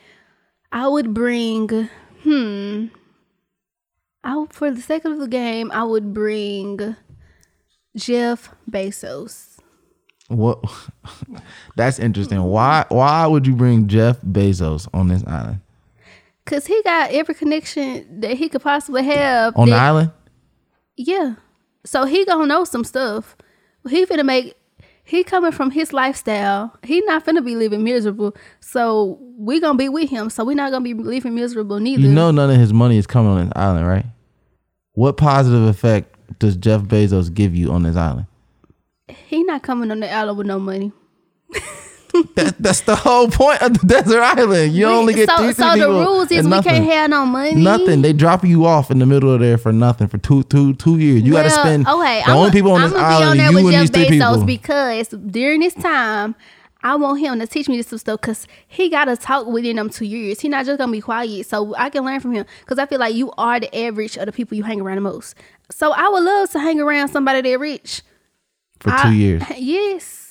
I 0.71 0.87
would 0.87 1.15
bring 1.15 1.89
hmm. 2.21 2.85
I 4.23 4.45
for 4.51 4.69
the 4.69 4.81
sake 4.81 5.05
of 5.05 5.17
the 5.17 5.27
game, 5.27 5.71
I 5.71 5.83
would 5.83 6.13
bring 6.13 6.95
Jeff 7.95 8.53
Bezos. 8.69 9.57
What? 10.27 10.63
That's 11.75 11.97
interesting. 11.97 12.43
Why? 12.43 12.85
Why 12.89 13.25
would 13.25 13.47
you 13.47 13.55
bring 13.55 13.87
Jeff 13.87 14.21
Bezos 14.21 14.87
on 14.93 15.07
this 15.07 15.23
island? 15.25 15.61
Cause 16.45 16.65
he 16.65 16.81
got 16.83 17.11
every 17.11 17.35
connection 17.35 18.21
that 18.21 18.37
he 18.37 18.47
could 18.47 18.61
possibly 18.61 19.03
have. 19.03 19.57
On 19.57 19.69
the 19.69 19.75
island? 19.75 20.11
Yeah. 20.95 21.35
So 21.87 22.05
he 22.05 22.25
gonna 22.25 22.45
know 22.45 22.63
some 22.63 22.83
stuff. 22.83 23.35
He 23.89 24.05
finna 24.05 24.25
make 24.25 24.55
he 25.03 25.23
coming 25.23 25.53
from 25.53 25.71
his 25.71 25.93
lifestyle. 25.93 26.77
He 26.83 26.99
not 27.01 27.25
finna 27.25 27.43
be 27.43 27.55
living 27.55 27.83
miserable. 27.83 28.35
So 28.59 29.17
we 29.37 29.61
gonna 29.61 29.77
be 29.77 29.87
with 29.87 30.09
him. 30.09 30.29
So 30.29 30.43
we 30.43 30.53
not 30.53 30.71
gonna 30.71 30.83
be 30.83 30.93
living 30.93 31.33
miserable 31.33 31.79
neither. 31.79 32.01
You 32.01 32.09
know, 32.09 32.31
none 32.31 32.49
of 32.49 32.57
his 32.57 32.73
money 32.73 32.97
is 32.97 33.07
coming 33.07 33.31
on 33.31 33.45
this 33.45 33.53
island, 33.55 33.87
right? 33.87 34.05
What 34.93 35.15
positive 35.15 35.63
effect 35.63 36.13
does 36.39 36.57
Jeff 36.57 36.81
Bezos 36.81 37.33
give 37.33 37.55
you 37.55 37.71
on 37.71 37.83
this 37.83 37.95
island? 37.95 38.27
he 39.09 39.43
not 39.43 39.63
coming 39.63 39.91
on 39.91 39.99
the 39.99 40.11
island 40.11 40.37
with 40.37 40.47
no 40.47 40.59
money. 40.59 40.91
That, 42.35 42.55
that's 42.59 42.81
the 42.81 42.95
whole 42.95 43.29
point 43.29 43.61
of 43.61 43.73
the 43.73 43.85
desert 43.87 44.21
island. 44.21 44.73
You 44.73 44.87
We- 44.87 44.93
only 44.93 45.13
get 45.13 45.29
so 45.29 45.51
so 45.51 45.75
the 45.77 45.87
rules 45.89 46.31
is 46.31 46.45
we 46.47 46.61
can't 46.61 46.85
have 46.85 47.09
no 47.09 47.25
money. 47.25 47.55
Nothing. 47.55 48.01
They 48.01 48.13
drop 48.13 48.43
you 48.43 48.65
off 48.65 48.91
in 48.91 48.99
the 48.99 49.05
middle 49.05 49.33
of 49.33 49.39
there 49.39 49.57
for 49.57 49.71
nothing 49.73 50.07
for 50.07 50.17
two, 50.17 50.43
two, 50.43 50.73
two 50.75 50.97
years. 50.97 51.23
You 51.23 51.33
got 51.33 51.43
to 51.43 51.49
Well, 51.49 51.59
spend. 51.63 51.87
Okay, 51.87 52.23
the 52.25 52.31
only 52.31 52.51
people 52.51 52.71
on 52.71 52.81
this 52.81 52.93
I'm 52.93 52.99
island 52.99 53.39
be 53.39 53.45
on 53.45 53.51
you 53.53 53.57
and 53.69 53.81
these 53.81 53.89
three 53.89 54.09
people. 54.09 54.43
because 54.45 55.07
during 55.09 55.59
this 55.61 55.73
time, 55.73 56.35
I 56.83 56.95
want 56.95 57.19
him 57.19 57.39
to 57.39 57.47
teach 57.47 57.67
me 57.67 57.77
this 57.81 57.87
stuff 58.01 58.21
because 58.21 58.47
he 58.67 58.89
got 58.89 59.05
to 59.05 59.17
talk 59.17 59.47
within 59.47 59.75
them 59.77 59.89
two 59.89 60.05
years. 60.05 60.39
He 60.39 60.47
not 60.47 60.65
just 60.65 60.77
gonna 60.77 60.91
be 60.91 61.01
quiet, 61.01 61.45
so 61.47 61.75
I 61.75 61.89
can 61.89 62.05
learn 62.05 62.19
from 62.19 62.33
him. 62.33 62.45
Because 62.61 62.77
I 62.79 62.85
feel 62.85 62.99
like 62.99 63.15
you 63.15 63.31
are 63.37 63.59
the 63.59 63.75
average 63.75 64.15
of 64.17 64.27
the 64.27 64.31
people 64.31 64.55
you 64.55 64.63
hang 64.63 64.79
around 64.81 64.95
the 64.97 65.01
most. 65.01 65.35
So 65.71 65.91
I 65.91 66.07
would 66.07 66.23
love 66.23 66.51
to 66.51 66.59
hang 66.59 66.79
around 66.79 67.09
somebody 67.09 67.41
that 67.49 67.59
rich. 67.59 68.03
For 68.79 68.91
I- 68.91 69.03
two 69.03 69.13
years. 69.13 69.43
Yes, 69.57 70.26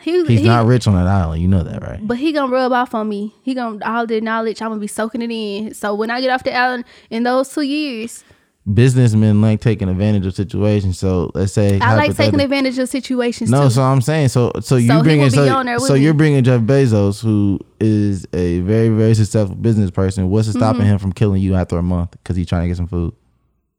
he, 0.00 0.24
He's 0.24 0.40
he- 0.40 0.46
not 0.46 0.66
rich 0.66 0.86
on 0.86 0.94
that 0.94 1.06
island. 1.06 1.42
You 1.42 1.48
know 1.48 1.62
that, 1.62 1.82
right? 1.82 2.00
But 2.06 2.18
he 2.18 2.32
gonna 2.32 2.52
rub 2.52 2.72
off 2.72 2.94
on 2.94 3.08
me. 3.08 3.34
He 3.42 3.54
gonna 3.54 3.78
all 3.84 4.06
the 4.06 4.20
knowledge. 4.20 4.60
I'm 4.62 4.68
gonna 4.70 4.80
be 4.80 4.86
soaking 4.86 5.22
it 5.22 5.30
in. 5.30 5.74
So 5.74 5.94
when 5.94 6.10
I 6.10 6.20
get 6.20 6.30
off 6.30 6.44
the 6.44 6.54
island 6.54 6.84
in 7.10 7.22
those 7.24 7.52
two 7.52 7.62
years, 7.62 8.24
Businessmen 8.72 9.40
like 9.40 9.60
taking 9.60 9.88
advantage 9.88 10.26
of 10.26 10.34
situations. 10.34 10.98
So 10.98 11.30
let's 11.34 11.52
say 11.52 11.78
I 11.78 11.94
like 11.94 12.16
taking 12.16 12.40
advantage 12.40 12.76
of 12.80 12.88
situations 12.88 13.48
No, 13.48 13.64
too. 13.64 13.70
so 13.70 13.82
I'm 13.82 14.00
saying 14.02 14.28
so 14.30 14.50
so 14.60 14.74
you 14.74 14.88
So 14.88 15.02
bringing 15.04 15.30
so, 15.30 15.48
on 15.56 15.66
there 15.66 15.76
with 15.76 15.84
so 15.86 15.94
you're 15.94 16.14
bringing 16.14 16.42
Jeff 16.42 16.62
Bezos, 16.62 17.22
who 17.22 17.60
is 17.78 18.26
a 18.32 18.58
very 18.60 18.88
very 18.88 19.14
successful 19.14 19.54
business 19.54 19.92
person. 19.92 20.30
What's 20.30 20.48
stopping 20.50 20.80
Mm-hmm. 20.82 20.90
him 20.90 20.98
from 20.98 21.12
killing 21.12 21.40
you 21.40 21.54
after 21.54 21.78
a 21.78 21.82
month 21.82 22.10
because 22.12 22.34
he's 22.36 22.48
trying 22.48 22.62
to 22.62 22.68
get 22.68 22.76
some 22.76 22.88
food? 22.88 23.14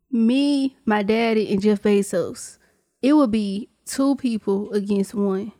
me, 0.09 0.78
my 0.86 1.03
daddy, 1.03 1.51
and 1.51 1.61
Jeff 1.61 1.82
Bezos, 1.82 2.57
it 3.01 3.11
would 3.13 3.30
be 3.30 3.70
two 3.86 4.15
people 4.15 4.72
against 4.72 5.13
one. 5.13 5.51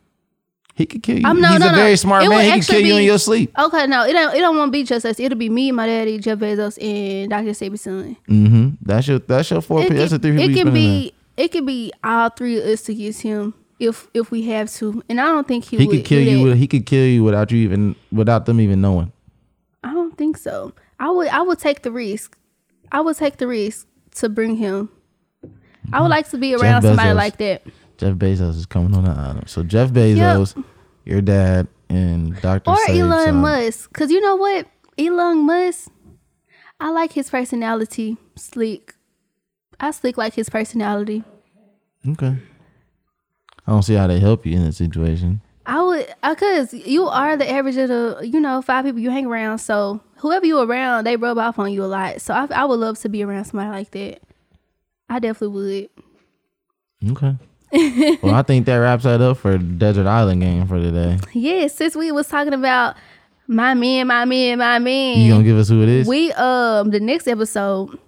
He 0.78 0.86
could 0.86 1.02
kill 1.02 1.18
you. 1.18 1.26
I'm 1.26 1.40
no, 1.40 1.48
he's 1.48 1.58
no, 1.58 1.70
a 1.70 1.72
no. 1.72 1.76
very 1.76 1.96
smart 1.96 2.22
It 2.22 2.28
man. 2.28 2.44
He 2.44 2.60
could 2.60 2.68
kill 2.68 2.86
you 2.86 2.96
in 2.98 3.02
your 3.02 3.18
sleep. 3.18 3.52
Okay, 3.58 3.88
no, 3.88 4.04
it 4.04 4.12
don't. 4.12 4.32
It 4.32 4.38
don't 4.38 4.56
want 4.56 4.68
to 4.68 4.70
be 4.70 4.84
just 4.84 5.04
us. 5.04 5.18
It'll 5.18 5.36
be 5.36 5.48
me, 5.48 5.72
my 5.72 5.86
daddy, 5.86 6.18
Jeff 6.18 6.38
Bezos, 6.38 6.80
and 6.80 7.30
Dr. 7.30 7.50
Sebi's 7.50 7.80
son. 7.80 8.16
Mm-hmm. 8.28 8.68
That's 8.82 9.08
your 9.08 9.18
that's 9.18 9.50
your 9.50 9.60
four. 9.60 9.82
It 9.82 9.92
that's 9.92 10.12
the 10.12 10.20
can, 10.20 10.36
three 10.36 10.44
it 10.44 10.54
can 10.54 10.72
be. 10.72 11.12
It 11.36 11.48
could 11.50 11.66
be 11.66 11.92
all 12.04 12.30
three 12.30 12.58
of 12.60 12.64
us 12.64 12.88
against 12.88 13.22
him 13.22 13.54
if 13.80 14.06
if 14.14 14.30
we 14.30 14.42
have 14.42 14.70
to. 14.74 15.02
And 15.08 15.20
I 15.20 15.24
don't 15.24 15.48
think 15.48 15.64
he, 15.64 15.78
He 15.78 15.86
would 15.88 15.96
could 15.96 16.04
kill 16.04 16.22
you. 16.22 16.44
With, 16.44 16.56
he 16.56 16.68
could 16.68 16.86
kill 16.86 17.06
you 17.06 17.24
without 17.24 17.50
you 17.50 17.58
even 17.58 17.96
without 18.12 18.46
them 18.46 18.60
even 18.60 18.80
knowing. 18.80 19.10
I 19.82 19.92
don't 19.92 20.16
think 20.16 20.36
so. 20.36 20.74
I 21.00 21.10
would 21.10 21.26
I 21.26 21.42
would 21.42 21.58
take 21.58 21.82
the 21.82 21.90
risk. 21.90 22.38
I 22.92 23.00
would 23.00 23.16
take 23.16 23.38
the 23.38 23.48
risk 23.48 23.88
to 24.16 24.28
bring 24.28 24.54
him. 24.54 24.90
I 25.92 26.02
would 26.02 26.10
like 26.10 26.28
to 26.30 26.38
be 26.38 26.54
around 26.54 26.82
somebody 26.82 27.08
Bezos. 27.08 27.16
like 27.16 27.36
that. 27.38 27.62
Jeff 27.98 28.14
Bezos 28.14 28.56
is 28.56 28.66
coming 28.66 28.94
on 28.94 29.04
the 29.04 29.10
island. 29.10 29.48
So 29.48 29.62
Jeff 29.62 29.90
Bezos, 29.90 30.62
your 31.04 31.20
dad, 31.20 31.66
and 31.88 32.40
Doctor 32.40 32.70
Or 32.70 32.78
Elon 32.88 33.36
Musk. 33.36 33.92
Cause 33.92 34.10
you 34.10 34.20
know 34.20 34.36
what? 34.36 34.66
Elon 34.96 35.44
Musk, 35.44 35.90
I 36.80 36.90
like 36.90 37.12
his 37.12 37.28
personality. 37.28 38.16
Sleek, 38.36 38.94
I 39.80 39.90
sleek 39.90 40.16
like 40.16 40.34
his 40.34 40.48
personality. 40.48 41.24
Okay. 42.08 42.36
I 43.66 43.70
don't 43.70 43.82
see 43.82 43.94
how 43.94 44.06
they 44.06 44.20
help 44.20 44.46
you 44.46 44.56
in 44.56 44.64
that 44.64 44.72
situation. 44.74 45.40
I 45.66 45.82
would, 45.82 46.14
uh, 46.22 46.34
cause 46.34 46.72
you 46.72 47.08
are 47.08 47.36
the 47.36 47.50
average 47.50 47.76
of 47.76 47.88
the, 47.88 48.20
you 48.22 48.40
know, 48.40 48.62
five 48.62 48.84
people 48.84 49.00
you 49.00 49.10
hang 49.10 49.26
around. 49.26 49.58
So 49.58 50.00
whoever 50.18 50.46
you 50.46 50.60
around, 50.60 51.04
they 51.04 51.16
rub 51.16 51.36
off 51.36 51.58
on 51.58 51.72
you 51.72 51.84
a 51.84 51.86
lot. 51.86 52.20
So 52.22 52.32
I, 52.32 52.46
I 52.54 52.64
would 52.64 52.78
love 52.78 52.98
to 53.00 53.08
be 53.08 53.22
around 53.22 53.44
somebody 53.44 53.70
like 53.70 53.90
that. 53.90 54.22
I 55.10 55.18
definitely 55.18 55.88
would. 57.02 57.12
Okay. 57.12 57.36
well, 58.22 58.34
I 58.34 58.42
think 58.42 58.66
that 58.66 58.76
wraps 58.76 59.04
that 59.04 59.20
up 59.20 59.36
for 59.38 59.58
Desert 59.58 60.06
Island 60.06 60.40
game 60.40 60.66
for 60.66 60.80
today. 60.80 61.18
Yeah, 61.32 61.66
since 61.66 61.94
we 61.94 62.10
was 62.12 62.26
talking 62.28 62.54
about 62.54 62.96
my 63.46 63.74
man, 63.74 64.06
my 64.06 64.24
man, 64.24 64.58
my 64.58 64.78
man, 64.78 65.20
You 65.20 65.32
gonna 65.32 65.44
give 65.44 65.58
us 65.58 65.68
who 65.68 65.82
it 65.82 65.88
is? 65.88 66.08
we 66.08 66.32
um 66.32 66.90
the 66.90 67.00
next 67.00 67.28
episode 67.28 67.98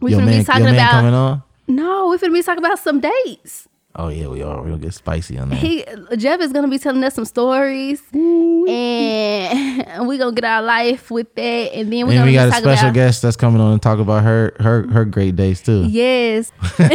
we 0.00 0.12
your 0.12 0.20
finna 0.20 0.26
man, 0.26 0.38
be 0.40 0.44
talking 0.44 0.66
about 0.68 1.42
No, 1.66 2.08
we're 2.08 2.18
gonna 2.18 2.32
be 2.32 2.42
talking 2.42 2.64
about 2.64 2.78
some 2.78 3.00
dates. 3.00 3.68
Oh 3.96 4.08
yeah, 4.08 4.28
we 4.28 4.40
are. 4.42 4.62
We'll 4.62 4.76
get 4.78 4.94
spicy 4.94 5.36
on 5.36 5.48
that. 5.48 5.56
He 5.56 5.84
Jeff 6.16 6.40
is 6.40 6.52
gonna 6.52 6.68
be 6.68 6.78
telling 6.78 7.02
us 7.02 7.14
some 7.14 7.24
stories, 7.24 8.00
and 8.12 8.68
we 10.06 10.16
gonna 10.16 10.32
get 10.32 10.44
our 10.44 10.62
life 10.62 11.10
with 11.10 11.34
that, 11.34 11.74
and 11.74 11.92
then 11.92 12.06
we 12.06 12.14
and 12.14 12.20
gonna 12.20 12.26
we 12.26 12.32
got 12.34 12.48
a 12.48 12.52
special 12.52 12.88
about 12.88 12.94
guest 12.94 13.22
that's 13.22 13.36
coming 13.36 13.60
on 13.60 13.72
and 13.72 13.82
talk 13.82 13.98
about 13.98 14.22
her 14.22 14.54
her 14.60 14.86
her 14.88 15.04
great 15.04 15.34
days 15.34 15.60
too. 15.60 15.84
yes, 15.88 16.52
yes. 16.78 16.88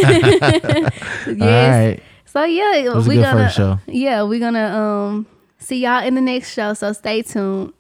All 1.27 1.35
right. 1.35 1.99
So 2.25 2.43
yeah, 2.45 2.97
we 2.99 3.15
good 3.15 3.23
gonna 3.23 3.43
first 3.45 3.57
show. 3.57 3.79
yeah 3.87 4.23
we're 4.23 4.39
gonna 4.39 4.65
um 4.65 5.25
see 5.59 5.83
y'all 5.83 6.01
in 6.03 6.15
the 6.15 6.21
next 6.21 6.53
show. 6.53 6.73
So 6.73 6.93
stay 6.93 7.23
tuned. 7.23 7.73